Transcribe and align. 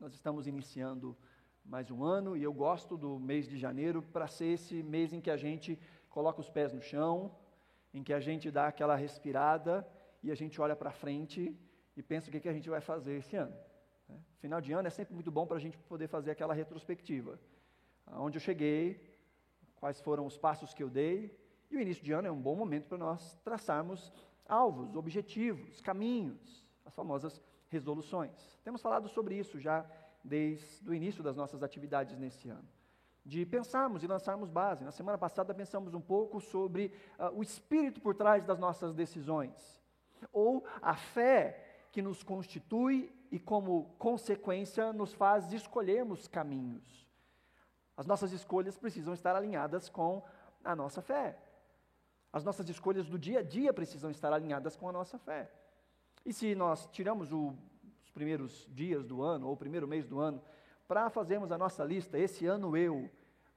nós 0.00 0.12
estamos 0.12 0.48
iniciando 0.48 1.16
mais 1.64 1.88
um 1.88 2.02
ano 2.02 2.36
e 2.36 2.42
eu 2.42 2.52
gosto 2.52 2.96
do 2.96 3.16
mês 3.16 3.46
de 3.46 3.56
janeiro 3.56 4.02
para 4.02 4.26
ser 4.26 4.46
esse 4.46 4.82
mês 4.82 5.12
em 5.12 5.20
que 5.20 5.30
a 5.30 5.36
gente 5.36 5.78
coloca 6.10 6.40
os 6.40 6.50
pés 6.50 6.72
no 6.72 6.82
chão, 6.82 7.32
em 7.94 8.02
que 8.02 8.12
a 8.12 8.18
gente 8.18 8.50
dá 8.50 8.66
aquela 8.66 8.96
respirada 8.96 9.86
e 10.20 10.32
a 10.32 10.34
gente 10.34 10.60
olha 10.60 10.74
para 10.74 10.90
frente 10.90 11.56
e 11.96 12.02
pensa 12.02 12.28
o 12.28 12.32
que, 12.32 12.40
que 12.40 12.48
a 12.48 12.52
gente 12.52 12.68
vai 12.68 12.80
fazer 12.80 13.18
esse 13.18 13.36
ano. 13.36 13.56
Né? 14.08 14.18
Final 14.40 14.60
de 14.60 14.72
ano 14.72 14.88
é 14.88 14.90
sempre 14.90 15.14
muito 15.14 15.30
bom 15.30 15.46
para 15.46 15.58
a 15.58 15.60
gente 15.60 15.78
poder 15.78 16.08
fazer 16.08 16.32
aquela 16.32 16.52
retrospectiva. 16.52 17.38
Aonde 18.04 18.38
eu 18.38 18.40
cheguei, 18.40 19.16
quais 19.76 20.00
foram 20.00 20.26
os 20.26 20.36
passos 20.36 20.74
que 20.74 20.82
eu 20.82 20.90
dei, 20.90 21.38
e 21.70 21.76
o 21.76 21.80
início 21.80 22.02
de 22.02 22.10
ano 22.10 22.26
é 22.26 22.32
um 22.32 22.42
bom 22.42 22.56
momento 22.56 22.88
para 22.88 22.98
nós 22.98 23.38
traçarmos 23.44 24.12
alvos, 24.44 24.96
objetivos, 24.96 25.80
caminhos, 25.80 26.66
as 26.84 26.92
famosas 26.96 27.40
resoluções. 27.72 28.60
Temos 28.62 28.82
falado 28.82 29.08
sobre 29.08 29.34
isso 29.34 29.58
já 29.58 29.84
desde 30.22 30.88
o 30.88 30.94
início 30.94 31.22
das 31.22 31.34
nossas 31.34 31.62
atividades 31.62 32.16
nesse 32.16 32.48
ano. 32.48 32.68
De 33.24 33.46
pensarmos 33.46 34.02
e 34.02 34.06
lançarmos 34.06 34.50
base. 34.50 34.84
Na 34.84 34.92
semana 34.92 35.16
passada 35.16 35.54
pensamos 35.54 35.94
um 35.94 36.00
pouco 36.00 36.40
sobre 36.40 36.92
uh, 37.18 37.36
o 37.36 37.42
espírito 37.42 38.00
por 38.00 38.14
trás 38.14 38.44
das 38.44 38.58
nossas 38.58 38.94
decisões, 38.94 39.82
ou 40.32 40.64
a 40.80 40.94
fé 40.94 41.86
que 41.90 42.02
nos 42.02 42.22
constitui 42.22 43.12
e, 43.30 43.38
como 43.38 43.94
consequência, 43.98 44.92
nos 44.92 45.12
faz 45.12 45.52
escolhermos 45.52 46.28
caminhos. 46.28 47.06
As 47.96 48.06
nossas 48.06 48.32
escolhas 48.32 48.76
precisam 48.76 49.14
estar 49.14 49.34
alinhadas 49.36 49.88
com 49.88 50.22
a 50.64 50.74
nossa 50.74 51.02
fé. 51.02 51.38
As 52.32 52.44
nossas 52.44 52.68
escolhas 52.68 53.06
do 53.06 53.18
dia 53.18 53.40
a 53.40 53.42
dia 53.42 53.72
precisam 53.72 54.10
estar 54.10 54.32
alinhadas 54.32 54.74
com 54.74 54.88
a 54.88 54.92
nossa 54.92 55.18
fé. 55.18 55.50
E 56.24 56.32
se 56.32 56.54
nós 56.54 56.86
tiramos 56.92 57.32
o, 57.32 57.54
os 58.02 58.10
primeiros 58.10 58.66
dias 58.70 59.04
do 59.04 59.22
ano, 59.22 59.48
ou 59.48 59.54
o 59.54 59.56
primeiro 59.56 59.88
mês 59.88 60.06
do 60.06 60.20
ano, 60.20 60.42
para 60.86 61.10
fazermos 61.10 61.50
a 61.50 61.58
nossa 61.58 61.84
lista, 61.84 62.18
esse 62.18 62.46
ano 62.46 62.76
eu, 62.76 63.10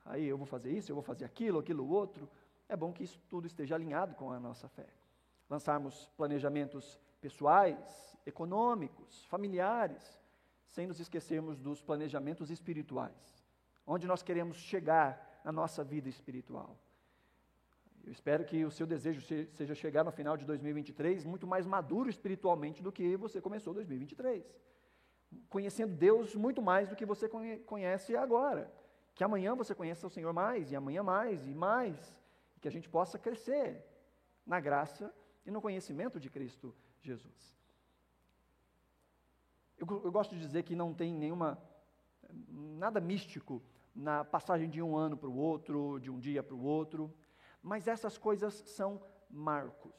aí 0.04 0.26
eu 0.26 0.38
vou 0.38 0.48
fazer 0.48 0.72
isso, 0.72 0.92
eu 0.92 0.96
vou 0.96 1.04
fazer 1.04 1.26
aquilo, 1.26 1.60
aquilo 1.60 1.88
outro, 1.88 2.30
é 2.68 2.76
bom 2.76 2.92
que 2.92 3.04
isso 3.04 3.20
tudo 3.30 3.46
esteja 3.46 3.76
alinhado 3.76 4.16
com 4.16 4.32
a 4.32 4.40
nossa 4.40 4.68
fé. 4.68 4.88
Lançarmos 5.50 6.10
planejamentos 6.18 7.00
pessoais, 7.22 8.18
econômicos, 8.26 9.26
familiares, 9.26 10.20
sem 10.68 10.88
nos 10.88 11.00
esquecermos 11.00 11.60
dos 11.60 11.82
planejamentos 11.82 12.50
espirituais, 12.50 13.46
onde 13.86 14.08
nós 14.08 14.24
queremos 14.24 14.58
chegar 14.58 15.42
na 15.44 15.52
nossa 15.52 15.84
vida 15.84 16.10
espiritual. 16.10 16.76
Eu 18.06 18.12
espero 18.12 18.46
que 18.46 18.64
o 18.64 18.70
seu 18.70 18.86
desejo 18.86 19.20
seja 19.52 19.74
chegar 19.74 20.04
no 20.04 20.12
final 20.12 20.38
de 20.38 20.46
2023 20.46 21.26
muito 21.26 21.48
mais 21.48 21.66
maduro 21.66 22.08
espiritualmente 22.08 22.84
do 22.84 22.92
que 22.92 23.18
você 23.18 23.42
começou 23.42 23.74
2023. 23.74 24.46
Conhecendo 25.50 25.96
Deus 25.96 26.36
muito 26.36 26.62
mais 26.62 26.88
do 26.88 26.96
que 26.96 27.04
você 27.04 27.28
conhece 27.66 28.16
agora. 28.16 28.72
Que 29.16 29.24
amanhã 29.24 29.56
você 29.56 29.74
conheça 29.74 30.06
o 30.06 30.10
Senhor 30.10 30.32
mais, 30.34 30.72
e 30.72 30.76
amanhã 30.76 31.02
mais, 31.02 31.48
e 31.48 31.54
mais. 31.56 32.16
Que 32.62 32.68
a 32.68 32.72
gente 32.72 32.88
possa 32.88 33.18
crescer 33.18 33.84
na 34.46 34.60
graça 34.60 35.12
e 35.44 35.50
no 35.50 35.60
conhecimento 35.60 36.20
de 36.20 36.30
Cristo 36.30 36.76
Jesus. 37.02 37.56
Eu, 39.80 39.88
eu 40.04 40.12
gosto 40.12 40.36
de 40.36 40.42
dizer 40.42 40.62
que 40.62 40.76
não 40.76 40.94
tem 40.94 41.12
nenhuma, 41.12 41.58
nada 42.48 43.02
místico 43.02 43.64
na 43.96 44.24
passagem 44.24 44.70
de 44.70 44.80
um 44.80 44.96
ano 44.96 45.18
para 45.18 45.30
o 45.30 45.36
outro, 45.36 46.00
de 46.00 46.12
um 46.12 46.20
dia 46.20 46.44
para 46.44 46.54
o 46.54 46.64
outro. 46.64 47.12
Mas 47.66 47.88
essas 47.88 48.16
coisas 48.16 48.54
são 48.54 49.02
marcos. 49.28 49.96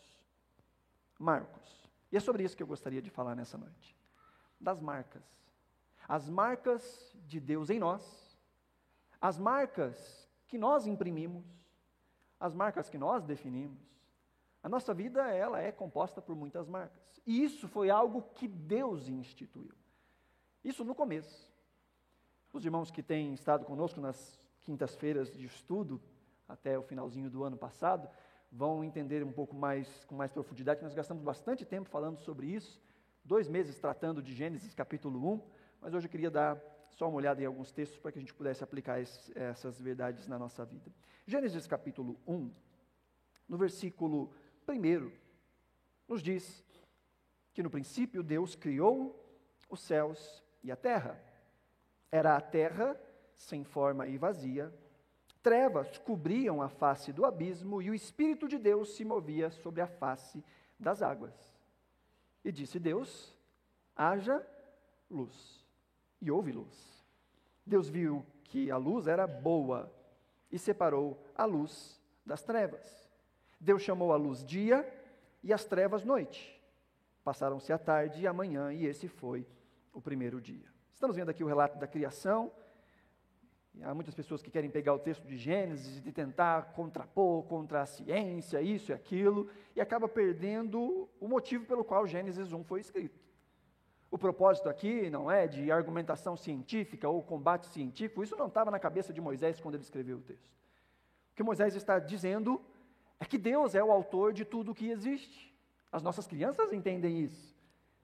Marcos. 1.19 1.91
E 2.12 2.17
é 2.17 2.20
sobre 2.20 2.45
isso 2.45 2.56
que 2.56 2.62
eu 2.62 2.67
gostaria 2.67 3.03
de 3.03 3.11
falar 3.11 3.34
nessa 3.34 3.59
noite. 3.59 3.98
Das 4.61 4.81
marcas. 4.81 5.25
As 6.06 6.28
marcas 6.28 7.12
de 7.27 7.41
Deus 7.41 7.69
em 7.69 7.81
nós, 7.81 8.39
as 9.20 9.37
marcas 9.37 10.31
que 10.47 10.56
nós 10.56 10.87
imprimimos, 10.87 11.44
as 12.39 12.55
marcas 12.55 12.89
que 12.89 12.97
nós 12.97 13.25
definimos. 13.25 13.83
A 14.62 14.69
nossa 14.69 14.94
vida, 14.94 15.28
ela 15.33 15.60
é 15.60 15.72
composta 15.72 16.22
por 16.22 16.37
muitas 16.37 16.69
marcas. 16.69 17.21
E 17.27 17.43
isso 17.43 17.66
foi 17.66 17.91
algo 17.91 18.22
que 18.37 18.47
Deus 18.47 19.09
instituiu. 19.09 19.75
Isso 20.62 20.84
no 20.84 20.94
começo. 20.94 21.53
Os 22.53 22.65
irmãos 22.65 22.93
que 22.93 23.03
têm 23.03 23.34
estado 23.34 23.65
conosco 23.65 24.00
nas 24.00 24.38
quintas-feiras 24.62 25.33
de 25.33 25.47
estudo 25.47 26.00
até 26.49 26.79
o 26.79 26.83
finalzinho 26.83 27.31
do 27.31 27.45
ano 27.45 27.57
passado, 27.57 28.09
vão 28.51 28.84
entender 28.84 29.23
um 29.25 29.33
pouco 29.33 29.55
mais, 29.55 30.05
com 30.05 30.15
mais 30.15 30.33
profundidade, 30.33 30.83
nós 30.83 30.95
gastamos 30.95 31.23
bastante 31.23 31.65
tempo 31.65 31.89
falando 31.89 32.19
sobre 32.19 32.47
isso, 32.47 32.81
dois 33.25 33.49
meses 33.49 33.79
tratando 33.79 34.23
de 34.23 34.34
Gênesis 34.34 34.75
capítulo 34.75 35.34
1, 35.34 35.41
mas 35.81 35.95
hoje 35.95 36.07
eu 36.07 36.11
queria 36.11 36.31
dar 36.31 36.61
só 36.91 37.09
uma 37.09 37.17
olhada 37.17 37.43
em 37.43 37.47
alguns 37.47 37.73
textos 37.73 37.99
para 37.99 38.12
que 38.12 38.19
a 38.19 38.21
gente 38.21 38.33
pudesse 38.33 38.62
aplicar 38.62 39.01
esse, 39.01 39.37
essas 39.37 39.81
verdades 39.81 40.27
na 40.27 40.39
nossa 40.39 40.65
vida. 40.65 40.91
Gênesis 41.27 41.67
capítulo 41.67 42.19
1, 42.27 42.51
no 43.49 43.59
versículo 43.59 44.33
1, 44.69 45.13
nos 46.09 46.23
diz 46.23 46.65
que 47.53 47.63
no 47.63 47.71
princípio 47.71 48.23
Deus 48.23 48.55
criou 48.55 49.23
os 49.69 49.81
céus 49.81 50.43
e 50.63 50.71
a 50.71 50.77
terra. 50.77 51.21
Era 52.11 52.37
a 52.37 52.41
terra 52.41 52.99
sem 53.34 53.65
forma 53.65 54.07
e 54.07 54.17
vazia, 54.17 54.73
trevas 55.47 55.97
cobriam 55.99 56.61
a 56.61 56.69
face 56.69 57.12
do 57.12 57.25
abismo 57.25 57.81
e 57.81 57.89
o 57.89 57.95
Espírito 57.95 58.49
de 58.49 58.59
Deus 58.59 58.97
se 58.97 59.05
movia 59.05 59.49
sobre 59.49 59.81
a 59.81 59.87
face 59.87 60.45
das 60.77 61.03
águas. 61.03 61.33
E 62.45 62.51
disse 62.51 62.81
Deus: 62.81 63.33
haja 63.95 64.45
luz. 65.09 65.65
E 66.21 66.33
houve 66.33 66.51
luz. 66.51 67.07
Deus 67.65 67.89
viu 67.89 68.27
que 68.43 68.73
a 68.73 68.77
luz 68.77 69.07
era 69.07 69.25
boa 69.25 69.89
e 70.51 70.59
separou 70.59 71.25
a 71.33 71.45
luz 71.45 72.03
das 72.25 72.43
trevas. 72.43 73.09
Deus 73.61 73.83
chamou 73.83 74.13
a 74.13 74.17
luz 74.17 74.45
dia 74.45 74.84
e 75.45 75.53
as 75.53 75.65
trevas 75.65 76.05
noite. 76.05 76.61
Passaram-se 77.23 77.73
a 77.73 77.78
tarde 77.78 78.21
e 78.21 78.27
a 78.27 78.33
manhã, 78.33 78.73
e 78.73 78.84
esse 78.84 79.07
foi 79.07 79.47
o 79.93 80.01
primeiro 80.01 80.41
dia. 80.41 80.67
Estamos 80.93 81.15
vendo 81.15 81.31
aqui 81.31 81.45
o 81.45 81.47
relato 81.47 81.78
da 81.78 81.87
criação 81.87 82.51
Há 83.82 83.94
muitas 83.94 84.14
pessoas 84.14 84.42
que 84.42 84.50
querem 84.50 84.70
pegar 84.70 84.94
o 84.94 84.98
texto 84.98 85.26
de 85.26 85.37
Gênesis 85.37 86.04
e 86.04 86.12
tentar 86.12 86.72
contrapor 86.72 87.44
contra 87.44 87.82
a 87.82 87.87
ciência, 87.87 88.62
isso 88.62 88.91
e 88.91 88.94
aquilo, 88.94 89.48
e 89.75 89.81
acaba 89.81 90.09
perdendo 90.09 91.09
o 91.20 91.28
motivo 91.28 91.66
pelo 91.66 91.84
qual 91.84 92.06
Gênesis 92.06 92.53
1 92.53 92.65
foi 92.65 92.81
escrito. 92.81 93.20
O 94.10 94.16
propósito 94.16 94.69
aqui 94.69 95.10
não 95.10 95.31
é 95.31 95.47
de 95.47 95.70
argumentação 95.70 96.36
científica 96.36 97.09
ou 97.09 97.22
combate 97.22 97.66
científico, 97.66 98.22
isso 98.22 98.36
não 98.36 98.47
estava 98.47 98.70
na 98.70 98.78
cabeça 98.78 99.12
de 99.12 99.20
Moisés 99.20 99.60
quando 99.60 99.75
ele 99.75 99.84
escreveu 99.84 100.19
o 100.19 100.22
texto. 100.22 100.47
O 101.32 101.36
que 101.36 101.42
Moisés 101.42 101.75
está 101.75 101.98
dizendo 101.98 102.60
é 103.20 103.25
que 103.25 103.36
Deus 103.36 103.75
é 103.75 103.84
o 103.84 103.92
autor 103.92 104.32
de 104.32 104.44
tudo 104.44 104.72
o 104.72 104.75
que 104.75 104.88
existe. 104.88 105.54
As 105.92 106.03
nossas 106.03 106.26
crianças 106.26 106.72
entendem 106.72 107.20
isso. 107.20 107.54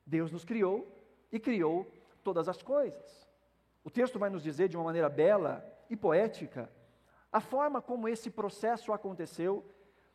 Deus 0.07 0.31
nos 0.31 0.45
criou 0.45 0.87
e 1.31 1.41
criou 1.41 1.91
todas 2.23 2.49
as 2.49 2.63
coisas. 2.63 3.32
O 3.85 3.91
texto 3.91 4.19
vai 4.19 4.31
nos 4.31 4.43
dizer 4.43 4.69
de 4.69 4.77
uma 4.77 4.85
maneira 4.85 5.09
bela 5.09 5.65
e 5.91 5.97
poética 5.97 6.71
a 7.33 7.41
forma 7.41 7.81
como 7.81 8.09
esse 8.09 8.31
processo 8.31 8.93
aconteceu 8.93 9.65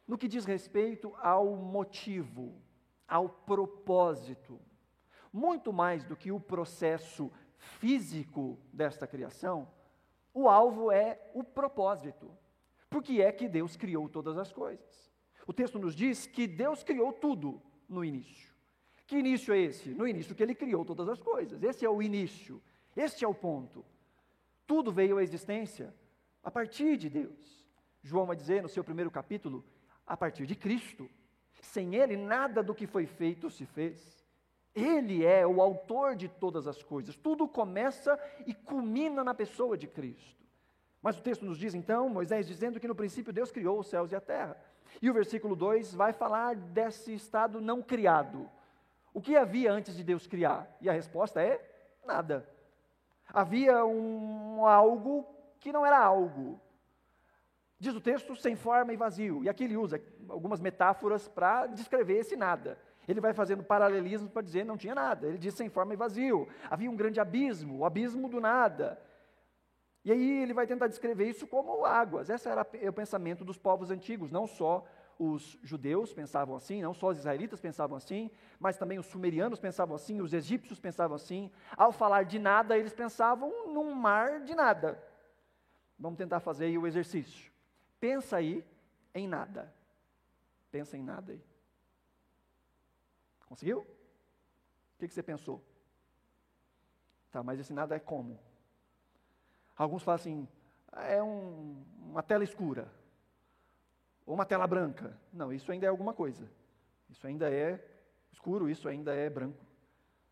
no 0.07 0.17
que 0.17 0.27
diz 0.27 0.45
respeito 0.45 1.13
ao 1.17 1.55
motivo, 1.55 2.61
ao 3.07 3.27
propósito. 3.27 4.61
Muito 5.33 5.73
mais 5.73 6.05
do 6.05 6.15
que 6.15 6.31
o 6.31 6.39
processo 6.39 7.31
físico 7.57 8.59
desta 8.71 9.07
criação, 9.07 9.67
o 10.31 10.47
alvo 10.47 10.91
é 10.91 11.19
o 11.33 11.43
propósito. 11.43 12.31
Porque 12.89 13.21
é 13.21 13.31
que 13.31 13.49
Deus 13.49 13.75
criou 13.75 14.07
todas 14.07 14.37
as 14.37 14.53
coisas. 14.53 15.11
O 15.45 15.51
texto 15.51 15.79
nos 15.79 15.95
diz 15.95 16.27
que 16.27 16.45
Deus 16.45 16.83
criou 16.83 17.11
tudo 17.11 17.61
no 17.89 18.05
início. 18.05 18.53
Que 19.07 19.17
início 19.17 19.53
é 19.53 19.59
esse? 19.59 19.89
No 19.89 20.07
início 20.07 20.35
que 20.35 20.43
ele 20.43 20.53
criou 20.53 20.85
todas 20.85 21.09
as 21.09 21.21
coisas. 21.21 21.61
Esse 21.63 21.85
é 21.85 21.89
o 21.89 22.01
início. 22.01 22.61
Este 22.97 23.23
é 23.23 23.27
o 23.27 23.33
ponto. 23.33 23.85
Tudo 24.65 24.91
veio 24.91 25.19
à 25.19 25.23
existência 25.23 25.93
a 26.43 26.49
partir 26.49 26.97
de 26.97 27.09
Deus. 27.09 27.63
João 28.01 28.25
vai 28.25 28.35
dizer 28.35 28.63
no 28.63 28.67
seu 28.67 28.83
primeiro 28.83 29.11
capítulo, 29.11 29.63
a 30.05 30.17
partir 30.17 30.47
de 30.47 30.55
Cristo. 30.55 31.07
Sem 31.61 31.93
Ele, 31.93 32.17
nada 32.17 32.63
do 32.63 32.73
que 32.73 32.87
foi 32.87 33.05
feito 33.05 33.51
se 33.51 33.67
fez. 33.67 34.25
Ele 34.73 35.23
é 35.23 35.45
o 35.45 35.61
autor 35.61 36.15
de 36.15 36.27
todas 36.27 36.65
as 36.65 36.81
coisas. 36.81 37.15
Tudo 37.15 37.47
começa 37.47 38.19
e 38.47 38.53
culmina 38.53 39.23
na 39.23 39.33
pessoa 39.35 39.77
de 39.77 39.87
Cristo. 39.87 40.43
Mas 40.99 41.19
o 41.19 41.21
texto 41.21 41.45
nos 41.45 41.59
diz 41.59 41.75
então, 41.75 42.09
Moisés 42.09 42.47
dizendo 42.47 42.79
que 42.79 42.87
no 42.87 42.95
princípio 42.95 43.31
Deus 43.31 43.51
criou 43.51 43.79
os 43.79 43.87
céus 43.87 44.11
e 44.11 44.15
a 44.15 44.21
terra. 44.21 44.57
E 44.99 45.09
o 45.09 45.13
versículo 45.13 45.55
2 45.55 45.93
vai 45.93 46.13
falar 46.13 46.55
desse 46.55 47.13
estado 47.13 47.61
não 47.61 47.79
criado. 47.83 48.49
O 49.13 49.21
que 49.21 49.35
havia 49.35 49.71
antes 49.71 49.95
de 49.95 50.03
Deus 50.03 50.25
criar? 50.25 50.75
E 50.81 50.89
a 50.89 50.93
resposta 50.93 51.41
é 51.41 51.61
nada. 52.03 52.56
Havia 53.33 53.85
um 53.85 54.65
algo 54.65 55.25
que 55.59 55.71
não 55.71 55.85
era 55.85 55.99
algo. 55.99 56.59
Diz 57.79 57.95
o 57.95 58.01
texto, 58.01 58.35
sem 58.35 58.55
forma 58.55 58.93
e 58.93 58.97
vazio. 58.97 59.43
E 59.43 59.49
aqui 59.49 59.63
ele 59.63 59.77
usa 59.77 60.01
algumas 60.29 60.59
metáforas 60.59 61.27
para 61.27 61.67
descrever 61.67 62.17
esse 62.17 62.35
nada. 62.35 62.77
Ele 63.07 63.21
vai 63.21 63.33
fazendo 63.33 63.63
paralelismos 63.63 64.31
para 64.31 64.41
dizer 64.41 64.65
não 64.65 64.77
tinha 64.77 64.95
nada. 64.95 65.27
Ele 65.27 65.37
diz 65.37 65.53
sem 65.53 65.69
forma 65.69 65.93
e 65.93 65.97
vazio. 65.97 66.47
Havia 66.69 66.89
um 66.89 66.95
grande 66.95 67.19
abismo, 67.19 67.79
o 67.79 67.85
abismo 67.85 68.27
do 68.27 68.41
nada. 68.41 68.99
E 70.03 70.11
aí 70.11 70.41
ele 70.41 70.53
vai 70.53 70.65
tentar 70.65 70.87
descrever 70.87 71.29
isso 71.29 71.45
como 71.45 71.85
águas. 71.85 72.29
Esse 72.29 72.49
era 72.49 72.61
o 72.61 72.93
pensamento 72.93 73.45
dos 73.45 73.57
povos 73.57 73.91
antigos, 73.91 74.31
não 74.31 74.47
só 74.47 74.85
os 75.19 75.57
judeus 75.63 76.13
pensavam 76.13 76.55
assim, 76.55 76.81
não 76.81 76.93
só 76.93 77.07
os 77.07 77.17
israelitas 77.17 77.59
pensavam 77.59 77.97
assim, 77.97 78.29
mas 78.59 78.77
também 78.77 78.99
os 78.99 79.05
sumerianos 79.05 79.59
pensavam 79.59 79.95
assim, 79.95 80.21
os 80.21 80.33
egípcios 80.33 80.79
pensavam 80.79 81.15
assim. 81.15 81.51
Ao 81.75 81.91
falar 81.91 82.23
de 82.23 82.37
nada, 82.37 82.77
eles 82.77 82.93
pensavam 82.93 83.73
num 83.73 83.93
mar 83.93 84.41
de 84.41 84.53
nada. 84.53 85.01
Vamos 85.97 86.17
tentar 86.17 86.39
fazer 86.39 86.65
aí 86.65 86.77
o 86.77 86.85
exercício. 86.85 87.51
Pensa 87.99 88.37
aí 88.37 88.63
em 89.13 89.27
nada. 89.27 89.73
Pensa 90.71 90.95
em 90.95 91.03
nada 91.03 91.31
aí. 91.31 91.43
Conseguiu? 93.47 93.79
O 93.79 94.99
que, 94.99 95.07
que 95.07 95.13
você 95.13 95.23
pensou? 95.23 95.63
Tá, 97.31 97.41
mas 97.41 97.59
esse 97.59 97.73
nada 97.73 97.95
é 97.95 97.99
como? 97.99 98.39
Alguns 99.75 100.03
falam 100.03 100.15
assim, 100.15 100.47
é 100.91 101.21
um, 101.21 101.83
uma 101.99 102.23
tela 102.23 102.43
escura 102.43 102.91
ou 104.27 104.35
uma 104.35 104.45
tela 104.45 104.67
branca. 104.67 105.17
Não, 105.31 105.53
isso 105.53 105.71
ainda 105.71 105.85
é 105.85 105.89
alguma 105.89 106.13
coisa. 106.13 106.47
Isso 107.09 107.25
ainda 107.25 107.49
é 107.49 107.81
escuro, 108.29 108.69
isso 108.69 108.87
ainda 108.89 109.15
é 109.15 109.29
branco. 109.29 109.65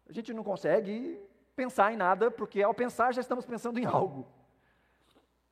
A 0.07 0.11
gente 0.11 0.33
não 0.33 0.43
consegue 0.43 1.17
pensar 1.55 1.93
em 1.93 1.95
nada, 1.95 2.29
porque 2.29 2.61
ao 2.61 2.73
pensar 2.73 3.13
já 3.13 3.21
estamos 3.21 3.45
pensando 3.45 3.79
em 3.79 3.85
algo. 3.87 4.27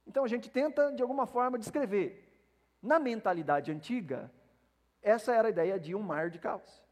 Então 0.06 0.26
a 0.26 0.28
gente 0.28 0.52
tenta, 0.52 0.92
de 0.92 1.02
alguma 1.02 1.26
forma, 1.26 1.58
descrever. 1.58 2.30
Na 2.82 3.00
mentalidade 3.00 3.72
antiga, 3.72 4.30
essa 5.02 5.34
era 5.34 5.48
a 5.48 5.52
ideia 5.52 5.80
de 5.80 5.96
um 5.96 6.02
mar 6.02 6.30
de 6.30 6.38
caos. 6.38 6.84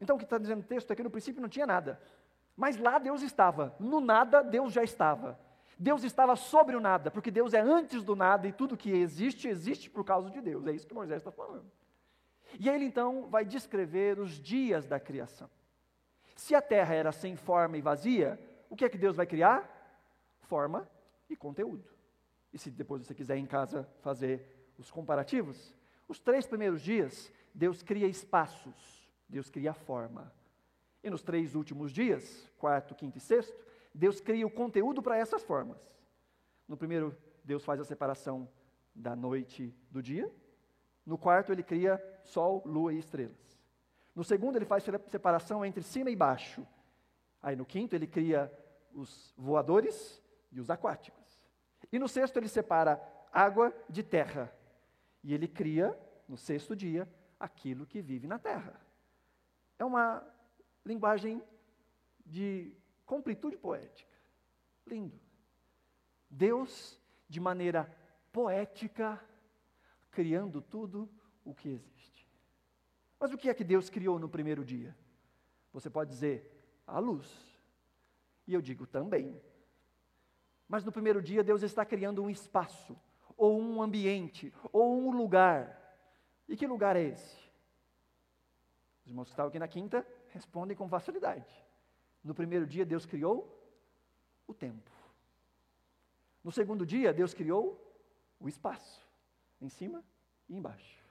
Então 0.00 0.14
o 0.14 0.18
que 0.18 0.24
está 0.24 0.38
dizendo 0.38 0.60
o 0.60 0.66
texto 0.66 0.92
é 0.92 0.96
que 0.96 1.02
no 1.02 1.10
princípio 1.10 1.42
não 1.42 1.48
tinha 1.48 1.66
nada. 1.66 2.00
Mas 2.56 2.76
lá 2.76 2.98
Deus 3.00 3.22
estava. 3.22 3.74
No 3.80 4.00
nada, 4.00 4.40
Deus 4.40 4.72
já 4.72 4.84
estava. 4.84 5.36
Deus 5.82 6.04
estava 6.04 6.36
sobre 6.36 6.76
o 6.76 6.80
nada, 6.80 7.10
porque 7.10 7.30
Deus 7.30 7.54
é 7.54 7.60
antes 7.60 8.04
do 8.04 8.14
nada 8.14 8.46
e 8.46 8.52
tudo 8.52 8.76
que 8.76 8.90
existe, 8.90 9.48
existe 9.48 9.88
por 9.88 10.04
causa 10.04 10.28
de 10.28 10.38
Deus. 10.38 10.66
É 10.66 10.72
isso 10.72 10.86
que 10.86 10.92
Moisés 10.92 11.22
está 11.22 11.30
falando. 11.30 11.64
E 12.58 12.68
ele 12.68 12.84
então 12.84 13.30
vai 13.30 13.46
descrever 13.46 14.18
os 14.20 14.32
dias 14.32 14.86
da 14.86 15.00
criação. 15.00 15.48
Se 16.36 16.54
a 16.54 16.60
terra 16.60 16.94
era 16.94 17.12
sem 17.12 17.34
forma 17.34 17.78
e 17.78 17.80
vazia, 17.80 18.38
o 18.68 18.76
que 18.76 18.84
é 18.84 18.90
que 18.90 18.98
Deus 18.98 19.16
vai 19.16 19.24
criar? 19.24 19.66
Forma 20.40 20.86
e 21.30 21.34
conteúdo. 21.34 21.88
E 22.52 22.58
se 22.58 22.70
depois 22.70 23.06
você 23.06 23.14
quiser 23.14 23.38
em 23.38 23.46
casa 23.46 23.88
fazer 24.02 24.70
os 24.76 24.90
comparativos, 24.90 25.74
os 26.06 26.20
três 26.20 26.46
primeiros 26.46 26.82
dias, 26.82 27.32
Deus 27.54 27.82
cria 27.82 28.06
espaços, 28.06 29.08
Deus 29.26 29.48
cria 29.48 29.72
forma. 29.72 30.30
E 31.02 31.08
nos 31.08 31.22
três 31.22 31.54
últimos 31.54 31.90
dias, 31.90 32.46
quarto, 32.58 32.94
quinto 32.94 33.16
e 33.16 33.20
sexto, 33.20 33.69
Deus 33.94 34.20
cria 34.20 34.46
o 34.46 34.50
conteúdo 34.50 35.02
para 35.02 35.16
essas 35.16 35.42
formas. 35.42 35.78
No 36.66 36.76
primeiro, 36.76 37.16
Deus 37.44 37.64
faz 37.64 37.80
a 37.80 37.84
separação 37.84 38.48
da 38.94 39.16
noite 39.16 39.74
do 39.90 40.02
dia. 40.02 40.32
No 41.04 41.18
quarto, 41.18 41.52
ele 41.52 41.62
cria 41.62 42.02
sol, 42.22 42.62
lua 42.64 42.92
e 42.92 42.98
estrelas. 42.98 43.58
No 44.14 44.22
segundo, 44.22 44.56
ele 44.56 44.64
faz 44.64 44.84
separação 45.08 45.64
entre 45.64 45.82
cima 45.82 46.10
e 46.10 46.16
baixo. 46.16 46.66
Aí 47.42 47.56
no 47.56 47.64
quinto, 47.64 47.94
ele 47.94 48.06
cria 48.06 48.52
os 48.92 49.32
voadores 49.36 50.22
e 50.52 50.60
os 50.60 50.70
aquáticos. 50.70 51.40
E 51.92 51.98
no 51.98 52.08
sexto, 52.08 52.36
ele 52.36 52.48
separa 52.48 53.00
água 53.32 53.74
de 53.88 54.02
terra. 54.02 54.54
E 55.22 55.34
ele 55.34 55.48
cria, 55.48 55.98
no 56.28 56.36
sexto 56.36 56.76
dia, 56.76 57.08
aquilo 57.38 57.86
que 57.86 58.00
vive 58.00 58.26
na 58.26 58.38
terra. 58.38 58.80
É 59.78 59.84
uma 59.84 60.22
linguagem 60.84 61.42
de 62.24 62.76
Completude 63.10 63.56
poética. 63.56 64.16
Lindo. 64.86 65.18
Deus, 66.30 66.96
de 67.28 67.40
maneira 67.40 67.92
poética, 68.30 69.20
criando 70.12 70.62
tudo 70.62 71.10
o 71.44 71.52
que 71.52 71.70
existe. 71.70 72.30
Mas 73.18 73.32
o 73.32 73.36
que 73.36 73.50
é 73.50 73.54
que 73.54 73.64
Deus 73.64 73.90
criou 73.90 74.16
no 74.20 74.28
primeiro 74.28 74.64
dia? 74.64 74.96
Você 75.72 75.90
pode 75.90 76.10
dizer, 76.10 76.48
a 76.86 77.00
luz. 77.00 77.28
E 78.46 78.54
eu 78.54 78.62
digo 78.62 78.86
também. 78.86 79.42
Mas 80.68 80.84
no 80.84 80.92
primeiro 80.92 81.20
dia, 81.20 81.42
Deus 81.42 81.64
está 81.64 81.84
criando 81.84 82.22
um 82.22 82.30
espaço, 82.30 82.96
ou 83.36 83.60
um 83.60 83.82
ambiente, 83.82 84.54
ou 84.72 84.96
um 84.96 85.10
lugar. 85.10 85.98
E 86.48 86.56
que 86.56 86.64
lugar 86.64 86.94
é 86.94 87.02
esse? 87.02 87.50
Os 89.04 89.08
irmãos 89.08 89.24
que 89.24 89.32
estavam 89.32 89.48
aqui 89.48 89.58
na 89.58 89.66
quinta 89.66 90.06
respondem 90.28 90.76
com 90.76 90.88
facilidade. 90.88 91.69
No 92.22 92.34
primeiro 92.34 92.66
dia, 92.66 92.84
Deus 92.84 93.06
criou 93.06 93.56
o 94.46 94.54
tempo. 94.54 94.90
No 96.42 96.50
segundo 96.50 96.84
dia, 96.86 97.12
Deus 97.12 97.34
criou 97.34 97.78
o 98.38 98.48
espaço, 98.48 99.06
em 99.60 99.68
cima 99.68 100.02
e 100.48 100.56
embaixo. 100.56 101.04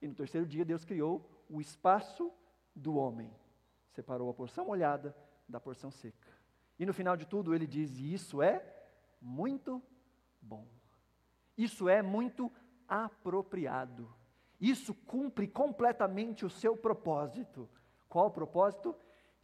E 0.00 0.08
no 0.08 0.14
terceiro 0.14 0.46
dia, 0.46 0.64
Deus 0.64 0.84
criou 0.84 1.28
o 1.48 1.60
espaço 1.60 2.32
do 2.74 2.96
homem. 2.96 3.32
Separou 3.92 4.28
a 4.30 4.34
porção 4.34 4.66
molhada 4.66 5.16
da 5.48 5.60
porção 5.60 5.90
seca. 5.90 6.28
E 6.78 6.84
no 6.84 6.92
final 6.92 7.16
de 7.16 7.26
tudo, 7.26 7.54
ele 7.54 7.66
diz: 7.66 7.98
Isso 7.98 8.42
é 8.42 8.62
muito 9.20 9.82
bom. 10.40 10.66
Isso 11.56 11.88
é 11.88 12.02
muito 12.02 12.52
apropriado. 12.86 14.12
Isso 14.60 14.94
cumpre 14.94 15.46
completamente 15.48 16.44
o 16.44 16.50
seu 16.50 16.76
propósito. 16.76 17.68
Qual 18.08 18.26
o 18.26 18.30
propósito? 18.30 18.94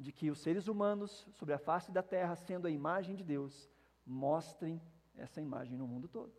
De 0.03 0.13
que 0.13 0.31
os 0.31 0.41
seres 0.41 0.67
humanos, 0.69 1.27
sobre 1.33 1.55
a 1.55 1.59
face 1.59 1.93
da 1.93 2.03
terra, 2.03 2.35
sendo 2.35 2.67
a 2.67 2.71
imagem 2.71 3.15
de 3.15 3.23
Deus, 3.25 3.71
mostrem 4.05 4.83
essa 5.17 5.41
imagem 5.41 5.79
no 5.79 5.87
mundo 5.87 6.09
todo. 6.09 6.33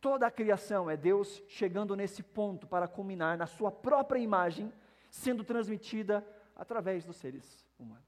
Toda 0.00 0.26
a 0.26 0.30
criação 0.30 0.88
é 0.88 0.96
Deus 0.96 1.42
chegando 1.48 1.94
nesse 1.94 2.22
ponto 2.22 2.66
para 2.66 2.88
culminar 2.88 3.36
na 3.36 3.46
sua 3.46 3.70
própria 3.70 4.18
imagem, 4.18 4.72
sendo 5.10 5.44
transmitida 5.44 6.26
através 6.56 7.04
dos 7.04 7.16
seres 7.16 7.66
humanos. 7.78 8.04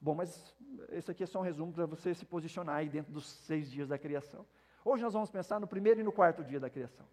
Bom, 0.00 0.14
mas 0.14 0.54
esse 0.90 1.10
aqui 1.10 1.24
é 1.24 1.26
só 1.26 1.40
um 1.40 1.42
resumo 1.42 1.72
para 1.72 1.86
você 1.86 2.14
se 2.14 2.24
posicionar 2.24 2.76
aí 2.76 2.88
dentro 2.88 3.12
dos 3.12 3.26
seis 3.26 3.68
dias 3.68 3.88
da 3.88 3.98
criação. 3.98 4.46
Hoje 4.84 5.02
nós 5.02 5.12
vamos 5.12 5.30
pensar 5.30 5.58
no 5.58 5.66
primeiro 5.66 6.00
e 6.00 6.04
no 6.04 6.12
quarto 6.12 6.44
dia 6.44 6.60
da 6.60 6.70
criação. 6.70 7.06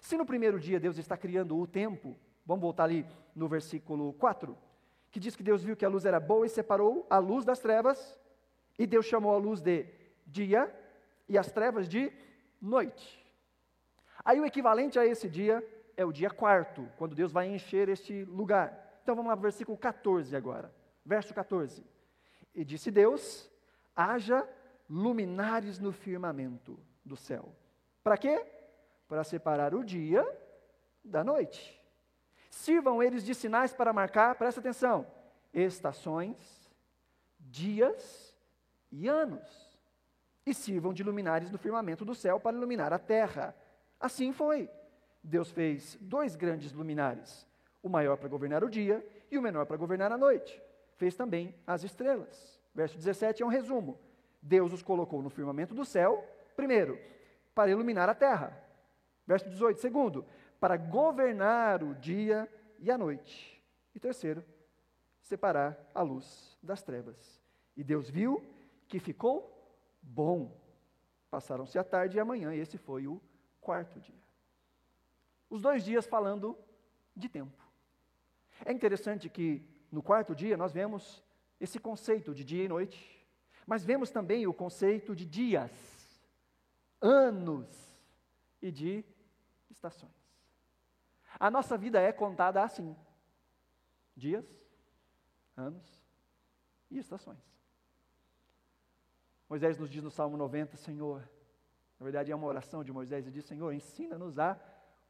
Se 0.00 0.16
no 0.16 0.26
primeiro 0.26 0.58
dia 0.58 0.80
Deus 0.80 0.98
está 0.98 1.16
criando 1.16 1.56
o 1.56 1.66
tempo, 1.66 2.16
vamos 2.44 2.62
voltar 2.62 2.84
ali 2.84 3.06
no 3.34 3.46
versículo 3.46 4.12
4 4.14 4.65
que 5.16 5.20
diz 5.20 5.34
que 5.34 5.42
Deus 5.42 5.64
viu 5.64 5.74
que 5.74 5.84
a 5.86 5.88
luz 5.88 6.04
era 6.04 6.20
boa 6.20 6.44
e 6.44 6.48
separou 6.50 7.06
a 7.08 7.16
luz 7.16 7.42
das 7.42 7.58
trevas, 7.58 8.18
e 8.78 8.86
Deus 8.86 9.06
chamou 9.06 9.34
a 9.34 9.38
luz 9.38 9.62
de 9.62 9.86
dia 10.26 10.70
e 11.26 11.38
as 11.38 11.50
trevas 11.50 11.88
de 11.88 12.12
noite. 12.60 13.26
Aí 14.22 14.38
o 14.38 14.44
equivalente 14.44 14.98
a 14.98 15.06
esse 15.06 15.26
dia 15.26 15.66
é 15.96 16.04
o 16.04 16.12
dia 16.12 16.28
quarto, 16.28 16.86
quando 16.98 17.14
Deus 17.14 17.32
vai 17.32 17.48
encher 17.48 17.88
este 17.88 18.26
lugar. 18.26 18.98
Então 19.02 19.16
vamos 19.16 19.30
lá, 19.30 19.34
versículo 19.36 19.78
14 19.78 20.36
agora. 20.36 20.70
Verso 21.02 21.32
14. 21.32 21.82
E 22.54 22.62
disse 22.62 22.90
Deus: 22.90 23.50
haja 23.96 24.46
luminares 24.86 25.78
no 25.78 25.92
firmamento 25.92 26.78
do 27.02 27.16
céu. 27.16 27.54
Para 28.04 28.18
quê? 28.18 28.44
Para 29.08 29.24
separar 29.24 29.74
o 29.74 29.82
dia 29.82 30.22
da 31.02 31.24
noite 31.24 31.76
Sirvam 32.56 33.02
eles 33.02 33.22
de 33.22 33.34
sinais 33.34 33.74
para 33.74 33.92
marcar, 33.92 34.34
presta 34.34 34.60
atenção, 34.60 35.06
estações, 35.56 36.70
dias 37.40 38.36
e 38.92 39.08
anos. 39.08 39.66
E 40.44 40.54
sirvam 40.54 40.92
de 40.92 41.02
luminares 41.02 41.50
no 41.50 41.58
firmamento 41.58 42.04
do 42.04 42.14
céu 42.14 42.38
para 42.38 42.56
iluminar 42.56 42.92
a 42.92 42.98
terra. 42.98 43.56
Assim 43.98 44.32
foi. 44.32 44.70
Deus 45.22 45.50
fez 45.50 45.98
dois 46.00 46.36
grandes 46.36 46.72
luminares, 46.72 47.44
o 47.82 47.88
maior 47.88 48.16
para 48.16 48.28
governar 48.28 48.62
o 48.62 48.70
dia 48.70 49.04
e 49.28 49.36
o 49.36 49.42
menor 49.42 49.66
para 49.66 49.76
governar 49.76 50.12
a 50.12 50.18
noite. 50.18 50.62
Fez 50.96 51.16
também 51.16 51.52
as 51.66 51.82
estrelas. 51.82 52.60
Verso 52.72 52.96
17 52.96 53.42
é 53.42 53.46
um 53.46 53.48
resumo. 53.48 53.98
Deus 54.40 54.72
os 54.72 54.82
colocou 54.82 55.20
no 55.20 55.30
firmamento 55.30 55.74
do 55.74 55.84
céu, 55.84 56.24
primeiro, 56.54 56.96
para 57.54 57.70
iluminar 57.70 58.08
a 58.08 58.14
terra. 58.14 58.56
Verso 59.26 59.48
18, 59.48 59.80
segundo, 59.80 60.24
para 60.60 60.76
governar 60.76 61.82
o 61.82 61.94
dia 61.94 62.48
e 62.78 62.90
a 62.90 62.96
noite. 62.96 63.60
E 63.94 63.98
terceiro, 63.98 64.44
separar 65.26 65.76
a 65.94 66.02
luz 66.02 66.56
das 66.62 66.82
trevas. 66.82 67.42
E 67.76 67.82
Deus 67.82 68.08
viu 68.08 68.42
que 68.88 68.98
ficou 68.98 69.52
bom. 70.00 70.56
Passaram-se 71.30 71.78
a 71.78 71.84
tarde 71.84 72.16
e 72.16 72.20
a 72.20 72.24
manhã, 72.24 72.54
e 72.54 72.60
esse 72.60 72.78
foi 72.78 73.06
o 73.06 73.20
quarto 73.60 74.00
dia. 74.00 74.22
Os 75.50 75.60
dois 75.60 75.84
dias 75.84 76.06
falando 76.06 76.56
de 77.14 77.28
tempo. 77.28 77.62
É 78.64 78.72
interessante 78.72 79.28
que 79.28 79.68
no 79.90 80.02
quarto 80.02 80.34
dia 80.34 80.56
nós 80.56 80.72
vemos 80.72 81.22
esse 81.60 81.78
conceito 81.78 82.34
de 82.34 82.44
dia 82.44 82.64
e 82.64 82.68
noite, 82.68 83.26
mas 83.66 83.84
vemos 83.84 84.10
também 84.10 84.46
o 84.46 84.54
conceito 84.54 85.14
de 85.14 85.24
dias, 85.24 85.70
anos 87.00 87.68
e 88.62 88.70
de 88.70 89.04
estações. 89.70 90.12
A 91.38 91.50
nossa 91.50 91.76
vida 91.76 92.00
é 92.00 92.12
contada 92.12 92.62
assim. 92.62 92.96
dias, 94.16 94.65
anos 95.56 96.02
e 96.90 96.98
estações. 96.98 97.42
Moisés 99.48 99.78
nos 99.78 99.88
diz 99.88 100.02
no 100.02 100.10
Salmo 100.10 100.36
90, 100.36 100.76
Senhor, 100.76 101.20
na 101.98 102.04
verdade 102.04 102.32
é 102.32 102.36
uma 102.36 102.46
oração 102.46 102.82
de 102.82 102.92
Moisés, 102.92 103.24
ele 103.24 103.34
diz, 103.34 103.44
Senhor, 103.44 103.72
ensina-nos 103.72 104.38
a 104.38 104.60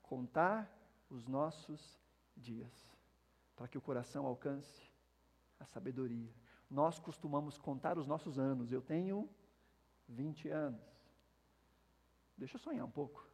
contar 0.03 0.71
os 1.09 1.27
nossos 1.27 1.99
dias, 2.37 2.73
para 3.57 3.67
que 3.67 3.79
o 3.79 3.81
coração 3.81 4.27
alcance 4.27 4.91
a 5.59 5.65
sabedoria. 5.65 6.33
Nós 6.71 6.99
costumamos 6.99 7.57
contar 7.59 7.97
os 7.99 8.07
nossos 8.07 8.39
anos. 8.39 8.73
Eu 8.73 8.83
tenho 8.83 9.29
20 10.09 10.49
anos. 10.49 10.83
Deixa 12.37 12.57
eu 12.57 12.61
sonhar 12.61 12.85
um 12.85 12.91
pouco. 12.91 13.27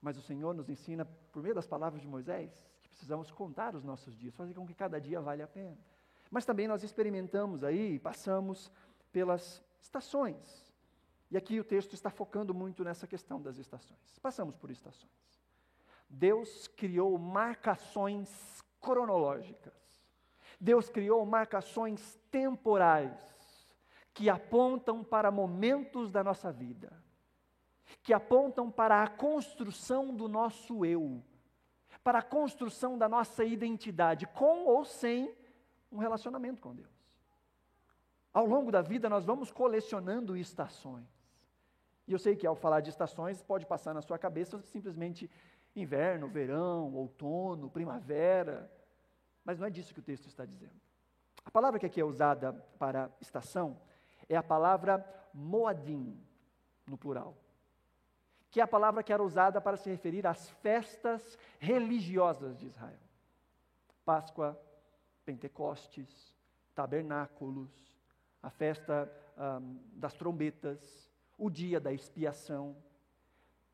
Mas 0.00 0.18
o 0.18 0.22
Senhor 0.22 0.52
nos 0.52 0.68
ensina, 0.68 1.04
por 1.04 1.42
meio 1.42 1.54
das 1.54 1.66
palavras 1.66 2.02
de 2.02 2.08
Moisés, 2.08 2.52
precisamos 2.92 3.30
contar 3.30 3.74
os 3.74 3.82
nossos 3.82 4.16
dias, 4.16 4.36
fazer 4.36 4.54
com 4.54 4.66
que 4.66 4.74
cada 4.74 5.00
dia 5.00 5.20
vale 5.20 5.42
a 5.42 5.48
pena. 5.48 5.78
Mas 6.30 6.44
também 6.44 6.68
nós 6.68 6.82
experimentamos 6.82 7.64
aí, 7.64 7.98
passamos 7.98 8.70
pelas 9.10 9.62
estações. 9.80 10.72
E 11.30 11.36
aqui 11.36 11.58
o 11.58 11.64
texto 11.64 11.94
está 11.94 12.10
focando 12.10 12.52
muito 12.54 12.84
nessa 12.84 13.06
questão 13.06 13.40
das 13.40 13.56
estações. 13.56 14.18
Passamos 14.20 14.54
por 14.54 14.70
estações. 14.70 15.10
Deus 16.08 16.68
criou 16.68 17.18
marcações 17.18 18.62
cronológicas. 18.80 19.72
Deus 20.60 20.90
criou 20.90 21.24
marcações 21.24 22.18
temporais 22.30 23.18
que 24.12 24.28
apontam 24.28 25.02
para 25.02 25.30
momentos 25.30 26.10
da 26.10 26.22
nossa 26.22 26.52
vida, 26.52 26.92
que 28.02 28.12
apontam 28.12 28.70
para 28.70 29.02
a 29.02 29.08
construção 29.08 30.14
do 30.14 30.28
nosso 30.28 30.84
eu, 30.84 31.22
para 32.02 32.18
a 32.18 32.22
construção 32.22 32.98
da 32.98 33.08
nossa 33.08 33.44
identidade, 33.44 34.26
com 34.26 34.64
ou 34.66 34.84
sem 34.84 35.34
um 35.90 35.98
relacionamento 35.98 36.60
com 36.60 36.74
Deus. 36.74 36.90
Ao 38.32 38.46
longo 38.46 38.72
da 38.72 38.80
vida, 38.80 39.08
nós 39.08 39.24
vamos 39.24 39.50
colecionando 39.50 40.36
estações. 40.36 41.06
E 42.06 42.12
eu 42.12 42.18
sei 42.18 42.34
que 42.34 42.46
ao 42.46 42.56
falar 42.56 42.80
de 42.80 42.90
estações, 42.90 43.42
pode 43.42 43.66
passar 43.66 43.94
na 43.94 44.02
sua 44.02 44.18
cabeça 44.18 44.60
simplesmente 44.62 45.30
inverno, 45.76 46.28
verão, 46.28 46.92
outono, 46.94 47.70
primavera. 47.70 48.70
Mas 49.44 49.58
não 49.58 49.66
é 49.66 49.70
disso 49.70 49.92
que 49.92 50.00
o 50.00 50.02
texto 50.02 50.26
está 50.26 50.44
dizendo. 50.44 50.80
A 51.44 51.50
palavra 51.50 51.78
que 51.78 51.86
aqui 51.86 52.00
é 52.00 52.04
usada 52.04 52.52
para 52.78 53.10
estação 53.20 53.80
é 54.28 54.36
a 54.36 54.42
palavra 54.42 55.04
moadim, 55.34 56.18
no 56.86 56.96
plural, 56.96 57.36
que 58.52 58.60
é 58.60 58.62
a 58.62 58.68
palavra 58.68 59.02
que 59.02 59.10
era 59.10 59.22
usada 59.22 59.62
para 59.62 59.78
se 59.78 59.88
referir 59.88 60.26
às 60.26 60.50
festas 60.50 61.38
religiosas 61.58 62.58
de 62.58 62.66
Israel. 62.66 63.00
Páscoa, 64.04 64.60
Pentecostes, 65.24 66.36
tabernáculos, 66.74 67.70
a 68.42 68.50
festa 68.50 69.10
um, 69.38 69.78
das 69.94 70.12
trombetas, 70.12 71.10
o 71.38 71.48
dia 71.48 71.80
da 71.80 71.94
expiação. 71.94 72.76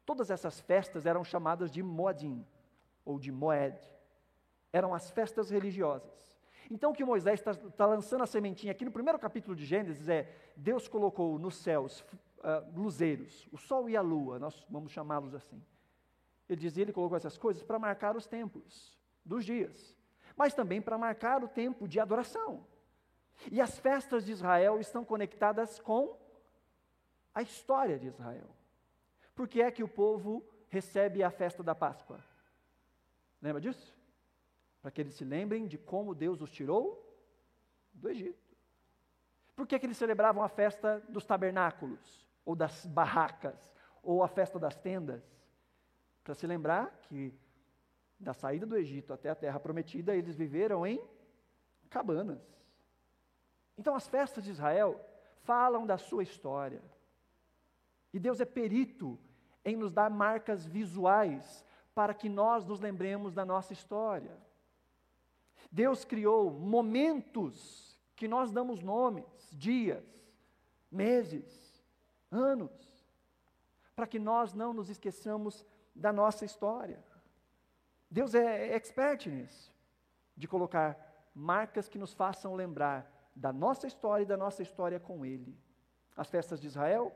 Todas 0.07 0.31
essas 0.31 0.61
festas 0.61 1.07
eram 1.07 1.25
chamadas 1.25 1.73
de 1.73 1.83
Moadim, 1.83 2.47
ou 3.05 3.19
de 3.19 3.33
Moed. 3.33 3.81
Eram 4.73 4.95
as 4.95 5.11
festas 5.11 5.51
religiosas. 5.51 6.39
Então, 6.71 6.93
o 6.93 6.95
que 6.95 7.05
Moisés 7.05 7.41
está 7.41 7.53
tá 7.53 7.85
lançando 7.85 8.23
a 8.23 8.29
sementinha 8.29 8.71
aqui 8.71 8.85
no 8.85 8.93
primeiro 8.93 9.19
capítulo 9.19 9.57
de 9.57 9.65
Gênesis 9.65 10.09
é: 10.09 10.33
Deus 10.55 10.87
colocou 10.87 11.37
nos 11.37 11.57
céus 11.57 12.05
uh, 12.39 12.79
luzeiros, 12.81 13.49
o 13.53 13.59
sol 13.59 13.89
e 13.89 13.97
a 13.97 14.01
lua, 14.01 14.39
nós 14.39 14.67
vamos 14.69 14.93
chamá-los 14.93 15.35
assim. 15.35 15.63
Ele 16.49 16.61
dizia, 16.61 16.83
ele 16.83 16.93
colocou 16.93 17.17
essas 17.17 17.37
coisas 17.37 17.63
para 17.63 17.79
marcar 17.79 18.17
os 18.17 18.27
tempos 18.27 18.99
dos 19.25 19.45
dias, 19.45 19.97
mas 20.37 20.55
também 20.55 20.81
para 20.81 20.97
marcar 20.97 21.45
o 21.45 21.49
tempo 21.49 21.87
de 21.87 22.01
adoração. 22.01 22.67
E 23.53 23.61
as 23.61 23.79
festas 23.79 24.25
de 24.25 24.33
Israel 24.33 24.81
estão 24.81 25.05
conectadas 25.05 25.79
com 25.79 26.19
a 27.35 27.43
história 27.43 27.99
de 27.99 28.09
Israel. 28.09 28.49
Por 29.35 29.47
que 29.47 29.63
é 29.63 29.71
que 29.71 29.85
o 29.85 29.89
povo 29.89 30.45
recebe 30.69 31.23
a 31.23 31.31
festa 31.31 31.63
da 31.63 31.75
Páscoa? 31.75 32.25
Lembra 33.41 33.61
disso? 33.61 33.97
Para 34.83 34.91
que 34.91 35.01
eles 35.01 35.15
se 35.15 35.25
lembrem 35.25 35.67
de 35.67 35.79
como 35.79 36.15
Deus 36.15 36.41
os 36.41 36.51
tirou 36.51 37.05
do 37.93 38.09
Egito. 38.09 38.49
Por 39.55 39.67
que, 39.67 39.75
é 39.75 39.79
que 39.79 39.87
eles 39.87 39.97
celebravam 39.97 40.43
a 40.43 40.49
festa 40.49 41.01
dos 41.09 41.25
tabernáculos, 41.25 42.28
ou 42.49 42.57
das 42.57 42.87
barracas, 42.87 43.71
ou 44.03 44.23
a 44.23 44.27
festa 44.27 44.59
das 44.59 44.75
tendas? 44.75 45.23
Para 46.25 46.33
se 46.33 46.47
lembrar 46.47 46.99
que 47.03 47.39
da 48.19 48.33
saída 48.33 48.65
do 48.65 48.75
Egito 48.75 49.13
até 49.13 49.29
a 49.29 49.35
terra 49.35 49.61
prometida, 49.61 50.17
eles 50.17 50.35
viveram 50.35 50.87
em 50.87 50.99
cabanas. 51.91 52.41
Então, 53.77 53.95
as 53.95 54.09
festas 54.09 54.43
de 54.43 54.51
Israel 54.51 54.99
falam 55.43 55.85
da 55.85 55.99
sua 55.99 56.23
história. 56.23 56.83
E 58.15 58.19
Deus 58.19 58.41
é 58.41 58.47
perito 58.47 59.19
em 59.63 59.77
nos 59.77 59.93
dar 59.93 60.09
marcas 60.09 60.67
visuais 60.67 61.63
para 61.95 62.15
que 62.15 62.31
nós 62.31 62.65
nos 62.65 62.81
lembremos 62.81 63.35
da 63.35 63.45
nossa 63.45 63.75
história. 63.75 64.35
Deus 65.71 66.03
criou 66.03 66.51
momentos 66.51 68.01
que 68.17 68.27
nós 68.27 68.51
damos 68.51 68.83
nomes, 68.83 69.27
dias, 69.53 70.03
meses, 70.91 71.68
anos, 72.31 72.71
para 73.95 74.07
que 74.07 74.19
nós 74.19 74.55
não 74.55 74.73
nos 74.73 74.89
esqueçamos 74.89 75.67
da 75.95 76.13
nossa 76.13 76.45
história. 76.45 77.03
Deus 78.11 78.35
é 78.35 78.75
expert 78.75 79.27
nisso, 79.27 79.73
de 80.37 80.47
colocar 80.47 80.97
marcas 81.35 81.89
que 81.89 81.99
nos 81.99 82.13
façam 82.13 82.55
lembrar 82.55 83.11
da 83.35 83.53
nossa 83.53 83.87
história 83.87 84.23
e 84.23 84.27
da 84.27 84.37
nossa 84.37 84.63
história 84.63 84.99
com 84.99 85.25
Ele. 85.25 85.57
As 86.17 86.29
festas 86.29 86.61
de 86.61 86.67
Israel 86.67 87.15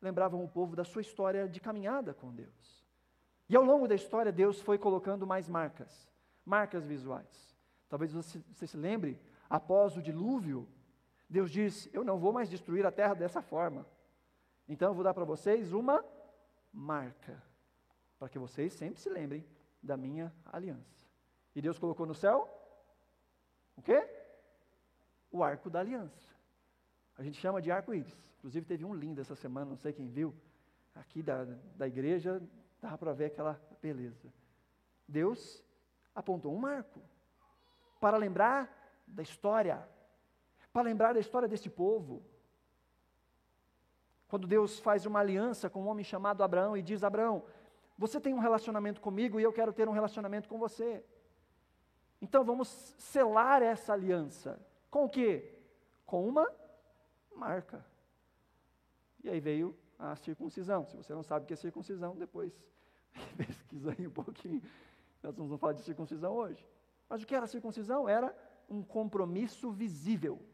lembravam 0.00 0.44
o 0.44 0.48
povo 0.48 0.76
da 0.76 0.84
sua 0.84 1.00
história 1.00 1.48
de 1.48 1.60
caminhada 1.60 2.12
com 2.12 2.32
Deus. 2.32 2.84
E 3.48 3.56
ao 3.56 3.64
longo 3.64 3.88
da 3.88 3.94
história, 3.94 4.32
Deus 4.32 4.60
foi 4.60 4.78
colocando 4.78 5.26
mais 5.26 5.48
marcas, 5.48 6.10
marcas 6.44 6.86
visuais. 6.86 7.56
Talvez 7.88 8.12
você, 8.12 8.42
você 8.52 8.66
se 8.66 8.76
lembre, 8.76 9.20
após 9.48 9.96
o 9.96 10.02
dilúvio, 10.02 10.68
Deus 11.28 11.50
disse: 11.50 11.90
Eu 11.92 12.04
não 12.04 12.18
vou 12.18 12.32
mais 12.32 12.50
destruir 12.50 12.84
a 12.84 12.92
terra 12.92 13.14
dessa 13.14 13.40
forma. 13.40 13.86
Então 14.68 14.88
eu 14.88 14.94
vou 14.94 15.04
dar 15.04 15.14
para 15.14 15.24
vocês 15.24 15.72
uma 15.72 16.04
marca, 16.72 17.42
para 18.18 18.28
que 18.28 18.38
vocês 18.38 18.72
sempre 18.72 19.00
se 19.00 19.08
lembrem 19.08 19.44
da 19.82 19.96
minha 19.96 20.32
aliança. 20.44 21.06
E 21.54 21.60
Deus 21.60 21.78
colocou 21.78 22.06
no 22.06 22.14
céu 22.14 22.48
o 23.76 23.82
quê? 23.82 24.08
O 25.30 25.42
arco 25.42 25.68
da 25.68 25.80
aliança. 25.80 26.34
A 27.16 27.22
gente 27.22 27.40
chama 27.40 27.60
de 27.60 27.70
arco-íris. 27.70 28.16
Inclusive 28.38 28.66
teve 28.66 28.84
um 28.84 28.94
lindo 28.94 29.20
essa 29.20 29.34
semana, 29.34 29.70
não 29.70 29.76
sei 29.76 29.92
quem 29.92 30.08
viu, 30.08 30.34
aqui 30.94 31.22
da, 31.22 31.44
da 31.76 31.86
igreja, 31.86 32.42
dava 32.80 32.98
para 32.98 33.12
ver 33.12 33.26
aquela 33.26 33.60
beleza. 33.80 34.32
Deus 35.08 35.62
apontou 36.14 36.54
um 36.54 36.58
marco 36.58 37.00
para 38.00 38.16
lembrar 38.16 39.02
da 39.06 39.22
história, 39.22 39.86
para 40.72 40.82
lembrar 40.82 41.14
da 41.14 41.20
história 41.20 41.48
desse 41.48 41.70
povo. 41.70 42.22
Quando 44.34 44.48
Deus 44.48 44.80
faz 44.80 45.06
uma 45.06 45.20
aliança 45.20 45.70
com 45.70 45.84
um 45.84 45.86
homem 45.86 46.02
chamado 46.02 46.42
Abraão 46.42 46.76
e 46.76 46.82
diz: 46.82 47.04
Abraão, 47.04 47.44
você 47.96 48.20
tem 48.20 48.34
um 48.34 48.40
relacionamento 48.40 49.00
comigo 49.00 49.38
e 49.38 49.44
eu 49.44 49.52
quero 49.52 49.72
ter 49.72 49.88
um 49.88 49.92
relacionamento 49.92 50.48
com 50.48 50.58
você. 50.58 51.04
Então 52.20 52.42
vamos 52.42 52.66
selar 52.98 53.62
essa 53.62 53.92
aliança. 53.92 54.60
Com 54.90 55.04
o 55.04 55.08
quê? 55.08 55.56
Com 56.04 56.26
uma 56.26 56.50
marca. 57.36 57.86
E 59.22 59.30
aí 59.30 59.38
veio 59.38 59.72
a 59.96 60.16
circuncisão. 60.16 60.84
Se 60.84 60.96
você 60.96 61.14
não 61.14 61.22
sabe 61.22 61.44
o 61.44 61.46
que 61.46 61.52
é 61.52 61.56
circuncisão, 61.56 62.16
depois 62.16 62.52
pesquisa 63.38 63.94
aí 63.96 64.04
um 64.04 64.10
pouquinho. 64.10 64.60
Nós 65.22 65.36
não 65.36 65.46
vamos 65.46 65.60
falar 65.60 65.74
de 65.74 65.82
circuncisão 65.82 66.32
hoje. 66.32 66.66
Mas 67.08 67.22
o 67.22 67.26
que 67.28 67.36
era 67.36 67.46
circuncisão? 67.46 68.08
Era 68.08 68.36
um 68.68 68.82
compromisso 68.82 69.70
visível. 69.70 70.44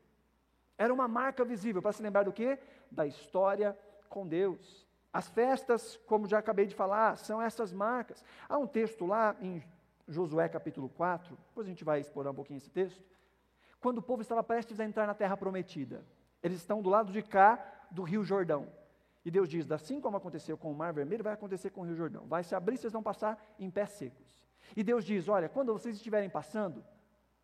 Era 0.81 0.95
uma 0.95 1.07
marca 1.07 1.45
visível 1.45 1.83
para 1.83 1.93
se 1.93 2.03
lembrar 2.03 2.23
do 2.23 2.33
quê? 2.33 2.59
Da 2.91 3.07
história 3.07 3.79
com 4.09 4.27
Deus. 4.27 4.89
As 5.13 5.29
festas, 5.29 6.01
como 6.07 6.27
já 6.27 6.39
acabei 6.39 6.65
de 6.65 6.75
falar, 6.75 7.19
são 7.19 7.43
essas 7.43 7.71
marcas. 7.71 8.25
Há 8.49 8.57
um 8.57 8.67
texto 8.67 9.05
lá 9.05 9.37
em 9.43 9.63
Josué 10.09 10.49
capítulo 10.49 10.89
4, 10.89 11.37
depois 11.49 11.67
a 11.67 11.69
gente 11.69 11.85
vai 11.85 12.01
explorar 12.01 12.31
um 12.31 12.35
pouquinho 12.35 12.57
esse 12.57 12.71
texto, 12.71 13.05
quando 13.79 13.99
o 13.99 14.03
povo 14.03 14.23
estava 14.23 14.43
prestes 14.43 14.81
a 14.81 14.85
entrar 14.87 15.07
na 15.07 15.13
terra 15.13 15.37
prometida. 15.37 16.03
Eles 16.43 16.57
estão 16.57 16.81
do 16.81 16.89
lado 16.89 17.13
de 17.13 17.21
cá 17.21 17.63
do 17.91 18.03
Rio 18.03 18.25
Jordão. 18.25 18.67
E 19.23 19.31
Deus 19.31 19.51
diz: 19.51 19.71
assim 19.71 20.01
como 20.01 20.17
aconteceu 20.17 20.57
com 20.57 20.73
o 20.73 20.75
Mar 20.75 20.95
Vermelho, 20.95 21.23
vai 21.23 21.35
acontecer 21.35 21.69
com 21.69 21.83
o 21.83 21.85
Rio 21.85 21.95
Jordão. 21.95 22.25
Vai 22.27 22.43
se 22.43 22.55
abrir, 22.55 22.79
vocês 22.79 22.93
vão 22.95 23.03
passar 23.03 23.39
em 23.59 23.71
pés 23.71 23.91
secos. 23.91 24.49
E 24.75 24.83
Deus 24.83 25.05
diz: 25.05 25.29
olha, 25.29 25.47
quando 25.47 25.75
vocês 25.75 25.95
estiverem 25.95 26.31
passando, 26.31 26.83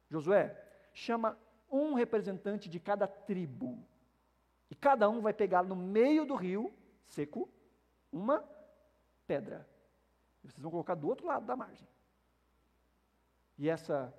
Josué, 0.08 0.58
chama 0.94 1.36
um 1.70 1.94
representante 1.94 2.68
de 2.68 2.80
cada 2.80 3.06
tribo. 3.06 3.84
E 4.70 4.74
cada 4.74 5.08
um 5.08 5.20
vai 5.20 5.32
pegar 5.32 5.62
no 5.62 5.76
meio 5.76 6.24
do 6.24 6.34
rio 6.34 6.72
seco 7.06 7.48
uma 8.10 8.44
pedra. 9.26 9.68
E 10.42 10.48
vocês 10.48 10.62
vão 10.62 10.70
colocar 10.70 10.94
do 10.94 11.08
outro 11.08 11.26
lado 11.26 11.46
da 11.46 11.56
margem. 11.56 11.88
E 13.58 13.68
essa 13.68 14.12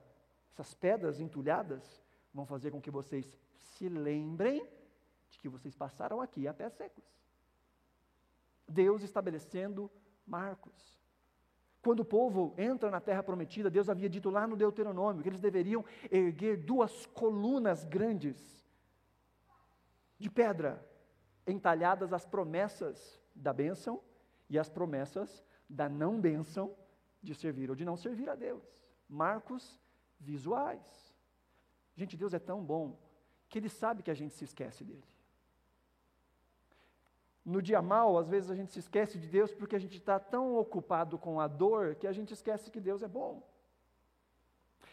essas 0.57 0.73
pedras 0.73 1.19
entulhadas, 1.19 2.03
vão 2.33 2.43
fazer 2.43 2.71
com 2.71 2.81
que 2.81 2.89
vocês 2.89 3.31
se 3.59 3.87
lembrem 3.87 4.67
de 5.29 5.37
que 5.37 5.47
vocês 5.47 5.75
passaram 5.75 6.19
aqui 6.19 6.47
a 6.47 6.53
pés 6.53 6.73
secos. 6.73 7.03
Deus 8.67 9.03
estabelecendo 9.03 9.89
marcos. 10.25 10.99
Quando 11.81 12.01
o 12.01 12.05
povo 12.05 12.53
entra 12.57 12.89
na 12.89 12.99
terra 12.99 13.23
prometida, 13.23 13.69
Deus 13.69 13.89
havia 13.89 14.09
dito 14.09 14.29
lá 14.29 14.45
no 14.47 14.57
Deuteronômio 14.57 15.21
que 15.21 15.29
eles 15.29 15.39
deveriam 15.39 15.85
erguer 16.11 16.57
duas 16.57 17.05
colunas 17.07 17.85
grandes 17.85 18.65
de 20.17 20.29
pedra, 20.29 20.85
entalhadas 21.45 22.11
as 22.11 22.25
promessas 22.25 23.21
da 23.33 23.53
bênção 23.53 24.01
e 24.49 24.57
as 24.57 24.69
promessas 24.69 25.43
da 25.69 25.87
não 25.87 26.19
bênção 26.19 26.75
de 27.21 27.35
servir 27.35 27.69
ou 27.69 27.75
de 27.75 27.85
não 27.85 27.95
servir 27.95 28.29
a 28.29 28.35
Deus. 28.35 28.63
Marcos 29.07 29.79
visuais. 30.19 31.15
Gente, 31.95 32.17
Deus 32.17 32.33
é 32.33 32.39
tão 32.39 32.63
bom 32.63 32.99
que 33.47 33.59
Ele 33.59 33.69
sabe 33.69 34.03
que 34.03 34.11
a 34.11 34.13
gente 34.13 34.33
se 34.33 34.43
esquece 34.43 34.83
dele. 34.83 35.03
No 37.47 37.61
dia 37.61 37.81
mal, 37.81 38.17
às 38.17 38.27
vezes 38.27 38.51
a 38.51 38.55
gente 38.55 38.73
se 38.73 38.79
esquece 38.79 39.17
de 39.17 39.29
Deus 39.29 39.53
porque 39.53 39.73
a 39.73 39.79
gente 39.79 39.95
está 39.95 40.19
tão 40.19 40.57
ocupado 40.57 41.17
com 41.17 41.39
a 41.39 41.47
dor 41.47 41.95
que 41.95 42.05
a 42.05 42.11
gente 42.11 42.33
esquece 42.33 42.69
que 42.69 42.81
Deus 42.81 43.01
é 43.01 43.07
bom. 43.07 43.41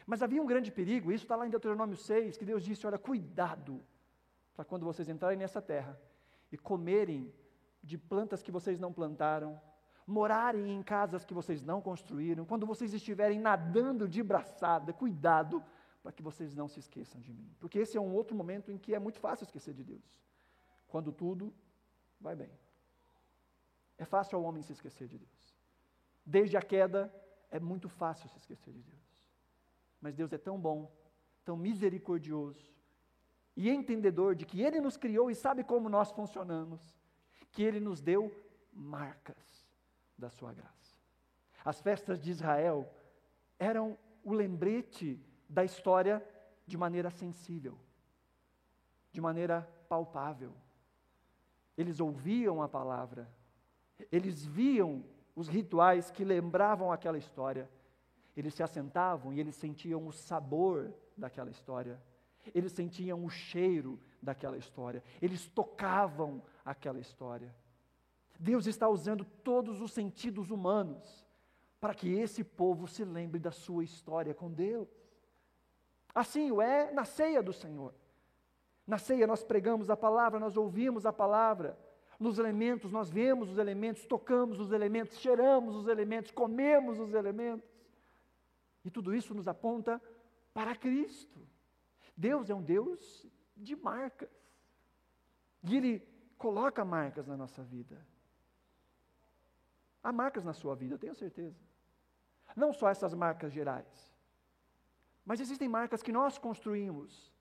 Mas 0.06 0.23
havia 0.23 0.40
um 0.40 0.46
grande 0.46 0.70
perigo, 0.70 1.11
isso 1.11 1.25
está 1.25 1.34
lá 1.34 1.49
em 1.49 1.50
Deuteronômio 1.50 1.96
6, 1.96 2.37
que 2.37 2.44
Deus 2.44 2.62
disse: 2.62 2.87
Olha, 2.87 2.96
cuidado 2.96 3.82
para 4.54 4.64
quando 4.64 4.87
vocês 4.87 5.08
entrarem 5.08 5.37
nessa 5.37 5.61
terra 5.61 6.00
e 6.52 6.56
comerem 6.56 7.34
de 7.82 7.99
plantas 7.99 8.40
que 8.40 8.52
vocês 8.52 8.78
não 8.78 8.92
plantaram, 8.92 9.61
morarem 10.06 10.70
em 10.70 10.80
casas 10.80 11.25
que 11.25 11.34
vocês 11.34 11.61
não 11.61 11.82
construíram, 11.82 12.44
quando 12.44 12.66
vocês 12.66 12.94
estiverem 12.94 13.40
nadando 13.40 14.06
de 14.06 14.23
braçada, 14.23 14.92
cuidado 14.92 15.61
para 16.04 16.12
que 16.12 16.23
vocês 16.23 16.54
não 16.54 16.68
se 16.68 16.78
esqueçam 16.78 17.20
de 17.20 17.32
mim. 17.32 17.52
Porque 17.58 17.80
esse 17.80 17.96
é 17.96 18.00
um 18.00 18.14
outro 18.14 18.37
momento 18.37 18.70
em 18.70 18.78
que 18.78 18.94
é 18.94 19.00
muito 19.00 19.18
fácil 19.18 19.42
esquecer 19.42 19.75
de 19.75 19.82
Deus. 19.82 20.23
Quando 20.87 21.11
tudo 21.11 21.52
vai 22.21 22.35
bem. 22.35 22.50
É 23.97 24.04
fácil 24.04 24.38
ao 24.38 24.44
homem 24.44 24.62
se 24.62 24.73
esquecer 24.73 25.06
de 25.09 25.18
Deus. 25.18 25.54
Desde 26.25 26.56
a 26.56 26.62
queda, 26.62 27.12
é 27.50 27.61
muito 27.61 27.88
fácil 27.88 28.28
se 28.28 28.38
esquecer 28.38 28.73
de 28.73 28.83
Deus. 28.83 29.25
Mas 30.00 30.14
Deus 30.14 30.33
é 30.33 30.38
tão 30.38 30.61
bom, 30.61 30.92
tão 31.44 31.56
misericordioso 31.56 32.75
e 33.56 33.71
entendedor 33.71 34.35
de 34.35 34.44
que 34.44 34.61
Ele 34.61 34.80
nos 34.80 34.97
criou 34.97 35.30
e 35.30 35.35
sabe 35.35 35.62
como 35.62 35.88
nós 35.88 36.11
funcionamos, 36.11 36.80
que 37.52 37.62
Ele 37.62 37.78
nos 37.78 38.00
deu 38.00 38.33
marcas 38.73 39.68
da 40.18 40.28
Sua 40.28 40.52
graça. 40.52 40.99
As 41.64 41.80
festas 41.80 42.21
de 42.21 42.30
Israel 42.30 42.92
eram 43.59 43.97
o 44.25 44.33
lembrete 44.33 45.21
da 45.49 45.64
história 45.64 46.26
de 46.66 46.76
maneira 46.76 47.11
sensível, 47.11 47.78
de 49.12 49.21
maneira 49.21 49.62
palpável. 49.88 50.54
Eles 51.76 52.00
ouviam 52.00 52.62
a 52.62 52.69
palavra, 52.69 53.28
eles 54.11 54.45
viam 54.45 55.04
os 55.35 55.49
rituais 55.49 56.11
que 56.11 56.25
lembravam 56.25 56.93
aquela 56.93 57.19
história, 57.19 57.69
eles 58.37 58.54
se 58.54 58.62
assentavam 58.62 59.33
e 59.33 59.40
eles 59.40 59.57
sentiam 59.57 60.07
o 60.07 60.12
sabor 60.12 60.93
daquela 61.16 61.50
história, 61.50 62.00
eles 62.54 62.73
sentiam 62.73 63.25
o 63.25 63.31
cheiro 63.31 63.99
daquela 64.23 64.57
história, 64.57 65.02
eles 65.21 65.49
tocavam 65.49 66.43
aquela 66.64 67.00
história. 67.00 67.54
Deus 68.38 68.66
está 68.66 68.88
usando 68.88 69.25
todos 69.25 69.81
os 69.81 69.93
sentidos 69.93 70.50
humanos 70.50 71.25
para 71.81 71.95
que 71.95 72.09
esse 72.09 72.43
povo 72.43 72.88
se 72.88 73.04
lembre 73.04 73.38
da 73.38 73.52
sua 73.52 73.85
história 73.85 74.35
com 74.35 74.50
Deus. 74.50 74.88
Assim 76.14 76.50
o 76.50 76.62
é 76.62 76.93
na 76.93 77.04
ceia 77.04 77.43
do 77.43 77.52
Senhor. 77.52 77.95
Na 78.87 78.99
ceia 78.99 79.26
nós 79.26 79.43
pregamos 79.43 79.88
a 79.88 79.97
palavra, 79.97 80.38
nós 80.38 80.57
ouvimos 80.57 81.07
a 81.07 81.12
palavra. 81.12 81.79
Nos 82.19 82.38
elementos 82.38 82.93
nós 82.93 83.11
vemos 83.11 83.51
os 83.51 83.59
elementos, 83.59 84.07
tocamos 84.07 84.61
os 84.61 84.73
elementos, 84.73 85.18
cheiramos 85.18 85.75
os 85.75 85.88
elementos, 85.88 86.31
comemos 86.31 86.99
os 86.99 87.14
elementos. 87.14 87.68
E 88.85 88.90
tudo 88.90 89.14
isso 89.14 89.35
nos 89.35 89.49
aponta 89.49 90.01
para 90.53 90.77
Cristo. 90.77 91.40
Deus 92.16 92.51
é 92.51 92.55
um 92.55 92.62
Deus 92.62 93.27
de 93.57 93.75
marcas. 93.75 94.31
E 95.62 95.77
Ele 95.77 96.07
coloca 96.37 96.85
marcas 96.85 97.27
na 97.27 97.37
nossa 97.37 97.62
vida. 97.62 98.07
Há 100.03 100.12
marcas 100.12 100.44
na 100.44 100.53
sua 100.53 100.77
vida, 100.77 100.94
eu 100.94 100.99
tenho 100.99 101.14
certeza. 101.14 101.59
Não 102.55 102.73
só 102.73 102.90
essas 102.90 103.14
marcas 103.14 103.53
gerais, 103.53 104.14
mas 105.25 105.40
existem 105.40 105.68
marcas 105.68 106.03
que 106.03 106.12
nós 106.12 106.37
construímos. 106.37 107.34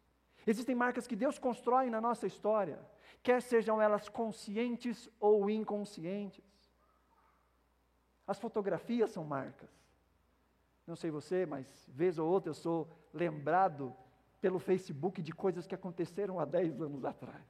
Existem 0.45 0.75
marcas 0.75 1.08
que 1.08 1.15
Deus 1.15 1.39
constrói 1.39 1.89
na 1.89 2.01
nossa 2.01 2.27
história, 2.27 2.79
quer 3.21 3.41
sejam 3.41 3.82
elas 3.82 4.10
conscientes 4.10 5.10
ou 5.19 5.49
inconscientes. 5.49 6.43
As 8.27 8.39
fotografias 8.39 9.12
são 9.12 9.23
marcas. 9.23 9.69
Não 10.86 10.95
sei 10.95 11.12
você, 11.12 11.45
mas 11.45 11.65
vez 11.88 12.19
ou 12.19 12.29
outra 12.29 12.49
eu 12.49 12.53
sou 12.53 12.89
lembrado 13.13 13.95
pelo 14.41 14.60
Facebook 14.60 15.21
de 15.21 15.32
coisas 15.32 15.65
que 15.65 15.75
aconteceram 15.75 16.39
há 16.39 16.45
10 16.45 16.82
anos 16.82 17.06
atrás. 17.06 17.45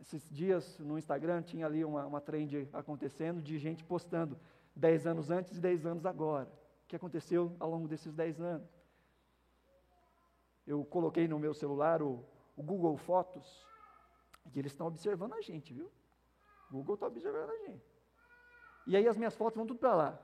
Esses 0.00 0.28
dias 0.28 0.78
no 0.78 0.98
Instagram 0.98 1.42
tinha 1.42 1.66
ali 1.66 1.84
uma, 1.84 2.06
uma 2.06 2.20
trend 2.20 2.68
acontecendo 2.72 3.42
de 3.42 3.58
gente 3.58 3.82
postando 3.82 4.38
10 4.76 5.06
anos 5.06 5.30
antes 5.30 5.56
e 5.56 5.60
10 5.60 5.86
anos 5.86 6.06
agora 6.06 6.48
que 6.86 6.96
aconteceu 6.96 7.56
ao 7.58 7.70
longo 7.70 7.88
desses 7.88 8.14
dez 8.14 8.40
anos. 8.40 8.68
Eu 10.66 10.84
coloquei 10.84 11.28
no 11.28 11.38
meu 11.38 11.54
celular 11.54 12.02
o, 12.02 12.24
o 12.56 12.62
Google 12.62 12.96
Fotos, 12.96 13.66
e 14.54 14.58
eles 14.58 14.72
estão 14.72 14.86
observando 14.86 15.34
a 15.34 15.40
gente, 15.40 15.72
viu? 15.72 15.90
O 16.70 16.74
Google 16.74 16.94
está 16.94 17.06
observando 17.06 17.50
a 17.50 17.58
gente. 17.66 17.84
E 18.86 18.96
aí 18.96 19.06
as 19.08 19.16
minhas 19.16 19.34
fotos 19.34 19.56
vão 19.56 19.66
tudo 19.66 19.78
para 19.78 19.94
lá. 19.94 20.22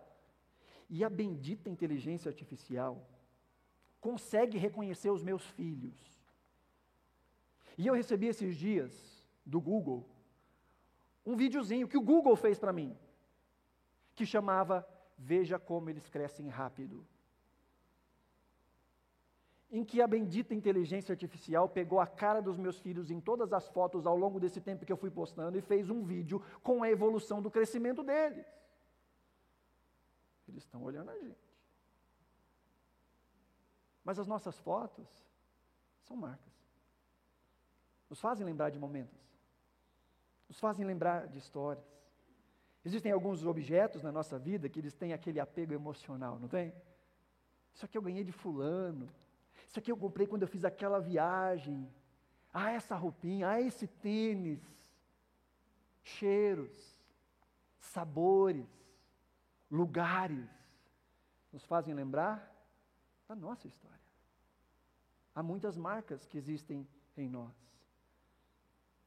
E 0.89 1.05
a 1.05 1.11
bendita 1.11 1.71
inteligência 1.71 2.29
artificial 2.29 3.07
consegue 4.01 4.59
reconhecer 4.59 5.11
os 5.11 5.23
meus 5.23 5.45
filhos. 5.45 6.21
E 7.77 7.87
eu 7.87 7.95
recebi 7.95 8.27
esses 8.27 8.57
dias 8.57 8.93
do 9.45 9.61
Google 9.61 10.09
um 11.25 11.37
videozinho 11.37 11.89
que 11.89 11.99
o 11.99 12.03
Google 12.03 12.35
fez 12.35 12.59
para 12.59 12.73
mim, 12.73 12.97
que 14.15 14.27
chamava 14.27 14.87
veja 15.17 15.59
como 15.59 15.91
eles 15.91 16.09
crescem 16.09 16.49
rápido. 16.49 17.07
Em 19.71 19.85
que 19.85 20.03
a 20.03 20.07
bendita 20.07 20.55
inteligência 20.55 21.13
artificial 21.13 21.69
pegou 21.69 22.01
a 22.01 22.07
cara 22.07 22.41
dos 22.43 22.57
meus 22.59 22.81
filhos 22.81 23.11
em 23.11 23.21
todas 23.21 23.53
as 23.53 23.69
fotos 23.69 24.07
ao 24.07 24.17
longo 24.17 24.41
desse 24.41 24.61
tempo 24.61 24.85
que 24.85 24.93
eu 24.93 24.97
fui 24.97 25.11
postando 25.11 25.57
e 25.57 25.61
fez 25.61 25.89
um 25.89 26.03
vídeo 26.03 26.43
com 26.63 26.83
a 26.83 26.91
evolução 26.91 27.41
do 27.41 27.51
crescimento 27.51 28.03
deles. 28.03 28.47
Eles 30.49 30.65
estão 30.65 30.83
olhando 30.83 31.11
a 31.11 31.19
gente. 31.19 31.51
Mas 34.05 34.19
as 34.19 34.27
nossas 34.27 34.59
fotos 34.59 35.07
são 36.03 36.17
marcas. 36.17 36.53
Nos 38.09 38.21
fazem 38.21 38.45
lembrar 38.45 38.71
de 38.71 38.79
momentos. 38.79 39.21
Nos 40.49 40.59
fazem 40.59 40.85
lembrar 40.85 41.29
de 41.29 41.39
histórias. 41.39 41.87
Existem 42.85 43.13
alguns 43.13 43.45
objetos 43.45 44.03
na 44.03 44.11
nossa 44.11 44.37
vida 44.37 44.69
que 44.69 44.81
eles 44.81 44.95
têm 44.95 45.13
aquele 45.13 45.39
apego 45.39 45.73
emocional, 45.73 46.41
não 46.41 46.49
tem? 46.49 46.75
Isso 47.73 47.85
aqui 47.85 47.97
eu 47.97 48.03
ganhei 48.03 48.25
de 48.25 48.33
fulano. 48.33 49.09
Isso 49.71 49.79
aqui 49.79 49.91
eu 49.91 49.97
comprei 49.97 50.27
quando 50.27 50.43
eu 50.43 50.49
fiz 50.49 50.65
aquela 50.65 51.01
viagem. 51.01 51.89
Ah, 52.53 52.73
essa 52.73 52.95
roupinha, 52.95 53.49
ah, 53.49 53.61
esse 53.61 53.87
tênis. 53.87 54.61
Cheiros, 56.03 56.99
sabores, 57.79 58.69
lugares 59.71 60.51
nos 61.53 61.65
fazem 61.65 61.95
lembrar 61.95 62.53
da 63.27 63.35
nossa 63.35 63.67
história. 63.67 63.99
Há 65.35 65.43
muitas 65.43 65.77
marcas 65.79 66.27
que 66.27 66.37
existem 66.37 66.87
em 67.17 67.29
nós. 67.29 67.55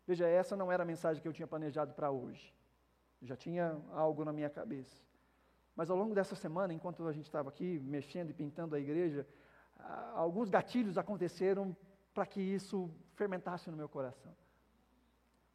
Veja, 0.07 0.27
essa 0.27 0.55
não 0.55 0.71
era 0.71 0.83
a 0.83 0.85
mensagem 0.85 1.21
que 1.21 1.27
eu 1.27 1.33
tinha 1.33 1.47
planejado 1.47 1.93
para 1.93 2.09
hoje 2.09 2.51
já 3.23 3.35
tinha 3.35 3.81
algo 3.91 4.23
na 4.25 4.33
minha 4.33 4.49
cabeça. 4.49 5.01
Mas 5.75 5.89
ao 5.89 5.97
longo 5.97 6.13
dessa 6.13 6.35
semana, 6.35 6.73
enquanto 6.73 7.07
a 7.07 7.11
gente 7.11 7.25
estava 7.25 7.49
aqui 7.49 7.79
mexendo 7.79 8.29
e 8.29 8.33
pintando 8.33 8.75
a 8.75 8.79
igreja, 8.79 9.25
alguns 10.13 10.49
gatilhos 10.49 10.97
aconteceram 10.97 11.75
para 12.13 12.25
que 12.25 12.41
isso 12.41 12.89
fermentasse 13.15 13.69
no 13.69 13.77
meu 13.77 13.89
coração. 13.89 14.35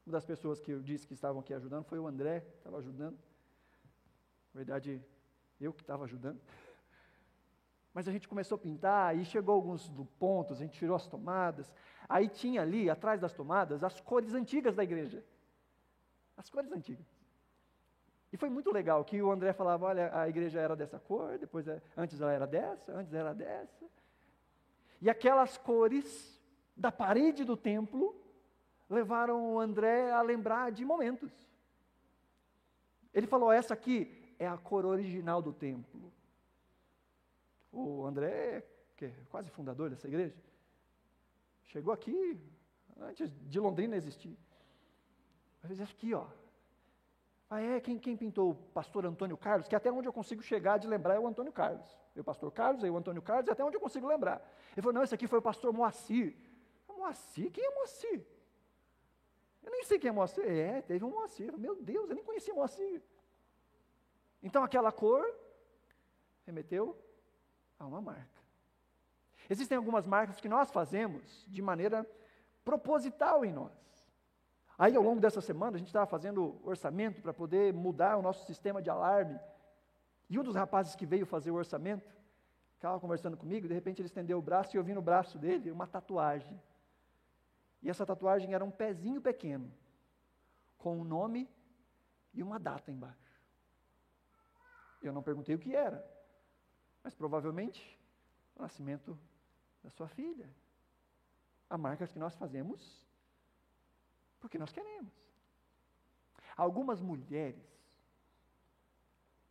Uma 0.07 0.13
das 0.13 0.25
pessoas 0.25 0.61
que 0.61 0.71
eu 0.71 0.81
disse 0.81 1.07
que 1.07 1.15
estavam 1.15 1.41
aqui 1.41 1.53
ajudando 1.53 1.85
foi 1.85 1.99
o 1.99 2.07
André, 2.07 2.41
que 2.41 2.57
estava 2.57 2.79
ajudando. 2.79 3.19
Na 4.55 4.59
verdade, 4.59 5.05
eu 5.61 5.73
que 5.73 5.83
estava 5.83 6.05
ajudando. 6.05 6.41
Mas 7.93 8.09
a 8.09 8.13
gente 8.13 8.29
começou 8.29 8.57
a 8.57 8.59
pintar, 8.59 9.17
e 9.17 9.25
chegou 9.25 9.55
alguns 9.55 9.89
pontos, 10.19 10.59
a 10.59 10.61
gente 10.65 10.79
tirou 10.79 10.97
as 10.97 11.07
tomadas. 11.07 11.73
Aí 12.09 12.29
tinha 12.29 12.63
ali, 12.63 12.89
atrás 12.89 13.21
das 13.21 13.35
tomadas, 13.35 13.85
as 13.85 14.01
cores 14.01 14.35
antigas 14.35 14.75
da 14.75 14.83
igreja. 14.83 15.23
As 16.37 16.49
cores 16.49 16.73
antigas. 16.73 17.07
E 18.33 18.37
foi 18.37 18.51
muito 18.51 18.71
legal 18.71 19.05
que 19.05 19.21
o 19.23 19.31
André 19.31 19.53
falava, 19.53 19.87
olha, 19.87 20.19
a 20.19 20.29
igreja 20.29 20.61
era 20.61 20.77
dessa 20.77 20.99
cor, 20.99 21.39
depois 21.39 21.67
é, 21.67 21.83
antes 21.97 22.21
ela 22.21 22.33
era 22.33 22.47
dessa, 22.47 22.93
antes 22.93 23.13
ela 23.13 23.31
era 23.31 23.35
dessa. 23.35 23.87
E 25.01 25.09
aquelas 25.09 25.57
cores 25.57 26.41
da 26.77 26.91
parede 26.91 27.45
do 27.45 27.57
templo 27.57 28.15
levaram 28.89 29.55
o 29.55 29.61
André 29.61 30.11
a 30.11 30.23
lembrar 30.23 30.73
de 30.73 30.85
momentos. 30.85 31.31
Ele 33.13 33.27
falou: 33.27 33.53
essa 33.53 33.75
aqui 33.75 34.35
é 34.39 34.47
a 34.47 34.57
cor 34.57 34.85
original 34.85 35.43
do 35.43 35.53
templo. 35.53 36.13
O 37.73 38.05
André, 38.07 38.65
que 38.97 39.07
é 39.07 39.13
quase 39.29 39.51
fundador 39.51 39.91
dessa 39.91 40.09
igreja, 40.09 40.37
chegou 41.67 41.93
aqui 41.93 42.41
antes 43.01 43.31
de 43.49 43.61
Londrina 43.61 43.97
existir. 43.97 44.37
Mas 45.63 45.81
aqui, 45.81 46.15
ó. 46.15 46.27
Ah, 47.51 47.61
é? 47.61 47.81
Quem, 47.81 47.99
quem 47.99 48.17
pintou 48.17 48.51
o 48.51 48.55
pastor 48.55 49.07
Antônio 49.07 49.37
Carlos? 49.37 49.69
Que 49.69 49.77
até 49.77 49.91
onde 49.91 50.07
eu 50.07 50.13
consigo 50.13 50.43
chegar 50.43 50.79
de 50.79 50.87
lembrar 50.87 51.15
é 51.15 51.19
o 51.19 51.27
Antônio 51.27 51.53
Carlos. 51.53 51.87
Eu, 52.19 52.25
pastor 52.25 52.51
Carlos, 52.51 52.83
aí 52.83 52.91
o 52.91 52.97
Antônio 52.97 53.23
Carlos, 53.23 53.49
até 53.49 53.65
onde 53.65 53.77
eu 53.77 53.81
consigo 53.81 54.07
lembrar. 54.07 54.45
Ele 54.73 54.83
falou: 54.83 54.93
não, 54.93 55.03
esse 55.03 55.15
aqui 55.15 55.27
foi 55.27 55.39
o 55.39 55.43
pastor 55.43 55.73
Moacir. 55.73 56.37
Moacir? 56.89 57.51
Quem 57.53 57.65
é 57.65 57.75
Moacir? 57.75 58.27
Eu 59.63 59.71
nem 59.71 59.85
sei 59.85 59.99
quem 59.99 60.09
é 60.09 60.13
Moacir. 60.13 60.45
É, 60.45 60.83
teve 60.83 61.05
um 61.05 61.11
Moacir. 61.11 61.57
Meu 61.57 61.77
Deus, 61.77 62.09
eu 62.11 62.17
nem 62.17 62.25
conhecia 62.25 62.53
Moacir. 62.53 63.01
Então 64.43 64.65
aquela 64.65 64.91
cor 64.91 65.25
remeteu 66.45 66.97
a 67.79 67.87
uma 67.87 68.01
marca. 68.01 68.39
Existem 69.49 69.79
algumas 69.79 70.07
marcas 70.07 70.41
que 70.41 70.49
nós 70.49 70.71
fazemos 70.71 71.47
de 71.47 71.63
maneira 71.63 72.05
proposital 72.65 73.45
em 73.45 73.53
nós. 73.53 73.73
Aí, 74.77 74.95
ao 74.95 75.03
longo 75.03 75.21
dessa 75.21 75.41
semana, 75.41 75.77
a 75.77 75.79
gente 75.79 75.89
estava 75.89 76.07
fazendo 76.07 76.61
orçamento 76.65 77.21
para 77.21 77.33
poder 77.33 77.73
mudar 77.73 78.17
o 78.17 78.23
nosso 78.23 78.45
sistema 78.47 78.83
de 78.83 78.91
alarme. 78.91 79.39
E 80.29 80.39
um 80.39 80.43
dos 80.43 80.55
rapazes 80.55 80.95
que 80.95 81.07
veio 81.07 81.25
fazer 81.25 81.51
o 81.51 81.55
orçamento, 81.55 82.15
estava 82.75 83.01
conversando 83.01 83.37
comigo, 83.37 83.67
de 83.67 83.75
repente 83.75 84.01
ele 84.01 84.07
estendeu 84.07 84.39
o 84.39 84.43
braço 84.43 84.75
e 84.75 84.79
eu 84.79 84.85
vi 84.85 84.95
no 84.95 85.03
braço 85.03 85.39
dele 85.39 85.71
uma 85.71 85.87
tatuagem. 85.87 86.61
E 87.83 87.89
essa 87.89 88.05
tatuagem 88.05 88.55
era 88.55 88.65
um 88.65 88.71
pezinho 88.71 89.21
pequeno, 89.21 89.73
com 90.77 90.99
um 90.99 91.05
nome 91.05 91.49
e 92.35 92.43
uma 92.43 92.59
data 92.59 92.91
embaixo. 92.91 93.41
Eu 95.01 95.13
não 95.13 95.23
perguntei 95.23 95.55
o 95.55 95.59
que 95.59 95.75
era, 95.75 96.05
mas 97.03 97.15
provavelmente 97.15 97.99
o 98.55 98.63
nascimento 98.63 99.19
da 99.83 99.91
sua 99.91 100.09
filha. 100.09 100.49
Há 101.71 101.79
marcas 101.79 102.13
que 102.13 102.19
nós 102.19 102.35
fazemos 102.35 103.07
porque 104.41 104.59
nós 104.59 104.73
queremos. 104.73 105.13
Algumas 106.57 107.01
mulheres 107.01 107.78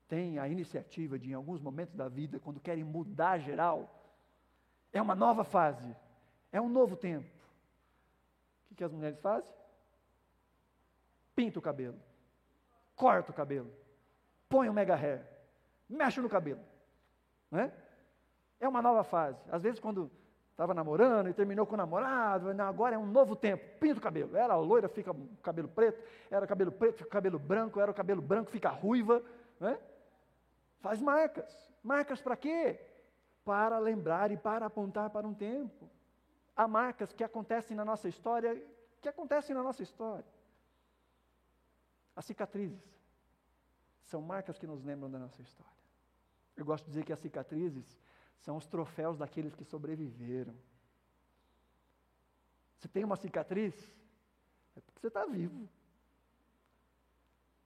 têm 0.08 0.40
a 0.40 0.48
iniciativa 0.48 1.18
de, 1.18 1.32
em 1.32 1.34
alguns 1.34 1.62
momentos 1.62 1.96
da 1.96 2.08
vida, 2.08 2.40
quando 2.40 2.60
querem 2.60 2.84
mudar 2.84 3.40
geral, 3.40 3.94
é 4.92 5.02
uma 5.02 5.16
nova 5.16 5.44
fase, 5.44 5.96
é 6.52 6.62
um 6.62 6.70
novo 6.70 6.96
tempo 6.96 7.38
que 8.78 8.84
as 8.84 8.92
mulheres 8.92 9.20
fazem? 9.20 9.50
Pinta 11.36 11.60
o 11.60 11.62
cabelo, 11.62 11.98
corta 12.96 13.32
o 13.32 13.34
cabelo, 13.34 13.72
põe 14.48 14.70
um 14.70 14.74
mega 14.74 14.96
hair, 14.96 15.28
mexe 15.90 16.22
no 16.22 16.30
cabelo. 16.30 16.62
Não 17.52 17.60
é? 17.60 17.72
é 18.60 18.68
uma 18.68 18.82
nova 18.82 19.04
fase. 19.04 19.40
Às 19.52 19.64
vezes, 19.64 19.80
quando 19.80 20.12
estava 20.52 20.74
namorando 20.74 21.30
e 21.30 21.34
terminou 21.34 21.66
com 21.66 21.74
o 21.74 21.78
namorado, 21.78 22.50
agora 22.62 22.96
é 22.96 22.98
um 22.98 23.06
novo 23.06 23.36
tempo, 23.36 23.64
pinta 23.80 24.00
o 24.00 24.02
cabelo. 24.02 24.36
Era 24.36 24.56
loira, 24.56 24.88
fica 24.88 25.16
cabelo 25.44 25.68
preto, 25.68 26.02
era 26.30 26.48
cabelo 26.48 26.72
preto, 26.72 26.98
fica 26.98 27.10
cabelo 27.10 27.40
branco, 27.40 27.80
era 27.80 27.92
o 27.92 27.94
cabelo 27.94 28.22
branco, 28.22 28.52
fica 28.52 28.70
ruiva. 28.70 29.24
Né? 29.60 29.78
Faz 30.80 31.02
marcas. 31.02 31.72
Marcas 31.84 32.22
para 32.22 32.38
quê? 32.38 32.80
Para 33.44 33.80
lembrar 33.80 34.32
e 34.32 34.38
para 34.38 34.66
apontar 34.66 35.10
para 35.10 35.28
um 35.28 35.34
tempo. 35.34 35.90
Há 36.56 36.68
marcas 36.68 37.14
que 37.14 37.24
acontecem 37.24 37.76
na 37.76 37.86
nossa 37.86 38.08
história, 38.08 38.62
que 39.02 39.08
acontecem 39.08 39.56
na 39.56 39.64
nossa 39.64 39.84
história. 39.84 40.26
As 42.16 42.26
cicatrizes 42.26 42.84
são 44.04 44.22
marcas 44.22 44.58
que 44.58 44.66
nos 44.66 44.84
lembram 44.84 45.10
da 45.10 45.20
nossa 45.20 45.42
história. 45.42 45.72
Eu 46.56 46.66
gosto 46.66 46.86
de 46.86 46.92
dizer 46.92 47.06
que 47.06 47.14
as 47.14 47.20
cicatrizes 47.20 48.00
são 48.40 48.58
os 48.58 48.66
troféus 48.66 49.18
daqueles 49.18 49.54
que 49.56 49.64
sobreviveram. 49.64 50.56
Se 52.78 52.88
tem 52.88 53.04
uma 53.04 53.16
cicatriz, 53.16 53.76
é 54.76 54.80
porque 54.82 55.00
você 55.00 55.08
está 55.08 55.26
vivo. 55.26 55.70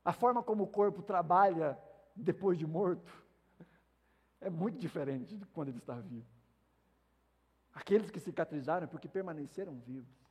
A 0.04 0.12
forma 0.12 0.42
como 0.42 0.64
o 0.64 0.68
corpo 0.68 1.02
trabalha 1.02 1.78
depois 2.22 2.58
de 2.58 2.66
morto 2.66 3.12
é 4.40 4.50
muito 4.50 4.78
diferente 4.78 5.38
de 5.38 5.46
quando 5.48 5.70
ele 5.70 5.78
está 5.78 5.96
vivo. 5.96 6.28
Aqueles 7.74 8.10
que 8.10 8.20
cicatrizaram 8.20 8.86
é 8.86 8.88
porque 8.88 9.08
permaneceram 9.08 9.80
vivos. 9.80 10.22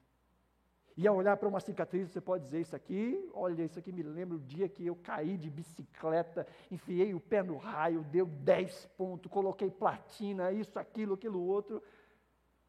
E 0.96 1.06
ao 1.06 1.16
olhar 1.16 1.36
para 1.36 1.48
uma 1.48 1.60
cicatriz, 1.60 2.10
você 2.10 2.20
pode 2.20 2.44
dizer: 2.44 2.60
Isso 2.60 2.76
aqui, 2.76 3.30
olha, 3.32 3.62
isso 3.62 3.78
aqui 3.78 3.92
me 3.92 4.02
lembra 4.02 4.36
o 4.36 4.40
dia 4.40 4.68
que 4.68 4.84
eu 4.84 4.96
caí 4.96 5.38
de 5.38 5.48
bicicleta, 5.48 6.46
enfiei 6.70 7.14
o 7.14 7.20
pé 7.20 7.42
no 7.42 7.56
raio, 7.56 8.04
deu 8.04 8.26
10 8.26 8.86
pontos, 8.98 9.30
coloquei 9.30 9.70
platina, 9.70 10.52
isso, 10.52 10.78
aquilo, 10.78 11.14
aquilo 11.14 11.40
outro. 11.40 11.82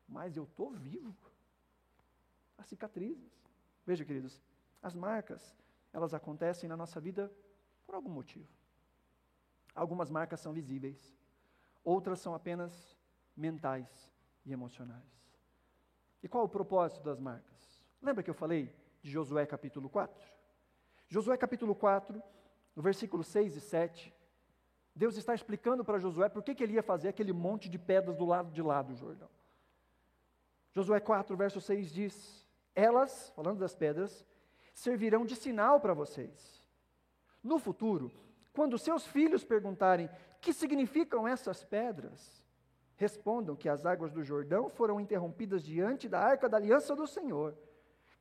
Mas 0.07 0.37
eu 0.37 0.43
estou 0.43 0.71
vivo. 0.71 1.31
As 2.57 2.67
cicatrizes. 2.67 3.31
Veja, 3.85 4.05
queridos, 4.05 4.39
as 4.81 4.95
marcas, 4.95 5.55
elas 5.91 6.13
acontecem 6.13 6.69
na 6.69 6.77
nossa 6.77 7.01
vida 7.01 7.31
por 7.85 7.95
algum 7.95 8.09
motivo. 8.09 8.47
Algumas 9.73 10.09
marcas 10.09 10.39
são 10.39 10.53
visíveis, 10.53 11.17
outras 11.83 12.19
são 12.19 12.35
apenas 12.35 12.97
mentais 13.35 14.11
e 14.45 14.51
emocionais. 14.51 15.31
E 16.21 16.27
qual 16.27 16.43
o 16.43 16.49
propósito 16.49 17.03
das 17.03 17.19
marcas? 17.19 17.83
Lembra 18.01 18.23
que 18.23 18.29
eu 18.29 18.33
falei 18.33 18.73
de 19.01 19.09
Josué 19.09 19.45
capítulo 19.45 19.89
4? 19.89 20.23
Josué 21.07 21.35
capítulo 21.37 21.73
4, 21.73 22.21
no 22.75 22.81
versículo 22.81 23.23
6 23.23 23.55
e 23.55 23.61
7, 23.61 24.13
Deus 24.95 25.15
está 25.15 25.33
explicando 25.33 25.83
para 25.83 25.99
Josué 25.99 26.29
por 26.29 26.43
que, 26.43 26.61
ele 26.61 26.73
ia 26.73 26.83
fazer 26.83 27.07
aquele 27.07 27.33
monte 27.33 27.69
de 27.69 27.79
pedras 27.79 28.17
do 28.17 28.25
lado 28.25 28.51
de 28.51 28.61
lá 28.61 28.81
do 28.81 28.95
Jordão. 28.95 29.29
Josué 30.73 30.99
4, 30.99 31.35
verso 31.35 31.61
6 31.61 31.91
diz: 31.91 32.47
Elas, 32.75 33.31
falando 33.35 33.59
das 33.59 33.73
pedras, 33.73 34.25
servirão 34.73 35.25
de 35.25 35.35
sinal 35.35 35.79
para 35.79 35.93
vocês. 35.93 36.65
No 37.43 37.57
futuro, 37.57 38.11
quando 38.53 38.77
seus 38.77 39.05
filhos 39.05 39.43
perguntarem 39.43 40.09
que 40.39 40.53
significam 40.53 41.27
essas 41.27 41.63
pedras, 41.63 42.43
respondam 42.95 43.55
que 43.55 43.69
as 43.69 43.85
águas 43.85 44.11
do 44.11 44.23
Jordão 44.23 44.69
foram 44.69 44.99
interrompidas 44.99 45.63
diante 45.63 46.09
da 46.09 46.19
arca 46.19 46.49
da 46.49 46.57
aliança 46.57 46.95
do 46.95 47.07
Senhor. 47.07 47.55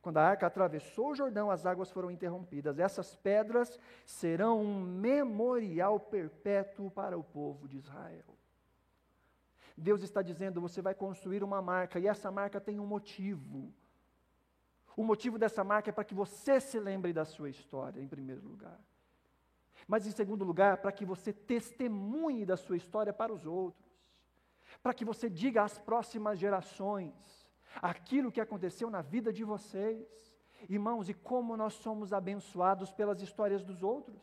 Quando 0.01 0.17
a 0.17 0.23
arca 0.23 0.47
atravessou 0.47 1.11
o 1.11 1.15
Jordão, 1.15 1.51
as 1.51 1.65
águas 1.65 1.91
foram 1.91 2.09
interrompidas. 2.09 2.79
Essas 2.79 3.15
pedras 3.15 3.79
serão 4.05 4.59
um 4.59 4.81
memorial 4.81 5.99
perpétuo 5.99 6.89
para 6.89 7.17
o 7.17 7.23
povo 7.23 7.67
de 7.67 7.77
Israel. 7.77 8.35
Deus 9.77 10.01
está 10.01 10.21
dizendo: 10.23 10.59
você 10.59 10.81
vai 10.81 10.95
construir 10.95 11.43
uma 11.43 11.61
marca, 11.61 11.99
e 11.99 12.07
essa 12.07 12.31
marca 12.31 12.59
tem 12.59 12.79
um 12.79 12.85
motivo. 12.85 13.71
O 14.95 15.03
motivo 15.03 15.37
dessa 15.37 15.63
marca 15.63 15.89
é 15.89 15.93
para 15.93 16.03
que 16.03 16.15
você 16.15 16.59
se 16.59 16.79
lembre 16.79 17.13
da 17.13 17.23
sua 17.23 17.49
história, 17.49 18.01
em 18.01 18.07
primeiro 18.07 18.41
lugar. 18.41 18.79
Mas, 19.87 20.05
em 20.05 20.11
segundo 20.11 20.43
lugar, 20.43 20.77
para 20.77 20.91
que 20.91 21.05
você 21.05 21.31
testemunhe 21.33 22.45
da 22.45 22.57
sua 22.57 22.77
história 22.77 23.11
para 23.11 23.33
os 23.33 23.45
outros 23.45 23.91
para 24.81 24.93
que 24.93 25.05
você 25.05 25.29
diga 25.29 25.63
às 25.63 25.77
próximas 25.79 26.39
gerações 26.39 27.13
aquilo 27.81 28.31
que 28.31 28.41
aconteceu 28.41 28.89
na 28.89 29.01
vida 29.01 29.31
de 29.31 29.43
vocês. 29.43 30.07
Irmãos, 30.69 31.09
e 31.09 31.13
como 31.13 31.57
nós 31.57 31.73
somos 31.73 32.13
abençoados 32.13 32.91
pelas 32.91 33.21
histórias 33.21 33.63
dos 33.63 33.81
outros. 33.81 34.21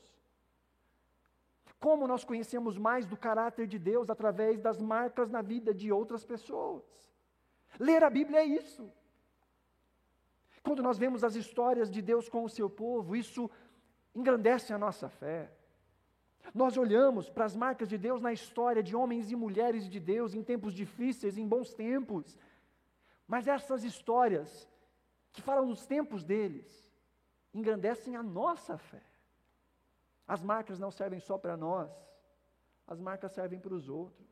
Como 1.81 2.07
nós 2.07 2.25
conhecemos 2.25 2.77
mais 2.77 3.07
do 3.07 3.17
caráter 3.17 3.67
de 3.67 3.79
Deus 3.79 4.11
através 4.11 4.61
das 4.61 4.81
marcas 4.81 5.31
na 5.31 5.43
vida 5.43 5.73
de 5.73 5.93
outras 5.93 6.25
pessoas. 6.25 6.85
Ler 7.79 8.03
a 8.03 8.11
Bíblia 8.11 8.41
é 8.41 8.45
isso. 8.45 8.91
Quando 10.63 10.83
nós 10.83 10.99
vemos 10.99 11.23
as 11.23 11.35
histórias 11.37 11.89
de 11.89 12.03
Deus 12.03 12.29
com 12.29 12.45
o 12.45 12.49
seu 12.49 12.69
povo, 12.69 13.15
isso 13.15 13.49
engrandece 14.19 14.73
a 14.73 14.79
nossa 14.79 15.09
fé. 15.09 15.51
Nós 16.53 16.77
olhamos 16.77 17.31
para 17.31 17.45
as 17.45 17.55
marcas 17.55 17.89
de 17.89 17.97
Deus 17.97 18.21
na 18.21 18.33
história 18.33 18.83
de 18.83 18.97
homens 18.97 19.31
e 19.31 19.37
mulheres 19.37 19.89
de 19.89 20.01
Deus 20.01 20.35
em 20.35 20.43
tempos 20.43 20.75
difíceis, 20.75 21.39
em 21.39 21.47
bons 21.47 21.73
tempos. 21.73 22.37
Mas 23.27 23.47
essas 23.47 23.85
histórias 23.85 24.69
que 25.33 25.41
falam 25.41 25.67
dos 25.69 25.87
tempos 25.87 26.25
deles 26.25 26.91
engrandecem 27.55 28.17
a 28.17 28.23
nossa 28.23 28.77
fé. 28.77 29.03
As 30.27 30.43
marcas 30.43 30.79
não 30.79 30.91
servem 30.91 31.21
só 31.21 31.39
para 31.39 31.57
nós, 31.57 31.91
as 32.87 33.01
marcas 33.01 33.33
servem 33.33 33.61
para 33.61 33.75
os 33.75 33.89
outros. 33.89 34.29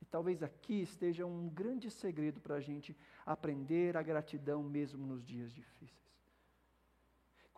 E 0.00 0.04
talvez 0.06 0.42
aqui 0.42 0.82
esteja 0.82 1.24
um 1.24 1.48
grande 1.48 1.90
segredo 1.90 2.40
para 2.40 2.56
a 2.56 2.60
gente 2.60 2.96
aprender 3.24 3.96
a 3.96 4.02
gratidão 4.02 4.62
mesmo 4.62 5.06
nos 5.06 5.24
dias 5.24 5.52
difíceis. 5.52 6.09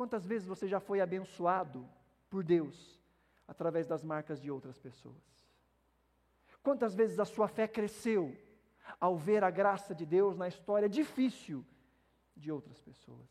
Quantas 0.03 0.27
vezes 0.27 0.49
você 0.49 0.67
já 0.67 0.81
foi 0.81 1.01
abençoado 1.01 1.88
por 2.29 2.43
Deus 2.43 3.01
através 3.47 3.87
das 3.87 4.03
marcas 4.03 4.41
de 4.41 4.51
outras 4.51 4.77
pessoas? 4.77 5.23
Quantas 6.61 6.93
vezes 6.93 7.21
a 7.21 7.25
sua 7.25 7.47
fé 7.47 7.69
cresceu 7.69 8.37
ao 8.99 9.17
ver 9.17 9.45
a 9.45 9.51
graça 9.51 9.95
de 9.95 10.05
Deus 10.05 10.37
na 10.37 10.49
história 10.49 10.88
difícil 10.88 11.65
de 12.37 12.51
outras 12.51 12.81
pessoas? 12.81 13.29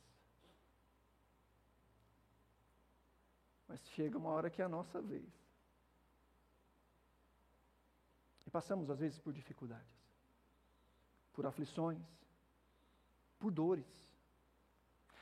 Mas 3.67 3.85
chega 3.89 4.17
uma 4.17 4.29
hora 4.29 4.49
que 4.49 4.61
é 4.61 4.65
a 4.65 4.69
nossa 4.69 5.01
vez. 5.01 5.29
E 8.47 8.49
passamos, 8.49 8.89
às 8.89 8.99
vezes, 8.99 9.19
por 9.19 9.33
dificuldades, 9.33 10.07
por 11.33 11.45
aflições, 11.45 12.07
por 13.37 13.51
dores. 13.51 14.10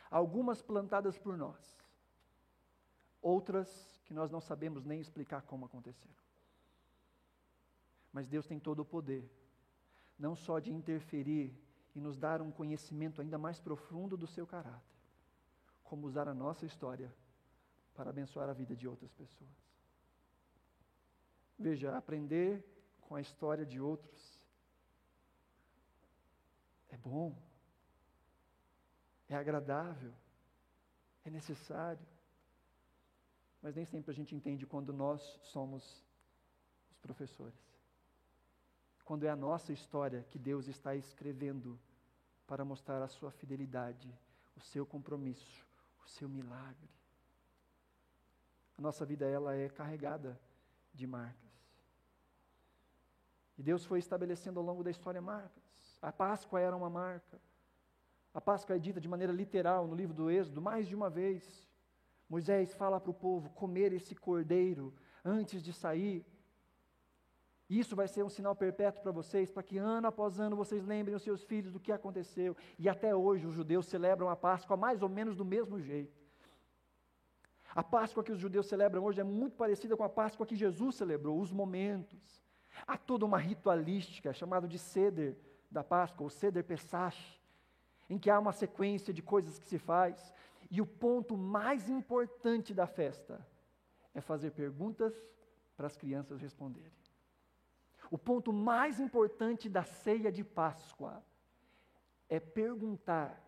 Algumas 0.10 0.62
plantadas 0.62 1.18
por 1.18 1.38
nós, 1.38 1.78
outras 3.22 4.02
que 4.06 4.14
nós 4.14 4.32
não 4.32 4.42
sabemos 4.42 4.84
nem 4.84 5.00
explicar 5.00 5.44
como 5.44 5.66
aconteceram. 5.66 6.16
Mas 8.12 8.28
Deus 8.28 8.48
tem 8.48 8.60
todo 8.60 8.80
o 8.80 8.86
poder, 8.86 9.30
não 10.18 10.36
só 10.36 10.60
de 10.60 10.74
interferir 10.74 11.56
e 11.96 12.00
nos 12.00 12.18
dar 12.18 12.42
um 12.42 12.52
conhecimento 12.52 13.22
ainda 13.22 13.38
mais 13.38 13.60
profundo 13.60 14.18
do 14.18 14.26
seu 14.26 14.48
caráter, 14.48 14.98
como 15.84 16.08
usar 16.08 16.28
a 16.28 16.34
nossa 16.34 16.66
história 16.66 17.14
para 17.94 18.10
abençoar 18.10 18.50
a 18.50 18.54
vida 18.54 18.76
de 18.76 18.88
outras 18.88 19.14
pessoas. 19.14 19.52
Veja, 21.58 21.96
aprender 21.96 22.66
com 23.02 23.16
a 23.16 23.22
história 23.22 23.66
de 23.66 23.80
outros 23.80 24.40
é 26.90 26.98
bom, 26.98 27.36
é 29.30 29.36
agradável, 29.36 30.12
é 31.24 31.30
necessário. 31.30 32.06
Mas 33.62 33.76
nem 33.76 33.86
sempre 33.86 34.12
a 34.12 34.14
gente 34.14 34.36
entende 34.36 34.66
quando 34.66 34.92
nós 34.92 35.22
somos 35.44 36.04
os 36.90 36.98
professores. 36.98 37.60
Quando 39.06 39.26
é 39.26 39.30
a 39.30 39.36
nossa 39.36 39.72
história 39.72 40.24
que 40.30 40.40
Deus 40.40 40.68
está 40.68 40.96
escrevendo 40.96 41.80
para 42.48 42.66
mostrar 42.66 43.02
a 43.02 43.08
sua 43.08 43.32
fidelidade, 43.32 44.12
o 44.56 44.62
seu 44.62 44.86
compromisso, 44.86 45.66
o 46.04 46.08
seu 46.08 46.28
milagre. 46.28 46.90
A 48.78 48.82
nossa 48.82 49.06
vida 49.06 49.28
ela 49.28 49.56
é 49.56 49.70
carregada 49.70 50.40
de 50.94 51.06
marcas. 51.06 51.50
E 53.58 53.62
Deus 53.62 53.84
foi 53.86 54.00
estabelecendo 54.00 54.60
ao 54.60 54.66
longo 54.66 54.84
da 54.84 54.90
história 54.90 55.22
marcas. 55.22 56.00
A 56.02 56.12
Páscoa 56.12 56.62
era 56.62 56.76
uma 56.76 56.90
marca. 56.90 57.40
A 58.34 58.40
Páscoa 58.40 58.76
é 58.76 58.80
dita 58.80 59.02
de 59.02 59.08
maneira 59.08 59.34
literal 59.34 59.88
no 59.88 59.96
livro 59.96 60.14
do 60.14 60.30
Êxodo 60.30 60.62
mais 60.62 60.88
de 60.88 60.96
uma 60.96 61.10
vez. 61.10 61.68
Moisés 62.30 62.74
fala 62.74 63.00
para 63.00 63.10
o 63.10 63.14
povo 63.14 63.50
comer 63.50 63.92
esse 63.92 64.16
cordeiro 64.16 64.94
antes 65.26 65.64
de 65.64 65.74
sair. 65.74 66.26
Isso 67.70 67.96
vai 67.96 68.08
ser 68.08 68.24
um 68.24 68.30
sinal 68.30 68.56
perpétuo 68.56 69.02
para 69.02 69.12
vocês, 69.12 69.52
para 69.52 69.62
que 69.62 69.78
ano 69.78 70.08
após 70.08 70.40
ano 70.40 70.56
vocês 70.56 70.84
lembrem 70.86 71.16
os 71.16 71.22
seus 71.22 71.44
filhos 71.44 71.72
do 71.72 71.80
que 71.80 71.92
aconteceu. 71.92 72.56
E 72.78 72.90
até 72.90 73.16
hoje 73.16 73.46
os 73.46 73.54
judeus 73.54 73.86
celebram 73.88 74.30
a 74.30 74.36
Páscoa 74.36 74.76
mais 74.76 75.02
ou 75.02 75.10
menos 75.10 75.36
do 75.36 75.46
mesmo 75.46 75.80
jeito. 75.80 76.20
A 77.76 77.84
Páscoa 77.84 78.24
que 78.24 78.32
os 78.32 78.40
judeus 78.40 78.66
celebram 78.66 79.04
hoje 79.04 79.22
é 79.22 79.24
muito 79.24 79.56
parecida 79.56 79.96
com 79.96 80.04
a 80.04 80.10
Páscoa 80.10 80.46
que 80.46 80.56
Jesus 80.56 80.96
celebrou, 80.96 81.40
os 81.40 81.52
momentos. 81.52 82.44
Há 82.88 82.98
toda 82.98 83.26
uma 83.26 83.38
ritualística 83.38 84.34
chamada 84.34 84.68
de 84.68 84.80
Seder 84.80 85.38
da 85.70 85.84
Páscoa, 85.84 86.24
ou 86.24 86.30
Seder 86.30 86.64
Pesach, 86.64 87.39
em 88.10 88.18
que 88.18 88.30
há 88.30 88.40
uma 88.40 88.52
sequência 88.52 89.14
de 89.14 89.22
coisas 89.22 89.60
que 89.60 89.68
se 89.68 89.78
faz, 89.78 90.34
e 90.72 90.82
o 90.82 90.86
ponto 90.86 91.38
mais 91.38 91.90
importante 91.90 92.74
da 92.74 92.88
festa 92.88 93.46
é 94.14 94.22
fazer 94.22 94.52
perguntas 94.52 95.14
para 95.76 95.88
as 95.88 95.96
crianças 95.96 96.42
responderem. 96.42 96.92
O 98.12 98.18
ponto 98.18 98.52
mais 98.52 99.00
importante 99.00 99.70
da 99.70 99.84
ceia 99.84 100.32
de 100.32 100.44
Páscoa 100.44 101.24
é 102.28 102.40
perguntar: 102.40 103.40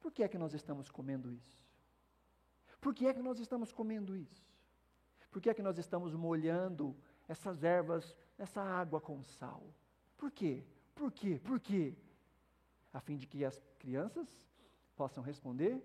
por 0.00 0.10
que 0.10 0.22
é 0.22 0.28
que 0.28 0.38
nós 0.38 0.54
estamos 0.54 0.90
comendo 0.90 1.30
isso? 1.30 1.60
Por 2.80 2.94
que 2.94 3.06
é 3.06 3.12
que 3.12 3.22
nós 3.22 3.38
estamos 3.38 3.72
comendo 3.72 4.16
isso? 4.16 4.46
Por 5.30 5.42
que 5.42 5.50
é 5.50 5.54
que 5.54 5.62
nós 5.62 5.76
estamos 5.76 6.14
molhando 6.14 6.96
essas 7.28 7.64
ervas 7.64 8.16
nessa 8.38 8.62
água 8.62 9.00
com 9.00 9.22
sal. 9.22 9.62
Por 10.16 10.30
quê? 10.30 10.64
Por 10.94 11.12
quê? 11.12 11.40
Por 11.42 11.60
quê? 11.60 11.94
A 12.96 13.00
fim 13.00 13.18
de 13.18 13.26
que 13.26 13.44
as 13.44 13.62
crianças 13.78 14.26
possam 14.96 15.22
responder 15.22 15.82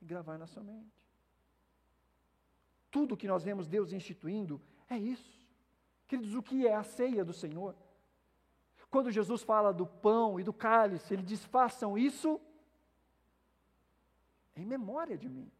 e 0.00 0.04
gravar 0.06 0.38
na 0.38 0.46
sua 0.46 0.62
mente. 0.62 0.96
Tudo 2.90 3.18
que 3.18 3.28
nós 3.28 3.44
vemos 3.44 3.68
Deus 3.68 3.92
instituindo 3.92 4.58
é 4.88 4.96
isso. 4.96 5.46
Queridos, 6.06 6.34
o 6.34 6.42
que 6.42 6.66
é 6.66 6.74
a 6.74 6.82
ceia 6.82 7.22
do 7.22 7.34
Senhor? 7.34 7.76
Quando 8.90 9.10
Jesus 9.10 9.42
fala 9.42 9.74
do 9.74 9.86
pão 9.86 10.40
e 10.40 10.42
do 10.42 10.54
cálice, 10.54 11.12
ele 11.12 11.22
diz: 11.22 11.44
façam 11.44 11.98
isso 11.98 12.40
em 14.56 14.64
memória 14.64 15.18
de 15.18 15.28
mim, 15.28 15.52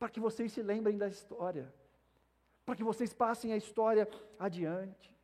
para 0.00 0.08
que 0.08 0.18
vocês 0.18 0.50
se 0.50 0.62
lembrem 0.62 0.98
da 0.98 1.06
história, 1.06 1.72
para 2.66 2.74
que 2.74 2.82
vocês 2.82 3.14
passem 3.14 3.52
a 3.52 3.56
história 3.56 4.08
adiante. 4.36 5.16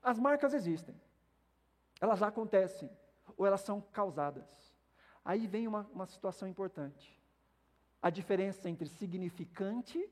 As 0.00 0.20
marcas 0.20 0.54
existem, 0.54 0.94
elas 2.00 2.22
acontecem, 2.22 2.88
ou 3.36 3.46
elas 3.46 3.60
são 3.60 3.80
causadas. 3.80 4.46
Aí 5.24 5.46
vem 5.46 5.66
uma, 5.66 5.88
uma 5.92 6.06
situação 6.06 6.48
importante: 6.48 7.20
a 8.00 8.10
diferença 8.10 8.70
entre 8.70 8.88
significante 8.88 10.08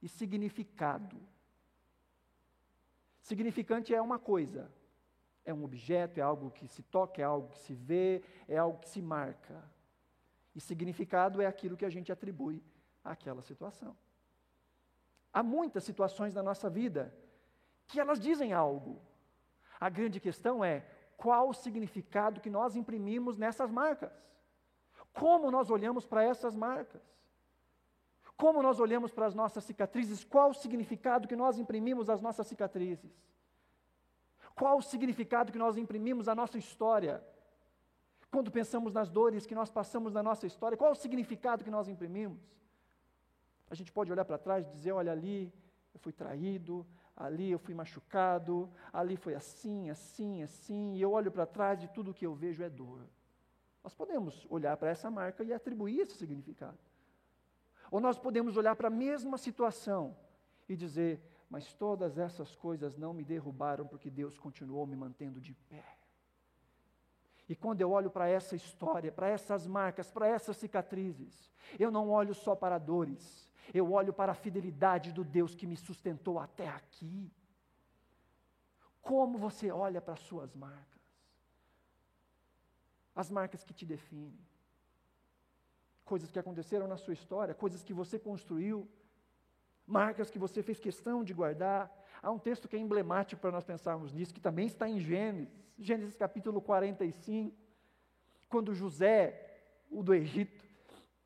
e 0.00 0.08
significado. 0.08 1.20
Significante 3.20 3.94
é 3.94 4.00
uma 4.00 4.18
coisa, 4.18 4.72
é 5.44 5.52
um 5.52 5.64
objeto, 5.64 6.18
é 6.18 6.22
algo 6.22 6.50
que 6.50 6.66
se 6.66 6.82
toca, 6.82 7.20
é 7.20 7.24
algo 7.24 7.48
que 7.48 7.58
se 7.58 7.74
vê, 7.74 8.22
é 8.46 8.56
algo 8.56 8.78
que 8.78 8.88
se 8.88 9.02
marca. 9.02 9.62
E 10.54 10.60
significado 10.60 11.42
é 11.42 11.46
aquilo 11.46 11.76
que 11.76 11.84
a 11.84 11.90
gente 11.90 12.10
atribui 12.10 12.62
àquela 13.04 13.42
situação. 13.42 13.96
Há 15.32 15.42
muitas 15.42 15.84
situações 15.84 16.34
na 16.34 16.42
nossa 16.42 16.70
vida 16.70 17.14
que 17.86 18.00
elas 18.00 18.20
dizem 18.20 18.52
algo, 18.52 19.00
a 19.80 19.88
grande 19.88 20.20
questão 20.20 20.64
é 20.64 20.86
qual 21.18 21.48
o 21.48 21.52
significado 21.52 22.40
que 22.40 22.48
nós 22.48 22.76
imprimimos 22.76 23.36
nessas 23.36 23.70
marcas. 23.70 24.12
Como 25.12 25.50
nós 25.50 25.68
olhamos 25.68 26.06
para 26.06 26.22
essas 26.22 26.54
marcas? 26.54 27.02
Como 28.36 28.62
nós 28.62 28.78
olhamos 28.78 29.10
para 29.10 29.26
as 29.26 29.34
nossas 29.34 29.64
cicatrizes? 29.64 30.22
Qual 30.22 30.50
o 30.50 30.54
significado 30.54 31.26
que 31.26 31.34
nós 31.34 31.58
imprimimos 31.58 32.08
às 32.08 32.22
nossas 32.22 32.46
cicatrizes? 32.46 33.10
Qual 34.54 34.78
o 34.78 34.82
significado 34.82 35.50
que 35.50 35.58
nós 35.58 35.76
imprimimos 35.76 36.28
à 36.28 36.36
nossa 36.36 36.56
história? 36.56 37.20
Quando 38.30 38.52
pensamos 38.52 38.92
nas 38.92 39.10
dores 39.10 39.44
que 39.44 39.56
nós 39.56 39.70
passamos 39.70 40.12
na 40.12 40.22
nossa 40.22 40.46
história, 40.46 40.78
qual 40.78 40.92
o 40.92 41.00
significado 41.04 41.64
que 41.64 41.70
nós 41.70 41.88
imprimimos? 41.88 42.40
A 43.68 43.74
gente 43.74 43.90
pode 43.90 44.12
olhar 44.12 44.24
para 44.24 44.38
trás 44.38 44.68
e 44.68 44.70
dizer: 44.70 44.92
olha 44.92 45.10
ali, 45.10 45.52
eu 45.92 45.98
fui 45.98 46.12
traído, 46.12 46.86
ali 47.18 47.50
eu 47.50 47.58
fui 47.58 47.74
machucado, 47.74 48.70
ali 48.92 49.16
foi 49.16 49.34
assim, 49.34 49.90
assim, 49.90 50.42
assim, 50.42 50.94
e 50.94 51.02
eu 51.02 51.10
olho 51.10 51.32
para 51.32 51.44
trás 51.44 51.82
e 51.82 51.88
tudo 51.88 52.14
que 52.14 52.24
eu 52.24 52.32
vejo 52.32 52.62
é 52.62 52.70
dor. 52.70 53.00
Nós 53.82 53.92
podemos 53.92 54.46
olhar 54.48 54.76
para 54.76 54.90
essa 54.90 55.10
marca 55.10 55.42
e 55.42 55.52
atribuir 55.52 56.00
esse 56.00 56.16
significado. 56.16 56.78
Ou 57.90 58.00
nós 58.00 58.18
podemos 58.18 58.56
olhar 58.56 58.76
para 58.76 58.86
a 58.86 58.90
mesma 58.90 59.36
situação 59.36 60.16
e 60.68 60.76
dizer: 60.76 61.20
mas 61.50 61.72
todas 61.72 62.18
essas 62.18 62.54
coisas 62.54 62.96
não 62.96 63.12
me 63.12 63.24
derrubaram 63.24 63.86
porque 63.86 64.10
Deus 64.10 64.38
continuou 64.38 64.86
me 64.86 64.94
mantendo 64.94 65.40
de 65.40 65.54
pé. 65.54 65.96
E 67.48 67.56
quando 67.56 67.80
eu 67.80 67.90
olho 67.90 68.10
para 68.10 68.28
essa 68.28 68.54
história, 68.54 69.10
para 69.10 69.28
essas 69.28 69.66
marcas, 69.66 70.10
para 70.10 70.28
essas 70.28 70.56
cicatrizes, 70.58 71.50
eu 71.78 71.90
não 71.90 72.10
olho 72.10 72.34
só 72.34 72.54
para 72.54 72.76
dores, 72.76 73.47
eu 73.72 73.92
olho 73.92 74.12
para 74.12 74.32
a 74.32 74.34
fidelidade 74.34 75.12
do 75.12 75.24
Deus 75.24 75.54
que 75.54 75.66
me 75.66 75.76
sustentou 75.76 76.38
até 76.38 76.68
aqui. 76.68 77.30
Como 79.00 79.38
você 79.38 79.70
olha 79.70 80.00
para 80.00 80.14
as 80.14 80.20
suas 80.20 80.54
marcas? 80.54 81.00
As 83.14 83.30
marcas 83.30 83.64
que 83.64 83.74
te 83.74 83.84
definem. 83.84 84.38
Coisas 86.04 86.30
que 86.30 86.38
aconteceram 86.38 86.86
na 86.86 86.96
sua 86.96 87.14
história, 87.14 87.54
coisas 87.54 87.82
que 87.82 87.92
você 87.92 88.18
construiu, 88.18 88.88
marcas 89.86 90.30
que 90.30 90.38
você 90.38 90.62
fez 90.62 90.78
questão 90.78 91.22
de 91.22 91.34
guardar. 91.34 91.90
Há 92.22 92.30
um 92.30 92.38
texto 92.38 92.68
que 92.68 92.76
é 92.76 92.78
emblemático 92.78 93.40
para 93.40 93.50
nós 93.50 93.64
pensarmos 93.64 94.12
nisso, 94.12 94.34
que 94.34 94.40
também 94.40 94.66
está 94.66 94.88
em 94.88 94.98
Gênesis, 94.98 95.52
Gênesis 95.78 96.16
capítulo 96.16 96.60
45, 96.60 97.56
quando 98.48 98.74
José, 98.74 99.60
o 99.90 100.02
do 100.02 100.14
Egito, 100.14 100.64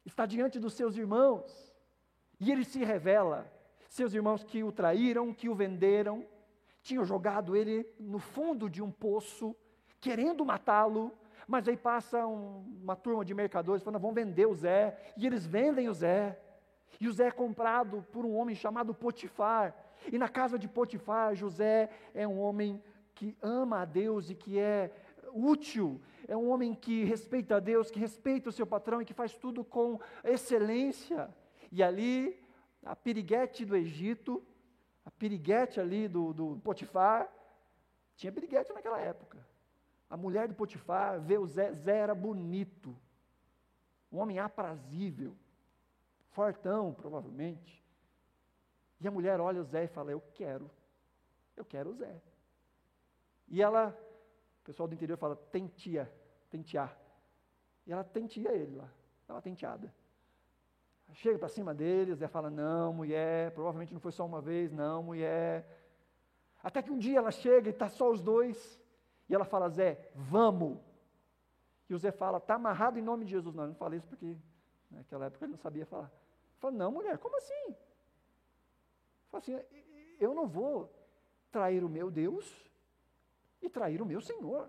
está 0.05 0.26
diante 0.26 0.59
dos 0.59 0.74
seus 0.74 0.96
irmãos, 0.96 1.71
e 2.42 2.50
ele 2.50 2.64
se 2.64 2.83
revela. 2.83 3.46
Seus 3.88 4.12
irmãos 4.12 4.42
que 4.42 4.64
o 4.64 4.72
traíram, 4.72 5.33
que 5.33 5.48
o 5.48 5.55
venderam, 5.55 6.26
tinham 6.83 7.05
jogado 7.05 7.55
ele 7.55 7.87
no 8.00 8.18
fundo 8.18 8.68
de 8.68 8.83
um 8.83 8.90
poço, 8.90 9.55
querendo 10.00 10.44
matá-lo, 10.44 11.12
mas 11.46 11.68
aí 11.68 11.76
passa 11.76 12.26
um, 12.26 12.64
uma 12.83 12.96
turma 12.96 13.24
de 13.24 13.33
mercadores 13.33 13.85
falando: 13.85 14.02
vão 14.02 14.12
vender 14.12 14.46
o 14.46 14.55
Zé, 14.55 14.98
e 15.16 15.24
eles 15.24 15.46
vendem 15.46 15.88
o 15.88 15.94
Zé. 15.94 16.37
E 17.00 17.05
José 17.05 17.28
é 17.28 17.31
comprado 17.31 18.05
por 18.11 18.24
um 18.24 18.35
homem 18.35 18.57
chamado 18.57 18.92
Potifar. 18.92 19.74
E 20.12 20.18
na 20.18 20.28
casa 20.28 20.59
de 20.59 20.66
Potifar, 20.66 21.37
José 21.37 21.90
é 22.12 22.26
um 22.26 22.40
homem 22.40 22.83
que 23.14 23.37
ama 23.40 23.83
a 23.83 23.85
Deus 23.85 24.31
e 24.31 24.35
que 24.35 24.59
é 24.59 24.90
útil, 25.33 26.00
é 26.26 26.37
um 26.37 26.50
homem 26.50 26.74
que 26.74 27.05
respeita 27.05 27.57
a 27.57 27.61
Deus, 27.61 27.88
que 27.88 28.00
respeita 28.00 28.48
o 28.48 28.52
seu 28.52 28.66
patrão 28.66 29.00
e 29.00 29.05
que 29.05 29.14
faz 29.14 29.37
tudo 29.37 29.62
com 29.62 30.00
excelência. 30.24 31.31
E 31.72 31.82
ali, 31.82 32.38
a 32.85 32.94
piriguete 32.94 33.64
do 33.64 33.74
Egito, 33.74 34.46
a 35.06 35.11
piriguete 35.11 35.80
ali 35.80 36.06
do, 36.06 36.35
do 36.35 36.61
Potifar, 36.62 37.26
tinha 38.14 38.30
piriguete 38.30 38.70
naquela 38.74 39.00
época. 39.00 39.44
A 40.11 40.16
mulher 40.16 40.46
de 40.46 40.54
Potifar 40.54 41.18
vê 41.18 41.38
o 41.38 41.46
Zé, 41.46 41.72
Zé 41.72 41.96
era 41.96 42.14
bonito, 42.14 42.94
um 44.12 44.18
homem 44.18 44.38
aprazível, 44.38 45.35
fortão, 46.32 46.92
provavelmente. 46.92 47.82
E 49.00 49.08
a 49.08 49.11
mulher 49.11 49.40
olha 49.40 49.62
o 49.62 49.64
Zé 49.64 49.85
e 49.85 49.88
fala: 49.88 50.12
Eu 50.12 50.20
quero, 50.35 50.70
eu 51.56 51.64
quero 51.64 51.88
o 51.88 51.94
Zé. 51.94 52.20
E 53.48 53.62
ela, 53.62 53.98
o 54.61 54.64
pessoal 54.64 54.87
do 54.87 54.94
interior 54.94 55.16
fala: 55.16 55.37
tentia, 55.37 56.12
tentear. 56.50 56.94
E 57.87 57.92
ela 57.92 58.04
tentia 58.04 58.52
ele 58.52 58.76
lá, 58.76 58.92
estava 59.22 59.40
tenteada. 59.40 60.01
Chega 61.14 61.38
para 61.38 61.48
cima 61.48 61.75
dele, 61.75 62.12
o 62.12 62.16
Zé 62.16 62.29
fala: 62.29 62.51
Não, 62.51 62.92
mulher, 62.92 63.53
provavelmente 63.53 63.92
não 63.92 64.01
foi 64.01 64.12
só 64.12 64.25
uma 64.25 64.40
vez, 64.40 64.72
não, 64.72 65.03
mulher. 65.03 65.66
Até 66.62 66.81
que 66.81 66.90
um 66.90 66.98
dia 66.98 67.18
ela 67.18 67.31
chega 67.31 67.68
e 67.68 67.72
está 67.72 67.88
só 67.88 68.11
os 68.11 68.20
dois. 68.22 68.81
E 69.29 69.35
ela 69.35 69.44
fala, 69.44 69.68
Zé, 69.68 70.11
vamos. 70.14 70.79
E 71.88 71.94
o 71.94 71.98
Zé 71.98 72.12
fala, 72.12 72.38
está 72.38 72.55
amarrado 72.55 72.98
em 72.98 73.03
nome 73.03 73.25
de 73.25 73.33
Jesus. 73.33 73.55
Não, 73.55 73.64
eu 73.64 73.68
não 73.68 73.75
falei 73.75 73.98
isso 73.98 74.07
porque 74.07 74.37
naquela 74.90 75.27
época 75.27 75.44
ele 75.44 75.53
não 75.53 75.59
sabia 75.59 75.85
falar. 75.85 76.11
Fala, 76.59 76.75
não, 76.75 76.92
mulher, 76.92 77.18
como 77.18 77.37
assim? 77.37 77.77
Fala 79.31 79.42
assim, 79.42 79.59
eu 80.20 80.35
não 80.35 80.46
vou 80.46 80.92
trair 81.51 81.83
o 81.83 81.88
meu 81.88 82.11
Deus 82.11 82.70
e 83.61 83.68
trair 83.68 84.01
o 84.01 84.07
meu 84.07 84.20
Senhor. 84.20 84.68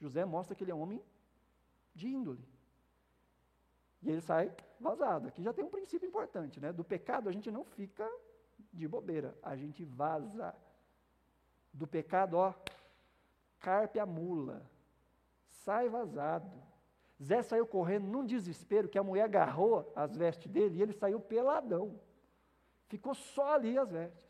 José 0.00 0.24
mostra 0.24 0.54
que 0.54 0.62
ele 0.62 0.70
é 0.70 0.74
um 0.74 0.80
homem 0.80 1.02
de 1.94 2.08
índole. 2.08 2.46
E 4.02 4.10
ele 4.10 4.20
sai 4.20 4.52
vazado. 4.80 5.28
Aqui 5.28 5.42
já 5.42 5.52
tem 5.52 5.64
um 5.64 5.70
princípio 5.70 6.06
importante, 6.06 6.60
né? 6.60 6.72
Do 6.72 6.84
pecado 6.84 7.28
a 7.28 7.32
gente 7.32 7.50
não 7.50 7.64
fica 7.64 8.08
de 8.72 8.88
bobeira, 8.88 9.36
a 9.42 9.54
gente 9.56 9.84
vaza. 9.84 10.54
Do 11.72 11.86
pecado, 11.86 12.36
ó, 12.36 12.52
carpe 13.60 13.98
a 13.98 14.04
mula, 14.04 14.62
sai 15.48 15.88
vazado. 15.88 16.50
Zé 17.22 17.40
saiu 17.42 17.66
correndo 17.66 18.08
num 18.08 18.26
desespero 18.26 18.88
que 18.88 18.98
a 18.98 19.02
mulher 19.02 19.22
agarrou 19.22 19.92
as 19.94 20.16
vestes 20.16 20.50
dele 20.50 20.78
e 20.78 20.82
ele 20.82 20.92
saiu 20.92 21.20
peladão. 21.20 22.00
Ficou 22.88 23.14
só 23.14 23.54
ali 23.54 23.78
as 23.78 23.90
vestes. 23.90 24.28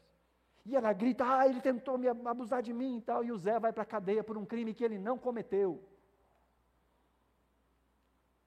E 0.67 0.77
ela 0.77 0.93
grita: 0.93 1.25
Ah, 1.27 1.49
ele 1.49 1.61
tentou 1.61 1.97
me 1.97 2.07
abusar 2.07 2.63
de 2.63 2.73
mim 2.73 2.99
e 2.99 3.01
tal. 3.01 3.25
E 3.25 3.33
o 3.33 3.39
Zé 3.39 3.59
vai 3.59 3.73
para 3.73 3.83
a 3.83 3.87
cadeia 3.87 4.23
por 4.23 4.37
um 4.37 4.45
crime 4.45 4.75
que 4.75 4.85
ele 4.85 4.99
não 4.99 5.19
cometeu. 5.19 5.83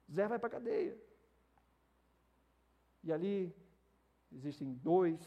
Zé 0.10 0.28
vai 0.28 0.38
para 0.38 0.48
a 0.48 0.52
cadeia. 0.52 0.96
E 3.06 3.14
ali 3.14 3.56
existem 4.32 4.74
dois 4.74 5.22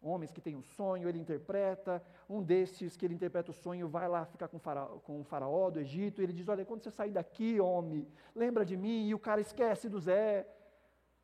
homens 0.00 0.32
que 0.32 0.40
têm 0.40 0.56
um 0.56 0.62
sonho, 0.62 1.08
ele 1.08 1.18
interpreta, 1.18 2.02
um 2.28 2.42
desses 2.42 2.96
que 2.96 3.04
ele 3.04 3.14
interpreta 3.14 3.50
o 3.50 3.54
sonho 3.54 3.86
vai 3.88 4.08
lá 4.08 4.24
ficar 4.24 4.48
com, 4.48 4.58
faraó, 4.58 4.98
com 5.00 5.20
o 5.20 5.24
faraó 5.24 5.68
do 5.70 5.78
Egito, 5.78 6.20
e 6.20 6.24
ele 6.24 6.32
diz, 6.32 6.48
olha, 6.48 6.64
quando 6.64 6.82
você 6.82 6.90
sair 6.90 7.12
daqui, 7.12 7.60
homem, 7.60 8.08
lembra 8.34 8.64
de 8.64 8.76
mim, 8.76 9.08
e 9.08 9.14
o 9.14 9.18
cara 9.18 9.40
esquece 9.40 9.88
do 9.88 10.00
Zé, 10.00 10.48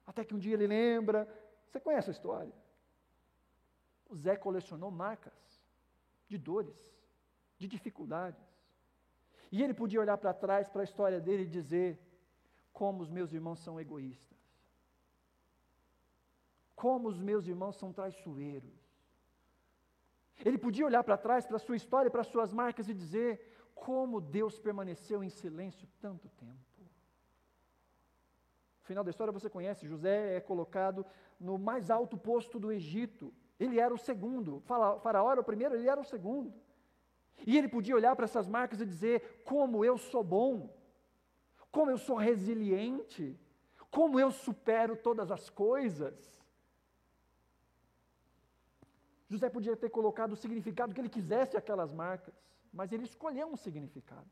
até 0.07 0.25
que 0.25 0.35
um 0.35 0.39
dia 0.39 0.55
ele 0.55 0.67
lembra, 0.67 1.27
você 1.67 1.81
conhece 1.81 2.11
a 2.11 2.13
história? 2.13 2.53
O 4.11 4.15
Zé 4.15 4.37
colecionou 4.37 4.91
marcas 4.91 5.33
de 6.29 6.37
dores, 6.37 6.77
de 7.57 7.67
dificuldades, 7.67 8.45
e 9.51 9.63
ele 9.63 9.73
podia 9.73 10.01
olhar 10.01 10.19
para 10.19 10.35
trás 10.35 10.69
para 10.69 10.83
a 10.83 10.85
história 10.85 11.21
dele 11.21 11.45
e 11.45 11.49
dizer, 11.49 11.99
como 12.73 13.03
os 13.03 13.09
meus 13.09 13.33
irmãos 13.33 13.61
são 13.61 13.81
egoístas, 13.81 14.36
como 16.77 17.09
os 17.09 17.19
meus 17.19 17.47
irmãos 17.49 17.77
são 17.77 17.93
traiçoeiros. 17.93 18.79
Ele 20.45 20.59
podia 20.59 20.85
olhar 20.85 21.03
para 21.03 21.17
trás, 21.17 21.47
para 21.47 21.57
a 21.57 21.59
sua 21.67 21.77
história, 21.77 22.11
para 22.11 22.21
as 22.21 22.27
suas 22.27 22.53
marcas 22.53 22.89
e 22.89 22.95
dizer: 22.95 23.31
como 23.75 24.21
Deus 24.21 24.59
permaneceu 24.59 25.25
em 25.25 25.31
silêncio 25.31 25.89
tanto 25.99 26.29
tempo. 26.29 26.83
No 28.81 28.85
final 28.85 29.03
da 29.03 29.11
história 29.11 29.33
você 29.33 29.49
conhece: 29.49 29.89
José 29.89 30.37
é 30.37 30.41
colocado 30.41 31.05
no 31.41 31.59
mais 31.59 31.91
alto 31.91 32.17
posto 32.19 32.61
do 32.61 32.71
Egito. 32.71 33.33
Ele 33.59 33.81
era 33.81 33.93
o 33.93 33.99
segundo. 33.99 34.61
Faraó 34.61 35.33
era 35.33 35.41
o 35.41 35.45
primeiro, 35.45 35.75
ele 35.75 35.89
era 35.89 36.01
o 36.01 36.05
segundo. 36.05 36.53
E 37.47 37.57
ele 37.57 37.69
podia 37.69 37.97
olhar 37.97 38.15
para 38.15 38.25
essas 38.25 38.47
marcas 38.47 38.81
e 38.81 38.87
dizer: 38.87 39.43
como 39.45 39.83
eu 39.83 39.97
sou 39.97 40.23
bom, 40.23 40.71
como 41.73 41.91
eu 41.91 41.97
sou 41.97 42.17
resiliente, 42.17 43.39
como 43.91 44.21
eu 44.21 44.31
supero 44.31 44.95
todas 44.95 45.31
as 45.31 45.49
coisas. 45.49 46.36
José 49.29 49.49
podia 49.51 49.77
ter 49.77 49.91
colocado 49.91 50.33
o 50.33 50.37
significado 50.37 50.95
que 50.95 51.01
ele 51.01 51.09
quisesse 51.09 51.57
aquelas 51.57 51.93
marcas, 51.93 52.35
mas 52.73 52.93
ele 52.93 53.05
escolheu 53.05 53.49
um 53.49 53.57
significado. 53.57 54.31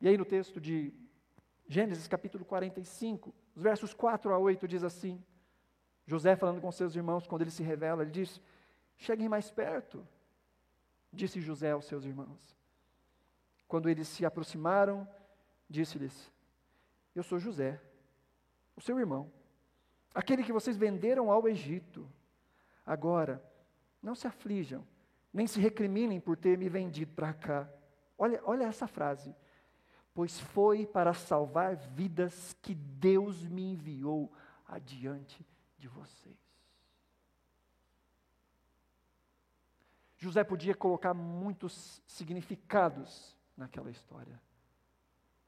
E 0.00 0.08
aí 0.08 0.16
no 0.16 0.24
texto 0.24 0.60
de 0.60 0.92
Gênesis 1.68 2.06
capítulo 2.06 2.44
45, 2.44 3.34
os 3.54 3.62
versos 3.62 3.92
4 3.92 4.32
a 4.32 4.38
8 4.38 4.68
diz 4.68 4.82
assim: 4.82 5.22
José 6.06 6.36
falando 6.36 6.60
com 6.60 6.70
seus 6.70 6.94
irmãos, 6.94 7.26
quando 7.26 7.42
ele 7.42 7.50
se 7.50 7.62
revela, 7.62 8.02
ele 8.02 8.10
diz: 8.10 8.40
Cheguem 8.96 9.28
mais 9.28 9.50
perto, 9.50 10.06
disse 11.12 11.40
José 11.40 11.72
aos 11.72 11.84
seus 11.86 12.04
irmãos. 12.04 12.56
Quando 13.66 13.88
eles 13.88 14.06
se 14.06 14.24
aproximaram, 14.24 15.08
disse-lhes: 15.68 16.30
Eu 17.14 17.22
sou 17.22 17.38
José, 17.38 17.80
o 18.76 18.80
seu 18.80 18.98
irmão, 18.98 19.30
aquele 20.14 20.44
que 20.44 20.52
vocês 20.52 20.76
venderam 20.76 21.30
ao 21.30 21.48
Egito. 21.48 22.08
Agora, 22.84 23.42
não 24.06 24.14
se 24.14 24.28
aflijam, 24.28 24.86
nem 25.32 25.48
se 25.48 25.60
recriminem 25.60 26.20
por 26.20 26.36
ter 26.36 26.56
me 26.56 26.68
vendido 26.68 27.12
para 27.12 27.34
cá. 27.34 27.68
Olha, 28.16 28.40
olha 28.44 28.62
essa 28.62 28.86
frase. 28.86 29.34
Pois 30.14 30.38
foi 30.38 30.86
para 30.86 31.12
salvar 31.12 31.74
vidas 31.74 32.56
que 32.62 32.72
Deus 32.72 33.44
me 33.48 33.72
enviou 33.72 34.32
adiante 34.64 35.44
de 35.76 35.88
vocês. 35.88 36.38
José 40.16 40.44
podia 40.44 40.74
colocar 40.74 41.12
muitos 41.12 42.00
significados 42.06 43.36
naquela 43.56 43.90
história. 43.90 44.40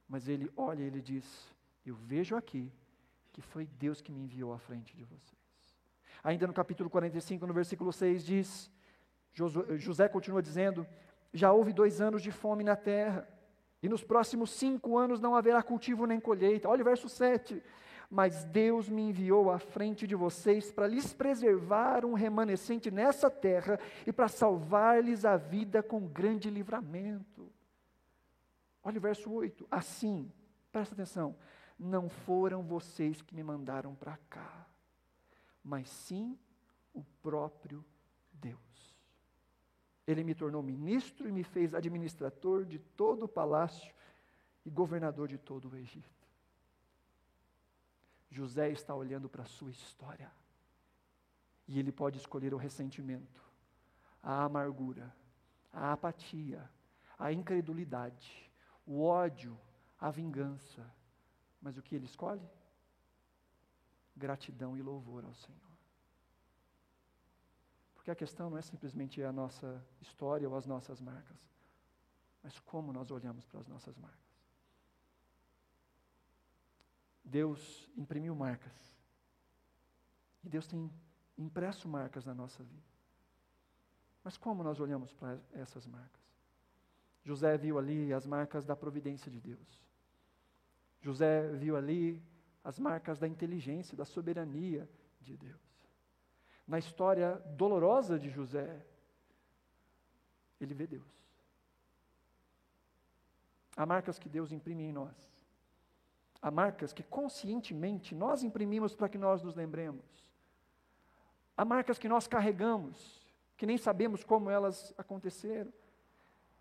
Mas 0.08 0.26
ele 0.26 0.50
olha 0.56 0.82
e 0.82 0.86
ele 0.86 1.00
diz: 1.00 1.54
Eu 1.86 1.94
vejo 1.94 2.34
aqui 2.34 2.72
que 3.32 3.40
foi 3.40 3.66
Deus 3.66 4.02
que 4.02 4.10
me 4.10 4.20
enviou 4.20 4.52
à 4.52 4.58
frente 4.58 4.96
de 4.96 5.04
vocês. 5.04 5.37
Ainda 6.22 6.46
no 6.46 6.52
capítulo 6.52 6.90
45, 6.90 7.46
no 7.46 7.54
versículo 7.54 7.92
6, 7.92 8.24
diz: 8.24 8.70
José 9.76 10.08
continua 10.08 10.42
dizendo: 10.42 10.86
Já 11.32 11.52
houve 11.52 11.72
dois 11.72 12.00
anos 12.00 12.22
de 12.22 12.32
fome 12.32 12.64
na 12.64 12.76
terra, 12.76 13.28
e 13.82 13.88
nos 13.88 14.02
próximos 14.02 14.50
cinco 14.50 14.98
anos 14.98 15.20
não 15.20 15.36
haverá 15.36 15.62
cultivo 15.62 16.06
nem 16.06 16.18
colheita. 16.18 16.68
Olha 16.68 16.82
o 16.82 16.84
verso 16.84 17.08
7. 17.08 17.62
Mas 18.10 18.42
Deus 18.44 18.88
me 18.88 19.02
enviou 19.02 19.50
à 19.50 19.58
frente 19.58 20.06
de 20.06 20.14
vocês 20.14 20.72
para 20.72 20.86
lhes 20.86 21.12
preservar 21.12 22.06
um 22.06 22.14
remanescente 22.14 22.90
nessa 22.90 23.30
terra 23.30 23.78
e 24.06 24.12
para 24.12 24.28
salvar-lhes 24.28 25.26
a 25.26 25.36
vida 25.36 25.82
com 25.82 26.08
grande 26.08 26.48
livramento. 26.48 27.52
Olha 28.82 28.96
o 28.96 29.00
verso 29.00 29.30
8. 29.30 29.68
Assim, 29.70 30.32
presta 30.72 30.94
atenção, 30.94 31.36
não 31.78 32.08
foram 32.08 32.62
vocês 32.62 33.20
que 33.20 33.34
me 33.34 33.42
mandaram 33.42 33.94
para 33.94 34.18
cá 34.30 34.67
mas 35.62 35.88
sim 35.88 36.38
o 36.92 37.04
próprio 37.22 37.84
Deus. 38.32 38.58
Ele 40.06 40.24
me 40.24 40.34
tornou 40.34 40.62
ministro 40.62 41.28
e 41.28 41.32
me 41.32 41.44
fez 41.44 41.74
administrador 41.74 42.64
de 42.64 42.78
todo 42.78 43.24
o 43.24 43.28
palácio 43.28 43.94
e 44.64 44.70
governador 44.70 45.28
de 45.28 45.38
todo 45.38 45.68
o 45.68 45.76
Egito. 45.76 46.26
José 48.30 48.70
está 48.70 48.94
olhando 48.94 49.28
para 49.28 49.42
a 49.42 49.46
sua 49.46 49.70
história 49.70 50.30
e 51.66 51.78
ele 51.78 51.92
pode 51.92 52.18
escolher 52.18 52.54
o 52.54 52.58
ressentimento, 52.58 53.42
a 54.22 54.44
amargura, 54.44 55.14
a 55.72 55.92
apatia, 55.92 56.68
a 57.18 57.32
incredulidade, 57.32 58.50
o 58.86 59.02
ódio, 59.02 59.58
a 60.00 60.10
vingança. 60.10 60.90
Mas 61.60 61.76
o 61.76 61.82
que 61.82 61.94
ele 61.94 62.06
escolhe? 62.06 62.48
Gratidão 64.18 64.76
e 64.76 64.82
louvor 64.82 65.24
ao 65.24 65.34
Senhor. 65.34 65.70
Porque 67.94 68.10
a 68.10 68.14
questão 68.14 68.50
não 68.50 68.58
é 68.58 68.62
simplesmente 68.62 69.22
a 69.22 69.32
nossa 69.32 69.82
história 70.00 70.48
ou 70.48 70.56
as 70.56 70.66
nossas 70.66 71.00
marcas, 71.00 71.38
mas 72.42 72.58
como 72.60 72.92
nós 72.92 73.10
olhamos 73.10 73.46
para 73.46 73.60
as 73.60 73.68
nossas 73.68 73.96
marcas. 73.96 74.28
Deus 77.24 77.88
imprimiu 77.94 78.34
marcas 78.34 78.72
E 80.42 80.48
Deus 80.48 80.66
tem 80.66 80.90
impresso 81.36 81.86
marcas 81.86 82.24
na 82.24 82.34
nossa 82.34 82.64
vida. 82.64 82.88
Mas 84.24 84.36
como 84.36 84.62
nós 84.62 84.80
olhamos 84.80 85.12
para 85.12 85.38
essas 85.52 85.86
marcas? 85.86 86.22
José 87.22 87.58
viu 87.58 87.78
ali 87.78 88.12
as 88.12 88.26
marcas 88.26 88.64
da 88.64 88.74
providência 88.74 89.30
de 89.30 89.40
Deus. 89.40 89.80
José 91.00 91.50
viu 91.52 91.76
ali 91.76 92.22
as 92.62 92.78
marcas 92.78 93.18
da 93.18 93.26
inteligência, 93.26 93.96
da 93.96 94.04
soberania 94.04 94.88
de 95.20 95.36
Deus. 95.36 95.60
Na 96.66 96.78
história 96.78 97.36
dolorosa 97.56 98.18
de 98.18 98.28
José, 98.28 98.84
ele 100.60 100.74
vê 100.74 100.86
Deus. 100.86 101.28
Há 103.76 103.86
marcas 103.86 104.18
que 104.18 104.28
Deus 104.28 104.52
imprime 104.52 104.84
em 104.84 104.92
nós. 104.92 105.16
Há 106.42 106.50
marcas 106.50 106.92
que 106.92 107.02
conscientemente 107.02 108.14
nós 108.14 108.42
imprimimos 108.42 108.94
para 108.94 109.08
que 109.08 109.18
nós 109.18 109.42
nos 109.42 109.54
lembremos. 109.54 110.04
Há 111.56 111.64
marcas 111.64 111.98
que 111.98 112.08
nós 112.08 112.28
carregamos, 112.28 113.20
que 113.56 113.66
nem 113.66 113.76
sabemos 113.76 114.22
como 114.22 114.50
elas 114.50 114.94
aconteceram. 114.96 115.72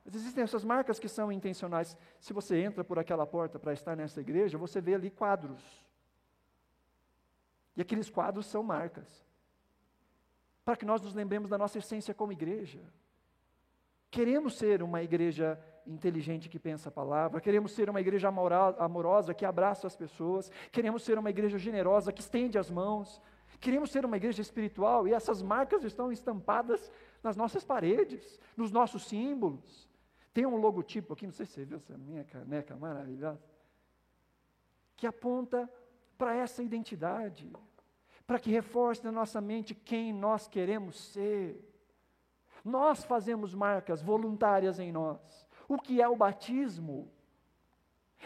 Mas 0.03 0.15
existem 0.15 0.43
essas 0.43 0.63
marcas 0.63 0.99
que 0.99 1.09
são 1.09 1.31
intencionais. 1.31 1.97
Se 2.19 2.33
você 2.33 2.61
entra 2.61 2.83
por 2.83 2.97
aquela 2.97 3.27
porta 3.27 3.59
para 3.59 3.73
estar 3.73 3.95
nessa 3.95 4.21
igreja, 4.21 4.57
você 4.57 4.79
vê 4.79 4.95
ali 4.95 5.11
quadros. 5.11 5.86
E 7.77 7.81
aqueles 7.81 8.09
quadros 8.09 8.47
são 8.47 8.63
marcas. 8.63 9.07
Para 10.65 10.75
que 10.75 10.85
nós 10.85 10.99
nos 10.99 11.13
lembremos 11.13 11.49
da 11.49 11.57
nossa 11.57 11.77
essência 11.77 12.13
como 12.13 12.31
igreja. 12.31 12.81
Queremos 14.09 14.57
ser 14.57 14.81
uma 14.81 15.03
igreja 15.03 15.57
inteligente 15.85 16.49
que 16.49 16.59
pensa 16.59 16.89
a 16.89 16.91
palavra, 16.91 17.39
queremos 17.39 17.71
ser 17.71 17.89
uma 17.89 18.01
igreja 18.01 18.27
amorosa 18.27 19.33
que 19.33 19.45
abraça 19.45 19.87
as 19.87 19.95
pessoas, 19.95 20.51
queremos 20.71 21.03
ser 21.03 21.17
uma 21.17 21.29
igreja 21.29 21.57
generosa 21.57 22.11
que 22.11 22.19
estende 22.19 22.57
as 22.57 22.69
mãos, 22.69 23.21
queremos 23.59 23.91
ser 23.91 24.03
uma 24.05 24.17
igreja 24.17 24.41
espiritual 24.41 25.07
e 25.07 25.13
essas 25.13 25.41
marcas 25.41 25.83
estão 25.83 26.11
estampadas 26.11 26.91
nas 27.23 27.37
nossas 27.37 27.63
paredes, 27.63 28.39
nos 28.57 28.71
nossos 28.71 29.05
símbolos. 29.05 29.87
Tem 30.33 30.45
um 30.45 30.57
logotipo 30.57 31.13
aqui, 31.13 31.25
não 31.25 31.33
sei 31.33 31.45
se 31.45 31.53
você 31.53 31.65
viu 31.65 31.77
essa 31.77 31.97
minha 31.97 32.23
caneca 32.23 32.75
maravilhosa, 32.75 33.41
que 34.95 35.07
aponta 35.07 35.69
para 36.17 36.35
essa 36.35 36.63
identidade, 36.63 37.51
para 38.27 38.39
que 38.39 38.51
reforce 38.51 39.03
na 39.05 39.11
nossa 39.11 39.39
mente 39.39 39.73
quem 39.73 40.11
nós 40.11 40.49
queremos 40.49 40.99
ser. 41.13 41.63
Nós 42.63 43.05
fazemos 43.05 43.55
marcas 43.55 44.01
voluntárias 44.01 44.77
em 44.77 44.91
nós. 44.91 45.47
O 45.69 45.77
que 45.77 46.01
é 46.01 46.07
o 46.07 46.15
batismo? 46.17 47.09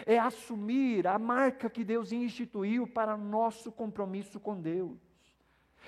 É 0.05 0.17
assumir 0.17 1.05
a 1.05 1.19
marca 1.19 1.69
que 1.69 1.83
Deus 1.83 2.11
instituiu 2.11 2.87
para 2.87 3.15
nosso 3.15 3.71
compromisso 3.71 4.39
com 4.39 4.59
Deus. 4.59 4.99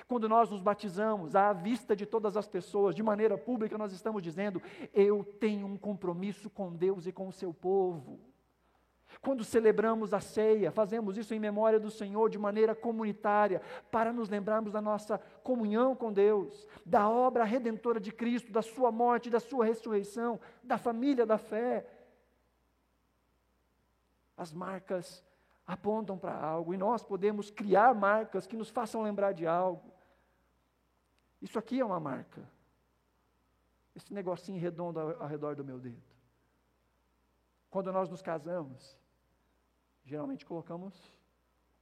Quando 0.07 0.29
nós 0.29 0.49
nos 0.49 0.61
batizamos, 0.61 1.35
à 1.35 1.53
vista 1.53 1.95
de 1.95 2.05
todas 2.05 2.37
as 2.37 2.47
pessoas, 2.47 2.95
de 2.95 3.01
maneira 3.01 3.37
pública, 3.37 3.77
nós 3.77 3.93
estamos 3.93 4.21
dizendo: 4.21 4.61
eu 4.93 5.23
tenho 5.23 5.65
um 5.65 5.77
compromisso 5.77 6.49
com 6.49 6.71
Deus 6.71 7.07
e 7.07 7.11
com 7.11 7.27
o 7.27 7.31
seu 7.33 7.53
povo. 7.53 8.19
Quando 9.21 9.43
celebramos 9.43 10.13
a 10.13 10.19
ceia, 10.19 10.71
fazemos 10.71 11.17
isso 11.17 11.33
em 11.33 11.39
memória 11.39 11.79
do 11.79 11.89
Senhor 11.89 12.29
de 12.29 12.37
maneira 12.37 12.75
comunitária, 12.75 13.61
para 13.91 14.11
nos 14.11 14.29
lembrarmos 14.29 14.71
da 14.71 14.81
nossa 14.81 15.17
comunhão 15.43 15.95
com 15.95 16.11
Deus, 16.11 16.67
da 16.85 17.07
obra 17.07 17.43
redentora 17.43 17.99
de 17.99 18.11
Cristo, 18.11 18.51
da 18.51 18.61
Sua 18.61 18.91
morte, 18.91 19.29
da 19.29 19.39
Sua 19.39 19.65
ressurreição, 19.65 20.39
da 20.63 20.77
família 20.77 21.25
da 21.25 21.37
fé. 21.37 21.85
As 24.35 24.51
marcas 24.51 25.23
apontam 25.65 26.17
para 26.17 26.35
algo 26.35 26.73
e 26.73 26.77
nós 26.77 27.03
podemos 27.03 27.49
criar 27.49 27.93
marcas 27.95 28.45
que 28.45 28.57
nos 28.57 28.69
façam 28.69 29.01
lembrar 29.01 29.31
de 29.31 29.47
algo. 29.47 29.91
Isso 31.41 31.57
aqui 31.59 31.79
é 31.79 31.85
uma 31.85 31.99
marca. 31.99 32.41
Esse 33.95 34.13
negocinho 34.13 34.59
redondo 34.59 34.99
ao, 34.99 35.21
ao 35.21 35.27
redor 35.27 35.55
do 35.55 35.63
meu 35.63 35.79
dedo. 35.79 36.01
Quando 37.69 37.91
nós 37.91 38.09
nos 38.09 38.21
casamos, 38.21 38.97
geralmente 40.03 40.45
colocamos 40.45 40.93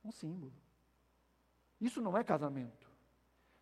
um 0.03 0.11
símbolo. 0.11 0.53
Isso 1.79 2.01
não 2.01 2.17
é 2.17 2.23
casamento, 2.23 2.89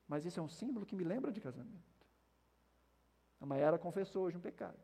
mas 0.08 0.26
isso 0.26 0.40
é 0.40 0.44
um 0.44 0.50
símbolo 0.50 0.86
que 0.86 0.96
me 0.96 1.04
lembra 1.04 1.32
de 1.32 1.40
casamento. 1.40 1.90
A 3.40 3.46
Maiara 3.46 3.80
confessou 3.80 4.26
hoje 4.26 4.38
um 4.38 4.42
pecado. 4.42 4.78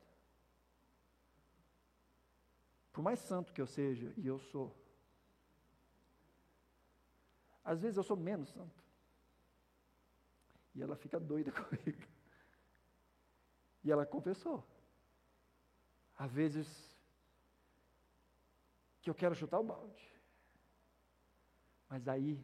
Por 2.94 3.02
mais 3.02 3.20
santo 3.20 3.52
que 3.52 3.62
eu 3.62 3.68
seja, 3.68 4.14
e 4.16 4.26
eu 4.26 4.40
sou, 4.40 4.74
às 7.62 7.82
vezes 7.82 7.98
eu 7.98 8.04
sou 8.04 8.16
menos 8.16 8.50
santo. 8.50 8.82
E 10.74 10.82
ela 10.82 10.96
fica 10.96 11.20
doida 11.20 11.52
comigo. 11.52 12.08
E 13.84 13.92
ela 13.92 14.06
confessou. 14.06 14.66
Às 16.18 16.32
vezes 16.32 16.85
que 19.06 19.10
eu 19.12 19.14
quero 19.14 19.36
chutar 19.36 19.60
o 19.60 19.64
balde. 19.64 20.12
Mas 21.88 22.08
aí 22.08 22.44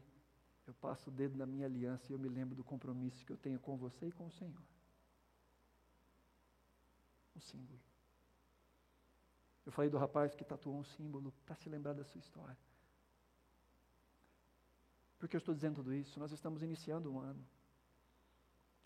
eu 0.68 0.76
passo 0.76 1.10
o 1.10 1.12
dedo 1.12 1.36
na 1.36 1.48
minha 1.48 1.66
aliança 1.66 2.06
e 2.08 2.14
eu 2.14 2.20
me 2.20 2.30
lembro 2.30 2.56
do 2.56 2.64
compromisso 2.64 3.26
que 3.26 3.34
eu 3.34 3.38
tenho 3.38 3.60
com 3.60 3.76
você 3.76 4.10
e 4.10 4.12
com 4.12 4.28
o 4.28 4.32
Senhor. 4.32 4.62
Um 7.36 7.40
símbolo. 7.40 7.80
Eu 9.66 9.72
falei 9.72 9.90
do 9.90 9.98
rapaz 9.98 10.36
que 10.36 10.46
tatuou 10.46 10.78
um 10.78 10.84
símbolo 10.84 11.34
para 11.48 11.56
se 11.56 11.68
lembrar 11.68 11.94
da 11.94 12.04
sua 12.04 12.20
história. 12.20 12.58
Por 15.18 15.28
que 15.28 15.36
eu 15.36 15.40
estou 15.40 15.56
dizendo 15.56 15.78
tudo 15.78 15.92
isso? 15.96 16.20
Nós 16.20 16.32
estamos 16.32 16.62
iniciando 16.62 17.12
um 17.12 17.20
ano 17.20 17.44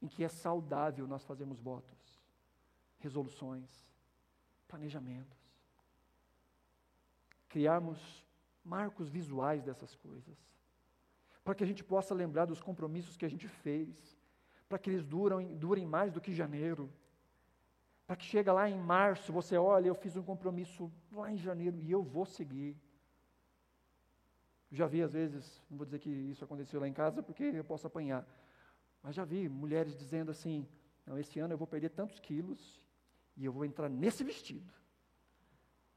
em 0.02 0.08
que 0.08 0.24
é 0.24 0.30
saudável 0.30 1.06
nós 1.06 1.26
fazermos 1.26 1.60
votos, 1.60 2.22
resoluções, 3.00 3.70
planejamentos 4.66 5.45
criarmos 7.56 7.98
marcos 8.66 9.08
visuais 9.08 9.64
dessas 9.64 9.96
coisas, 9.96 10.38
para 11.42 11.56
que 11.56 11.64
a 11.64 11.68
gente 11.68 11.86
possa 11.86 12.14
lembrar 12.14 12.44
dos 12.44 12.62
compromissos 12.62 13.16
que 13.16 13.24
a 13.24 13.30
gente 13.30 13.48
fez, 13.48 14.20
para 14.68 14.78
que 14.78 14.90
eles 14.90 15.06
duram, 15.06 15.42
durem 15.56 15.86
mais 15.86 16.12
do 16.12 16.20
que 16.20 16.34
janeiro, 16.34 16.92
para 18.06 18.18
que 18.18 18.26
chega 18.26 18.52
lá 18.52 18.70
em 18.70 18.78
março, 18.78 19.32
você 19.32 19.56
olha, 19.56 19.88
eu 19.88 19.96
fiz 19.96 20.18
um 20.18 20.22
compromisso 20.22 20.92
lá 21.10 21.32
em 21.32 21.38
janeiro 21.38 21.80
e 21.80 21.90
eu 21.90 22.04
vou 22.04 22.26
seguir. 22.26 22.76
Já 24.70 24.86
vi 24.86 25.02
às 25.02 25.14
vezes, 25.14 25.64
não 25.70 25.78
vou 25.78 25.86
dizer 25.86 26.00
que 26.00 26.10
isso 26.10 26.44
aconteceu 26.44 26.82
lá 26.82 26.90
em 26.90 26.94
casa 26.94 27.24
porque 27.24 27.46
eu 27.46 27.64
posso 27.64 27.88
apanhar, 27.88 28.28
mas 29.02 29.16
já 29.16 29.24
vi 29.24 29.48
mulheres 29.48 29.96
dizendo 29.96 30.30
assim: 30.30 30.68
não, 31.06 31.18
esse 31.18 31.40
ano 31.40 31.54
eu 31.54 31.58
vou 31.58 31.68
perder 31.68 31.92
tantos 31.92 32.20
quilos 32.20 32.82
e 33.38 33.46
eu 33.46 33.54
vou 33.54 33.64
entrar 33.64 33.88
nesse 33.88 34.26
vestido. 34.26 34.74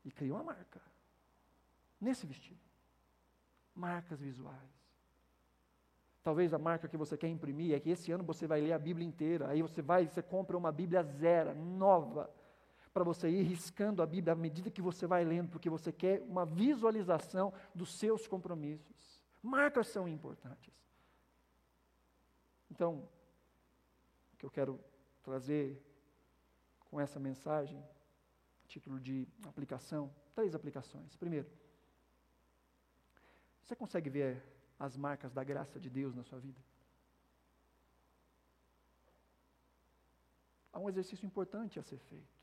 E 0.05 0.13
criou 0.13 0.37
uma 0.37 0.45
marca 0.45 0.81
nesse 2.01 2.27
vestido. 2.27 2.61
Marcas 3.75 4.21
visuais. 4.21 4.79
Talvez 6.23 6.53
a 6.53 6.59
marca 6.59 6.89
que 6.89 6.97
você 6.97 7.17
quer 7.17 7.29
imprimir 7.29 7.75
é 7.75 7.81
que 7.81 7.91
esse 7.91 8.13
ano 8.13 8.25
você 8.25 8.47
vai 8.47 8.61
ler 8.61 8.73
a 8.73 8.79
Bíblia 8.79 9.07
inteira. 9.07 9.49
Aí 9.49 9.63
você 9.63 9.81
vai, 9.81 10.07
você 10.07 10.23
compra 10.23 10.57
uma 10.59 10.71
Bíblia 10.71 11.03
zero, 11.03 11.55
nova, 11.55 12.31
para 12.93 13.05
você 13.05 13.29
ir 13.29 13.43
riscando 13.43 14.03
a 14.03 14.07
Bíblia 14.07 14.33
à 14.33 14.37
medida 14.37 14.71
que 14.71 14.83
você 14.83 15.07
vai 15.07 15.25
lendo, 15.25 15.49
porque 15.49 15.71
você 15.71 15.93
quer 15.93 16.21
uma 16.23 16.45
visualização 16.45 17.53
dos 17.75 17.99
seus 17.99 18.27
compromissos. 18.27 19.25
Marcas 19.43 19.87
são 19.89 20.09
importantes. 20.09 20.75
Então, 22.71 23.09
o 24.35 24.37
que 24.37 24.45
eu 24.45 24.51
quero 24.51 24.79
trazer 25.23 25.81
com 26.91 27.01
essa 27.01 27.19
mensagem, 27.21 27.83
título 28.67 28.99
de 28.99 29.27
aplicação, 29.47 30.13
três 30.35 30.55
aplicações. 30.55 31.17
Primeiro, 31.17 31.49
você 33.69 33.77
consegue 33.77 34.09
ver 34.09 34.43
as 34.79 34.97
marcas 34.97 35.31
da 35.31 35.45
graça 35.45 35.79
de 35.79 35.91
Deus 35.91 36.15
na 36.15 36.25
sua 36.25 36.39
vida? 36.39 36.59
Há 40.73 40.79
um 40.79 40.89
exercício 40.89 41.27
importante 41.27 41.79
a 41.79 41.83
ser 41.83 41.99
feito. 41.99 42.39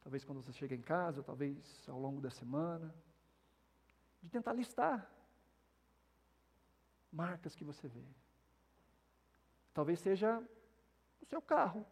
Talvez 0.00 0.24
quando 0.24 0.40
você 0.40 0.54
chega 0.54 0.74
em 0.74 0.80
casa, 0.80 1.22
talvez 1.22 1.86
ao 1.86 2.00
longo 2.00 2.18
da 2.18 2.30
semana, 2.30 2.94
de 4.22 4.30
tentar 4.30 4.54
listar 4.54 5.06
marcas 7.12 7.54
que 7.54 7.62
você 7.62 7.86
vê. 7.88 8.06
Talvez 9.74 10.00
seja 10.00 10.42
o 11.20 11.26
seu 11.26 11.42
carro, 11.42 11.86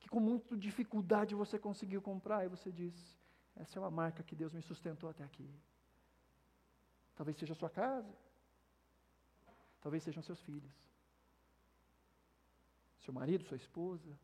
que 0.00 0.08
com 0.08 0.18
muita 0.18 0.56
dificuldade 0.56 1.36
você 1.36 1.56
conseguiu 1.56 2.02
comprar 2.02 2.44
e 2.44 2.48
você 2.48 2.72
diz: 2.72 3.16
essa 3.54 3.78
é 3.78 3.80
uma 3.80 3.92
marca 3.92 4.24
que 4.24 4.34
Deus 4.34 4.52
me 4.52 4.60
sustentou 4.60 5.08
até 5.08 5.22
aqui. 5.22 5.48
Talvez 7.14 7.36
seja 7.36 7.52
a 7.52 7.56
sua 7.56 7.70
casa. 7.70 8.12
Talvez 9.80 10.02
sejam 10.02 10.22
seus 10.22 10.40
filhos. 10.40 10.72
Seu 13.00 13.12
marido, 13.12 13.44
sua 13.44 13.56
esposa. 13.56 14.18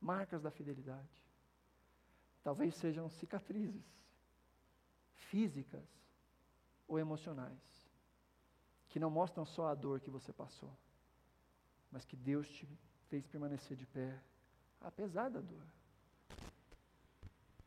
Marcas 0.00 0.42
da 0.42 0.50
fidelidade. 0.50 1.24
Talvez 2.42 2.74
sejam 2.74 3.08
cicatrizes 3.08 3.84
físicas 5.14 5.86
ou 6.88 6.98
emocionais 6.98 7.90
que 8.88 8.98
não 8.98 9.10
mostram 9.10 9.44
só 9.44 9.68
a 9.68 9.74
dor 9.74 10.00
que 10.00 10.10
você 10.10 10.32
passou, 10.32 10.76
mas 11.92 12.04
que 12.04 12.16
Deus 12.16 12.48
te 12.48 12.68
fez 13.08 13.26
permanecer 13.26 13.76
de 13.76 13.86
pé, 13.86 14.20
apesar 14.80 15.30
da 15.30 15.40
dor. 15.40 15.64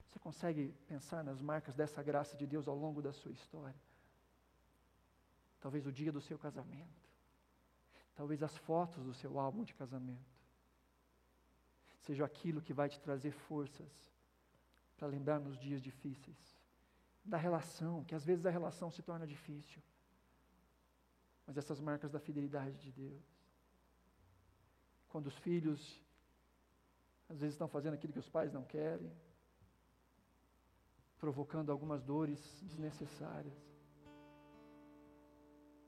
Você 0.06 0.20
consegue 0.20 0.74
pensar 0.86 1.24
nas 1.24 1.42
marcas 1.42 1.76
dessa 1.76 2.04
graça 2.04 2.36
de 2.36 2.46
Deus 2.46 2.68
ao 2.68 2.76
longo 2.76 3.02
da 3.02 3.14
sua 3.14 3.32
história? 3.32 3.80
Talvez 5.64 5.88
o 5.88 5.92
dia 5.92 6.12
do 6.12 6.22
seu 6.22 6.38
casamento, 6.38 7.02
talvez 8.14 8.44
as 8.44 8.56
fotos 8.58 9.04
do 9.04 9.14
seu 9.14 9.40
álbum 9.40 9.64
de 9.64 9.74
casamento, 9.74 10.34
seja 12.02 12.24
aquilo 12.26 12.62
que 12.62 12.74
vai 12.74 12.90
te 12.90 13.00
trazer 13.00 13.32
forças 13.32 13.92
para 14.98 15.08
lembrar 15.08 15.40
nos 15.40 15.58
dias 15.58 15.82
difíceis, 15.82 16.42
da 17.26 17.38
relação, 17.38 18.04
que 18.04 18.14
às 18.14 18.26
vezes 18.26 18.46
a 18.46 18.52
relação 18.52 18.92
se 18.92 19.02
torna 19.02 19.26
difícil 19.26 19.82
mas 21.46 21.58
essas 21.58 21.80
marcas 21.80 22.12
da 22.12 22.20
fidelidade 22.20 22.78
de 22.78 22.92
Deus. 22.92 23.24
Quando 25.10 25.28
os 25.28 25.38
filhos, 25.38 26.02
às 27.30 27.40
vezes, 27.40 27.54
estão 27.54 27.68
fazendo 27.68 27.94
aquilo 27.94 28.14
que 28.14 28.20
os 28.20 28.30
pais 28.30 28.52
não 28.52 28.64
querem, 28.64 29.12
provocando 31.20 31.72
algumas 31.72 32.02
dores 32.04 32.40
desnecessárias. 32.64 33.73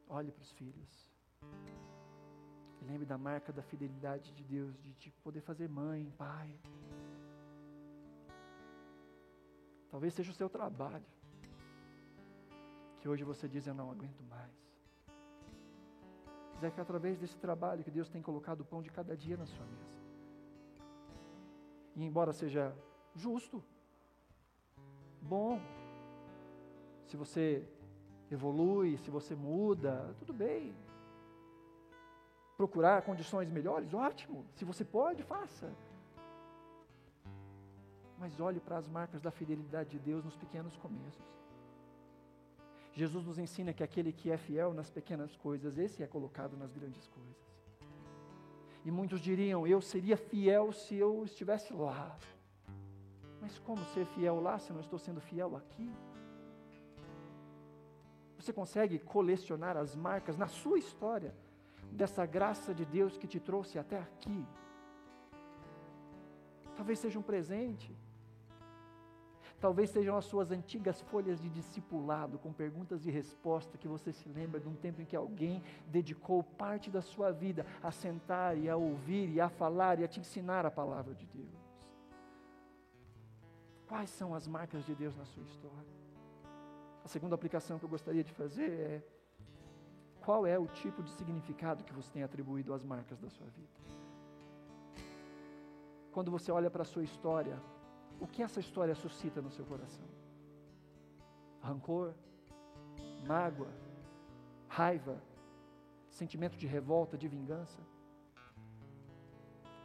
Olhe 0.08 0.32
para 0.32 0.42
os 0.42 0.52
filhos. 0.52 1.12
Lembre 2.82 3.06
da 3.06 3.18
marca 3.18 3.52
da 3.52 3.64
fidelidade 3.64 4.32
de 4.32 4.44
Deus, 4.44 4.78
de, 4.80 4.94
de 4.94 5.12
poder 5.24 5.42
fazer 5.42 5.68
mãe, 5.68 6.12
pai. 6.18 6.60
Talvez 9.90 10.14
seja 10.14 10.32
o 10.32 10.36
seu 10.36 10.50
trabalho. 10.50 11.06
Que 13.00 13.10
hoje 13.10 13.24
você 13.24 13.48
diz: 13.48 13.66
Eu 13.66 13.74
não 13.74 13.90
aguento 13.90 14.22
mais 14.24 14.66
mas 16.56 16.64
é 16.64 16.72
que 16.72 16.80
através 16.80 17.20
desse 17.20 17.38
trabalho 17.38 17.84
que 17.84 17.92
Deus 17.92 18.10
tem 18.10 18.22
colocado 18.22 18.62
o 18.62 18.66
pão 18.66 18.82
de 18.82 18.90
cada 18.90 19.16
dia 19.16 19.36
na 19.36 19.46
sua 19.46 19.66
mesa. 19.66 19.94
E 21.98 22.04
embora 22.04 22.32
seja 22.32 22.74
justo, 23.14 23.62
bom, 25.22 25.60
se 27.06 27.18
você 27.18 27.68
evolui, 28.32 28.98
se 28.98 29.10
você 29.10 29.36
muda, 29.36 30.16
tudo 30.20 30.34
bem. 30.34 30.76
Procurar 32.58 33.02
condições 33.02 33.50
melhores, 33.50 33.94
ótimo. 33.94 34.46
Se 34.56 34.64
você 34.64 34.84
pode, 34.84 35.24
faça. 35.24 35.72
Mas 38.18 38.40
olhe 38.40 38.60
para 38.60 38.78
as 38.78 38.88
marcas 38.88 39.22
da 39.22 39.30
fidelidade 39.30 39.90
de 39.90 40.00
Deus 40.00 40.24
nos 40.24 40.36
pequenos 40.36 40.76
começos. 40.78 41.36
Jesus 42.94 43.26
nos 43.26 43.38
ensina 43.38 43.74
que 43.74 43.84
aquele 43.84 44.14
que 44.14 44.32
é 44.32 44.38
fiel 44.38 44.74
nas 44.74 44.90
pequenas 44.90 45.36
coisas, 45.36 45.78
esse 45.78 46.02
é 46.02 46.08
colocado 46.08 46.56
nas 46.56 46.72
grandes 46.72 47.06
coisas. 47.08 47.36
E 48.86 48.92
muitos 48.92 49.20
diriam: 49.20 49.68
eu 49.68 49.82
seria 49.82 50.16
fiel 50.16 50.72
se 50.72 50.96
eu 50.96 51.26
estivesse 51.26 51.74
lá. 51.74 52.18
Mas 53.42 53.60
como 53.60 53.84
ser 53.94 54.06
fiel 54.06 54.40
lá 54.40 54.58
se 54.58 54.70
eu 54.70 54.76
não 54.76 54.82
estou 54.82 54.98
sendo 54.98 55.20
fiel 55.20 55.58
aqui? 55.58 55.92
Você 58.46 58.54
consegue 58.54 59.00
colecionar 59.00 59.76
as 59.76 59.96
marcas 59.96 60.38
na 60.38 60.46
sua 60.46 60.78
história 60.78 61.34
dessa 61.92 62.28
graça 62.28 62.76
de 62.76 62.86
Deus 62.86 63.18
que 63.18 63.26
te 63.26 63.40
trouxe 63.40 63.80
até 63.80 63.98
aqui? 63.98 64.46
Talvez 66.76 67.00
seja 67.00 67.18
um 67.18 67.24
presente, 67.24 67.92
Talvez 69.60 69.90
sejam 69.90 70.16
as 70.16 70.26
suas 70.26 70.52
antigas 70.52 71.02
folhas 71.02 71.42
de 71.42 71.50
discipulado, 71.50 72.38
com 72.38 72.54
perguntas 72.54 73.08
e 73.08 73.10
respostas, 73.10 73.80
que 73.80 73.88
você 73.88 74.14
se 74.14 74.30
lembra 74.30 74.60
de 74.60 74.68
um 74.68 74.76
tempo 74.76 75.02
em 75.02 75.06
que 75.06 75.16
alguém 75.16 75.64
dedicou 75.88 76.44
parte 76.44 76.92
da 76.92 77.02
sua 77.02 77.32
vida 77.32 77.66
a 77.82 77.90
sentar 77.90 78.56
e 78.58 78.70
a 78.70 78.76
ouvir 78.76 79.28
e 79.34 79.42
a 79.42 79.50
falar 79.50 80.00
e 80.00 80.04
a 80.04 80.08
te 80.08 80.20
ensinar 80.20 80.68
a 80.68 80.70
palavra 80.70 81.16
de 81.16 81.26
Deus. 81.26 81.66
Quais 83.88 84.12
são 84.12 84.36
as 84.36 84.46
marcas 84.46 84.86
de 84.86 84.94
Deus 84.94 85.16
na 85.16 85.26
sua 85.26 85.42
história? 85.42 86.05
A 87.06 87.08
segunda 87.08 87.36
aplicação 87.36 87.78
que 87.78 87.86
eu 87.86 87.90
gostaria 87.90 88.24
de 88.24 88.34
fazer 88.34 88.72
é: 88.72 89.04
qual 90.26 90.48
é 90.48 90.58
o 90.58 90.66
tipo 90.66 91.04
de 91.04 91.12
significado 91.12 91.84
que 91.84 91.94
você 91.94 92.12
tem 92.12 92.24
atribuído 92.24 92.74
às 92.74 92.84
marcas 92.84 93.20
da 93.20 93.30
sua 93.30 93.46
vida? 93.46 93.78
Quando 96.12 96.32
você 96.32 96.52
olha 96.52 96.72
para 96.72 96.82
a 96.82 96.92
sua 96.94 97.04
história, 97.04 97.62
o 98.20 98.26
que 98.26 98.42
essa 98.42 98.60
história 98.60 98.96
suscita 98.96 99.40
no 99.40 99.52
seu 99.52 99.66
coração? 99.66 100.08
Rancor, 101.62 102.16
mágoa, 103.28 103.72
raiva, 104.68 105.22
sentimento 106.10 106.58
de 106.58 106.66
revolta, 106.66 107.16
de 107.16 107.28
vingança? 107.28 107.82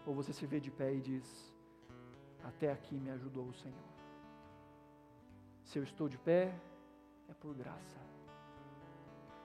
Ou 0.07 0.15
você 0.15 0.33
se 0.33 0.47
vê 0.47 0.59
de 0.59 0.71
pé 0.71 0.95
e 0.95 1.03
diz: 1.03 1.55
Até 2.43 2.73
aqui 2.73 2.95
me 2.95 3.11
ajudou 3.11 3.47
o 3.49 3.53
Senhor. 3.53 3.91
Se 5.65 5.79
eu 5.79 5.83
estou 5.83 6.09
de 6.09 6.17
pé, 6.17 6.59
é 7.31 7.35
por 7.35 7.55
graça. 7.55 7.99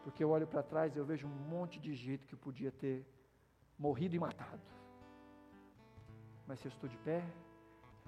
Porque 0.04 0.24
eu 0.24 0.30
olho 0.30 0.48
para 0.48 0.64
trás 0.64 0.96
e 0.96 1.00
eu 1.00 1.06
vejo 1.06 1.28
um 1.28 1.38
monte 1.50 1.80
de 1.80 1.94
jeito 1.94 2.28
que 2.28 2.34
eu 2.34 2.40
podia 2.40 2.72
ter 2.72 3.06
morrido 3.78 4.16
e 4.16 4.20
matado. 4.20 4.62
Mas 6.48 6.60
se 6.60 6.68
eu 6.68 6.70
estou 6.70 6.90
de 6.90 6.98
pé, 6.98 7.24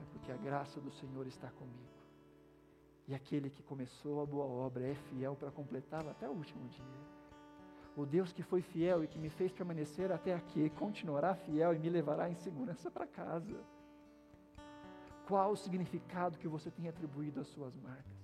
é 0.01 0.05
porque 0.11 0.32
a 0.32 0.38
graça 0.38 0.80
do 0.80 0.91
Senhor 0.91 1.25
está 1.28 1.49
comigo. 1.51 1.97
E 3.07 3.15
aquele 3.15 3.49
que 3.49 3.63
começou 3.63 4.21
a 4.21 4.25
boa 4.25 4.45
obra 4.45 4.86
é 4.86 4.95
fiel 4.95 5.36
para 5.36 5.51
completá-la 5.51 6.11
até 6.11 6.28
o 6.28 6.34
último 6.34 6.67
dia. 6.67 6.99
O 7.95 8.05
Deus 8.05 8.32
que 8.32 8.43
foi 8.43 8.61
fiel 8.61 9.03
e 9.03 9.07
que 9.07 9.17
me 9.17 9.30
fez 9.30 9.51
permanecer 9.51 10.11
até 10.11 10.36
aqui 10.36 10.69
continuará 10.71 11.34
fiel 11.36 11.73
e 11.73 11.80
me 11.80 11.89
levará 11.89 12.30
em 12.30 12.36
segurança 12.36 12.91
para 12.91 13.07
casa. 13.07 13.59
Qual 15.28 15.51
o 15.51 15.57
significado 15.57 16.38
que 16.38 16.47
você 16.47 16.69
tem 16.69 16.88
atribuído 16.88 17.39
às 17.39 17.47
suas 17.47 17.75
marcas? 17.75 18.16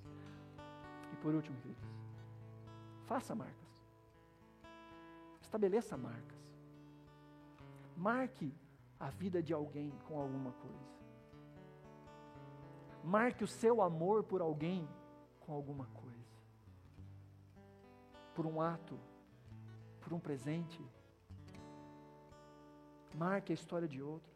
E 1.14 1.16
por 1.18 1.34
último, 1.34 1.56
queridos, 1.62 1.88
faça 3.06 3.36
marcas. 3.36 3.72
Estabeleça 5.42 5.96
marcas. 5.96 6.44
Marque 7.96 8.52
a 9.00 9.10
vida 9.10 9.42
de 9.44 9.54
alguém 9.54 9.92
com 10.08 10.20
alguma 10.20 10.52
coisa. 10.54 10.94
Marque 13.04 13.44
o 13.44 13.48
seu 13.48 13.82
amor 13.82 14.24
por 14.24 14.42
alguém 14.42 14.88
com 15.42 15.54
alguma 15.54 15.86
coisa. 15.88 16.34
Por 18.34 18.48
um 18.48 18.60
ato, 18.60 18.98
por 20.02 20.14
um 20.14 20.20
presente. 20.20 20.82
Marque 23.14 23.52
a 23.52 23.56
história 23.56 23.88
de 23.88 24.02
outros. 24.02 24.34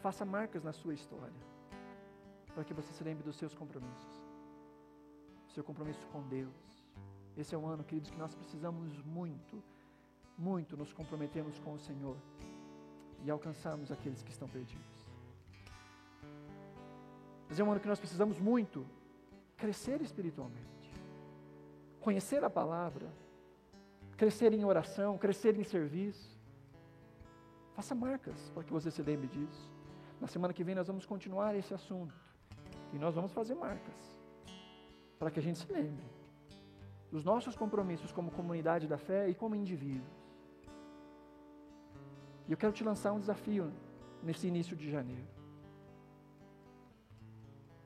Faça 0.00 0.24
marcas 0.24 0.62
na 0.62 0.72
sua 0.72 0.94
história, 0.94 1.42
para 2.56 2.64
que 2.64 2.72
você 2.72 2.90
se 2.90 3.04
lembre 3.04 3.22
dos 3.22 3.36
seus 3.36 3.52
compromissos. 3.52 4.14
Seu 5.54 5.62
compromisso 5.62 6.06
com 6.06 6.22
Deus. 6.22 6.54
Esse 7.36 7.54
é 7.54 7.58
um 7.58 7.66
ano, 7.66 7.84
queridos, 7.84 8.10
que 8.10 8.16
nós 8.16 8.34
precisamos 8.34 8.98
muito, 9.04 9.62
muito 10.38 10.74
nos 10.74 10.90
comprometermos 10.90 11.58
com 11.58 11.74
o 11.74 11.78
Senhor 11.78 12.16
e 13.22 13.30
alcançarmos 13.30 13.92
aqueles 13.92 14.22
que 14.22 14.30
estão 14.30 14.48
perdidos. 14.48 15.06
Mas 17.46 17.60
é 17.60 17.62
um 17.62 17.70
ano 17.70 17.78
que 17.78 17.88
nós 17.88 17.98
precisamos 17.98 18.38
muito 18.38 18.86
crescer 19.58 20.00
espiritualmente, 20.00 20.90
conhecer 22.00 22.42
a 22.42 22.48
palavra, 22.48 23.12
crescer 24.16 24.54
em 24.54 24.64
oração, 24.64 25.18
crescer 25.18 25.58
em 25.58 25.62
serviço. 25.62 26.40
Faça 27.74 27.94
marcas 27.94 28.50
para 28.54 28.64
que 28.64 28.72
você 28.72 28.90
se 28.90 29.02
lembre 29.02 29.28
disso. 29.28 29.70
Na 30.18 30.26
semana 30.26 30.54
que 30.54 30.64
vem 30.64 30.74
nós 30.74 30.86
vamos 30.86 31.04
continuar 31.04 31.54
esse 31.54 31.74
assunto 31.74 32.25
e 32.92 32.98
nós 32.98 33.14
vamos 33.14 33.32
fazer 33.32 33.54
marcas 33.54 34.18
para 35.18 35.30
que 35.30 35.38
a 35.38 35.42
gente 35.42 35.58
se 35.58 35.72
lembre 35.72 36.04
dos 37.10 37.24
nossos 37.24 37.56
compromissos 37.56 38.12
como 38.12 38.30
comunidade 38.30 38.86
da 38.86 38.98
fé 38.98 39.28
e 39.28 39.34
como 39.34 39.54
indivíduos. 39.54 40.26
E 42.46 42.52
eu 42.52 42.58
quero 42.58 42.72
te 42.72 42.84
lançar 42.84 43.12
um 43.12 43.20
desafio 43.20 43.72
nesse 44.22 44.46
início 44.46 44.76
de 44.76 44.90
janeiro. 44.90 45.26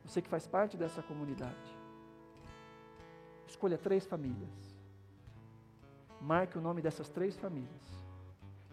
Você 0.04 0.20
que 0.20 0.28
faz 0.28 0.46
parte 0.46 0.76
dessa 0.76 1.02
comunidade. 1.02 1.78
Escolha 3.46 3.78
três 3.78 4.06
famílias. 4.06 4.78
Marque 6.20 6.58
o 6.58 6.60
nome 6.60 6.82
dessas 6.82 7.08
três 7.08 7.36
famílias. 7.38 8.04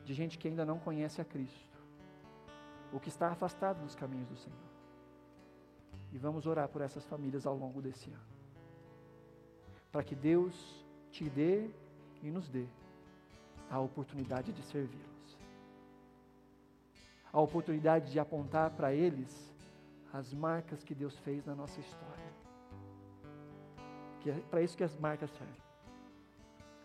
De 0.03 0.13
gente 0.13 0.37
que 0.37 0.47
ainda 0.47 0.65
não 0.65 0.79
conhece 0.79 1.21
a 1.21 1.25
Cristo. 1.25 1.77
Ou 2.91 2.99
que 2.99 3.09
está 3.09 3.29
afastado 3.29 3.81
dos 3.83 3.95
caminhos 3.95 4.29
do 4.29 4.37
Senhor. 4.37 4.66
E 6.11 6.17
vamos 6.17 6.45
orar 6.45 6.67
por 6.69 6.81
essas 6.81 7.05
famílias 7.05 7.45
ao 7.45 7.55
longo 7.55 7.81
desse 7.81 8.09
ano. 8.09 8.37
Para 9.91 10.03
que 10.03 10.15
Deus 10.15 10.85
te 11.11 11.29
dê 11.29 11.69
e 12.21 12.29
nos 12.29 12.49
dê 12.49 12.65
a 13.69 13.79
oportunidade 13.79 14.51
de 14.51 14.61
servi-los. 14.63 15.37
A 17.31 17.39
oportunidade 17.39 18.11
de 18.11 18.19
apontar 18.19 18.71
para 18.71 18.93
eles 18.93 19.53
as 20.13 20.33
marcas 20.33 20.83
que 20.83 20.95
Deus 20.95 21.17
fez 21.19 21.45
na 21.45 21.55
nossa 21.55 21.79
história. 21.79 22.33
Que 24.21 24.31
é 24.31 24.39
para 24.49 24.61
isso 24.61 24.77
que 24.77 24.83
as 24.83 24.95
marcas 24.97 25.29
servem 25.31 25.67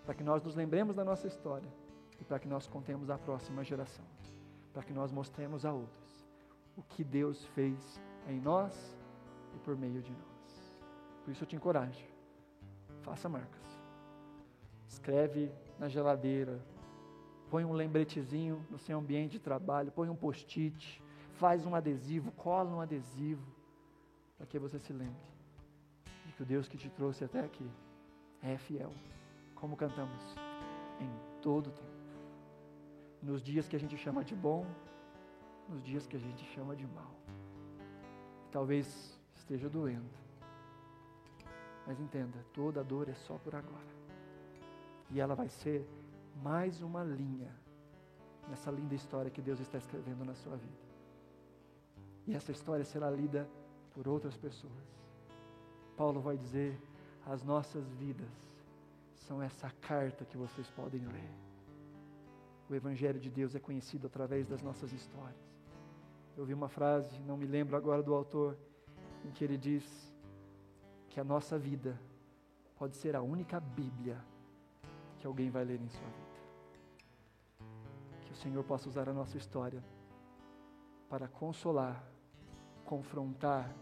para 0.04 0.14
que 0.14 0.24
nós 0.24 0.42
nos 0.42 0.54
lembremos 0.54 0.96
da 0.96 1.04
nossa 1.04 1.26
história 1.26 1.68
e 2.20 2.24
para 2.24 2.38
que 2.38 2.48
nós 2.48 2.66
contemos 2.66 3.10
à 3.10 3.18
próxima 3.18 3.64
geração, 3.64 4.04
para 4.72 4.82
que 4.82 4.92
nós 4.92 5.12
mostremos 5.12 5.64
a 5.64 5.72
outros 5.72 6.26
o 6.76 6.82
que 6.82 7.04
Deus 7.04 7.44
fez 7.54 8.00
em 8.28 8.40
nós 8.40 8.96
e 9.54 9.58
por 9.58 9.76
meio 9.76 10.02
de 10.02 10.12
nós. 10.12 10.82
Por 11.24 11.30
isso 11.30 11.44
eu 11.44 11.48
te 11.48 11.56
encorajo, 11.56 12.04
faça 13.02 13.28
marcas. 13.28 13.62
Escreve 14.88 15.50
na 15.78 15.88
geladeira, 15.88 16.60
põe 17.50 17.64
um 17.64 17.72
lembretezinho 17.72 18.64
no 18.70 18.78
seu 18.78 18.98
ambiente 18.98 19.32
de 19.32 19.38
trabalho, 19.38 19.92
põe 19.92 20.08
um 20.08 20.16
post-it, 20.16 21.02
faz 21.34 21.64
um 21.66 21.74
adesivo, 21.74 22.30
cola 22.32 22.70
um 22.70 22.80
adesivo, 22.80 23.46
para 24.36 24.46
que 24.46 24.58
você 24.58 24.78
se 24.78 24.92
lembre 24.92 25.32
de 26.26 26.32
que 26.32 26.42
o 26.42 26.46
Deus 26.46 26.68
que 26.68 26.76
te 26.76 26.88
trouxe 26.90 27.24
até 27.24 27.40
aqui 27.40 27.68
é 28.42 28.56
fiel, 28.56 28.92
como 29.54 29.76
cantamos, 29.76 30.34
em 31.00 31.10
todo 31.40 31.68
o 31.68 31.70
tempo. 31.70 31.92
Nos 33.22 33.42
dias 33.42 33.68
que 33.68 33.76
a 33.76 33.78
gente 33.78 33.96
chama 33.96 34.24
de 34.24 34.34
bom, 34.34 34.66
nos 35.68 35.82
dias 35.82 36.06
que 36.06 36.16
a 36.16 36.20
gente 36.20 36.44
chama 36.46 36.74
de 36.74 36.86
mal. 36.86 37.14
Talvez 38.50 39.18
esteja 39.42 39.68
doendo, 39.68 40.08
mas 41.86 42.00
entenda, 42.00 42.38
toda 42.54 42.82
dor 42.84 43.08
é 43.08 43.14
só 43.14 43.36
por 43.38 43.54
agora. 43.54 43.92
E 45.10 45.20
ela 45.20 45.34
vai 45.34 45.48
ser 45.48 45.86
mais 46.42 46.80
uma 46.80 47.02
linha 47.02 47.52
nessa 48.48 48.70
linda 48.70 48.94
história 48.94 49.30
que 49.30 49.42
Deus 49.42 49.60
está 49.60 49.78
escrevendo 49.78 50.24
na 50.24 50.34
sua 50.34 50.56
vida. 50.56 50.82
E 52.26 52.34
essa 52.34 52.52
história 52.52 52.84
será 52.84 53.10
lida 53.10 53.48
por 53.92 54.06
outras 54.06 54.36
pessoas. 54.36 54.72
Paulo 55.96 56.20
vai 56.20 56.36
dizer: 56.38 56.80
as 57.26 57.42
nossas 57.42 57.84
vidas 57.94 58.30
são 59.16 59.42
essa 59.42 59.70
carta 59.80 60.24
que 60.24 60.36
vocês 60.36 60.70
podem 60.70 61.04
ler. 61.04 61.30
O 62.70 62.74
Evangelho 62.74 63.18
de 63.18 63.28
Deus 63.28 63.54
é 63.56 63.60
conhecido 63.60 64.06
através 64.06 64.46
das 64.46 64.62
nossas 64.62 64.92
histórias. 64.92 65.52
Eu 66.36 66.44
vi 66.44 66.54
uma 66.54 66.68
frase, 66.68 67.18
não 67.26 67.36
me 67.36 67.44
lembro 67.44 67.76
agora 67.76 68.02
do 68.02 68.14
autor, 68.14 68.56
em 69.24 69.30
que 69.30 69.44
ele 69.44 69.56
diz 69.56 70.12
que 71.08 71.20
a 71.20 71.24
nossa 71.24 71.58
vida 71.58 71.98
pode 72.76 72.96
ser 72.96 73.14
a 73.14 73.22
única 73.22 73.60
Bíblia 73.60 74.18
que 75.18 75.26
alguém 75.26 75.50
vai 75.50 75.64
ler 75.64 75.80
em 75.80 75.88
sua 75.88 76.08
vida. 76.08 76.32
Que 78.22 78.32
o 78.32 78.34
Senhor 78.34 78.64
possa 78.64 78.88
usar 78.88 79.08
a 79.08 79.12
nossa 79.12 79.36
história 79.36 79.82
para 81.08 81.28
consolar, 81.28 82.02
confrontar 82.84 83.72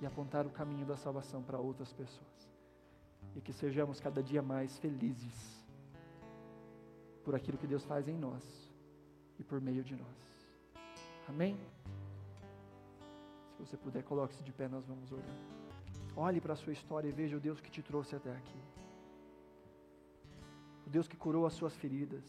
e 0.00 0.06
apontar 0.06 0.46
o 0.46 0.50
caminho 0.50 0.86
da 0.86 0.96
salvação 0.96 1.42
para 1.42 1.58
outras 1.58 1.92
pessoas. 1.92 2.50
E 3.34 3.40
que 3.40 3.52
sejamos 3.52 4.00
cada 4.00 4.22
dia 4.22 4.40
mais 4.40 4.78
felizes 4.78 5.66
por 7.24 7.34
aquilo 7.34 7.58
que 7.58 7.66
Deus 7.66 7.84
faz 7.84 8.08
em 8.08 8.16
nós 8.16 8.72
e 9.38 9.44
por 9.44 9.60
meio 9.60 9.82
de 9.82 9.96
nós. 9.96 10.48
Amém? 11.28 11.58
Se 13.56 13.64
você 13.64 13.76
puder, 13.76 14.02
coloque-se 14.02 14.42
de 14.42 14.52
pé, 14.52 14.68
nós 14.68 14.86
vamos 14.86 15.10
orar. 15.10 15.24
Olhe 16.14 16.40
para 16.40 16.52
a 16.52 16.56
sua 16.56 16.74
história 16.74 17.08
e 17.08 17.12
veja 17.12 17.36
o 17.36 17.40
Deus 17.40 17.58
que 17.58 17.70
te 17.70 17.82
trouxe 17.82 18.14
até 18.14 18.30
aqui. 18.30 18.60
O 20.86 20.90
Deus 20.90 21.08
que 21.08 21.16
curou 21.16 21.46
as 21.46 21.54
suas 21.54 21.74
feridas. 21.74 22.22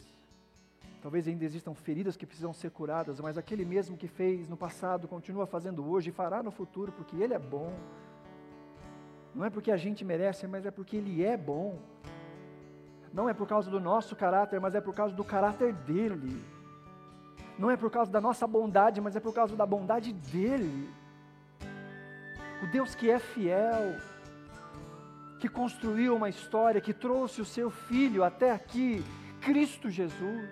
Talvez 1.02 1.28
ainda 1.28 1.44
existam 1.44 1.74
feridas 1.74 2.16
que 2.16 2.26
precisam 2.26 2.54
ser 2.54 2.72
curadas, 2.72 3.20
mas 3.20 3.38
aquele 3.38 3.66
mesmo 3.66 3.98
que 3.98 4.08
fez 4.08 4.48
no 4.48 4.56
passado 4.56 5.08
continua 5.08 5.46
fazendo 5.46 5.86
hoje 5.88 6.10
e 6.10 6.14
fará 6.14 6.42
no 6.42 6.50
futuro, 6.50 6.94
porque 6.94 7.18
Ele 7.18 7.34
é 7.34 7.40
bom. 7.40 7.74
Não 9.36 9.44
é 9.44 9.50
porque 9.50 9.70
a 9.70 9.78
gente 9.78 10.06
merece, 10.06 10.48
mas 10.48 10.66
é 10.66 10.72
porque 10.72 10.96
Ele 10.96 11.24
é 11.24 11.36
bom. 11.36 11.78
Não 13.14 13.30
é 13.30 13.34
por 13.34 13.48
causa 13.48 13.70
do 13.70 13.82
nosso 13.82 14.16
caráter, 14.16 14.62
mas 14.62 14.76
é 14.76 14.82
por 14.82 14.96
causa 14.96 15.14
do 15.14 15.26
caráter 15.26 15.74
dele. 15.74 16.42
Não 17.60 17.70
é 17.70 17.76
por 17.76 17.92
causa 17.92 18.12
da 18.12 18.22
nossa 18.22 18.48
bondade, 18.48 19.02
mas 19.02 19.16
é 19.16 19.20
por 19.20 19.34
causa 19.34 19.56
da 19.56 19.66
bondade 19.66 20.14
dele. 20.14 20.90
O 22.62 22.68
Deus 22.68 22.96
que 22.96 23.10
é 23.10 23.20
fiel, 23.20 23.96
que 25.40 25.48
construiu 25.48 26.16
uma 26.16 26.30
história, 26.30 26.82
que 26.82 26.94
trouxe 26.94 27.42
o 27.42 27.46
seu 27.46 27.70
filho 27.70 28.24
até 28.24 28.52
aqui, 28.52 29.04
Cristo 29.42 29.90
Jesus. 29.90 30.50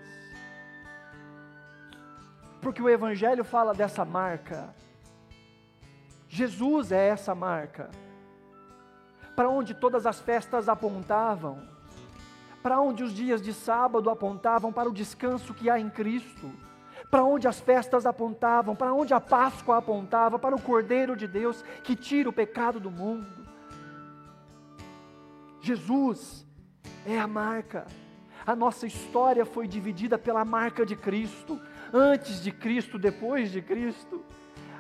Porque 2.62 2.82
o 2.82 2.90
Evangelho 2.90 3.44
fala 3.44 3.74
dessa 3.74 4.06
marca. 4.06 4.74
Jesus 6.28 6.92
é 6.92 7.08
essa 7.08 7.34
marca. 7.34 7.90
Para 9.36 9.50
onde 9.50 9.74
todas 9.74 10.06
as 10.06 10.20
festas 10.20 10.70
apontavam, 10.70 11.68
para 12.62 12.80
onde 12.80 13.04
os 13.04 13.14
dias 13.14 13.42
de 13.42 13.54
sábado 13.54 14.10
apontavam 14.10 14.72
para 14.72 14.90
o 14.90 14.94
descanso 14.94 15.54
que 15.54 15.70
há 15.70 15.80
em 15.80 15.90
Cristo 15.90 16.52
para 17.10 17.24
onde 17.24 17.48
as 17.48 17.60
festas 17.60 18.06
apontavam, 18.06 18.76
para 18.76 18.94
onde 18.94 19.14
a 19.14 19.20
Páscoa 19.20 19.78
apontava, 19.78 20.40
para 20.40 20.56
o 20.56 20.62
Cordeiro 20.62 21.16
de 21.16 21.28
Deus 21.28 21.64
que 21.84 21.96
tira 21.96 22.30
o 22.30 22.34
pecado 22.34 22.80
do 22.80 22.92
mundo. 22.92 23.46
Jesus 25.62 26.46
é 27.06 27.20
a 27.20 27.28
marca. 27.28 27.86
A 28.46 28.56
nossa 28.56 28.86
história 28.86 29.46
foi 29.46 29.68
dividida 29.68 30.18
pela 30.18 30.46
marca 30.46 30.86
de 30.86 30.96
Cristo, 30.96 31.60
antes 31.92 32.42
de 32.44 32.52
Cristo, 32.52 33.00
depois 33.00 33.52
de 33.52 33.62
Cristo. 33.62 34.24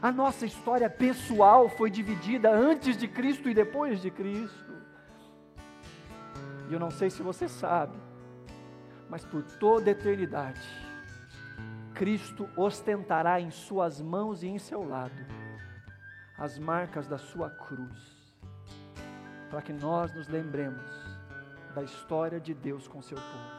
A 0.01 0.11
nossa 0.11 0.45
história 0.45 0.87
pessoal 0.87 1.67
foi 1.69 1.89
dividida 1.89 2.51
antes 2.51 2.95
de 2.95 3.07
Cristo 3.07 3.49
e 3.49 3.53
depois 3.55 4.01
de 4.01 4.11
Cristo. 4.11 4.73
E 6.69 6.73
eu 6.73 6.79
não 6.79 6.91
sei 6.91 7.09
se 7.09 7.23
você 7.23 7.47
sabe, 7.47 7.97
mas 9.09 9.25
por 9.25 9.41
toda 9.41 9.89
a 9.89 9.91
eternidade, 9.91 10.61
Cristo 11.95 12.49
ostentará 12.57 13.39
em 13.39 13.49
suas 13.49 14.01
mãos 14.01 14.43
e 14.43 14.47
em 14.47 14.59
seu 14.59 14.83
lado 14.83 15.25
as 16.37 16.59
marcas 16.59 17.07
da 17.07 17.17
sua 17.17 17.49
cruz, 17.49 18.35
para 19.49 19.61
que 19.61 19.71
nós 19.71 20.13
nos 20.13 20.27
lembremos 20.27 20.91
da 21.73 21.81
história 21.81 22.39
de 22.39 22.53
Deus 22.53 22.85
com 22.85 23.01
seu 23.01 23.17
povo. 23.17 23.54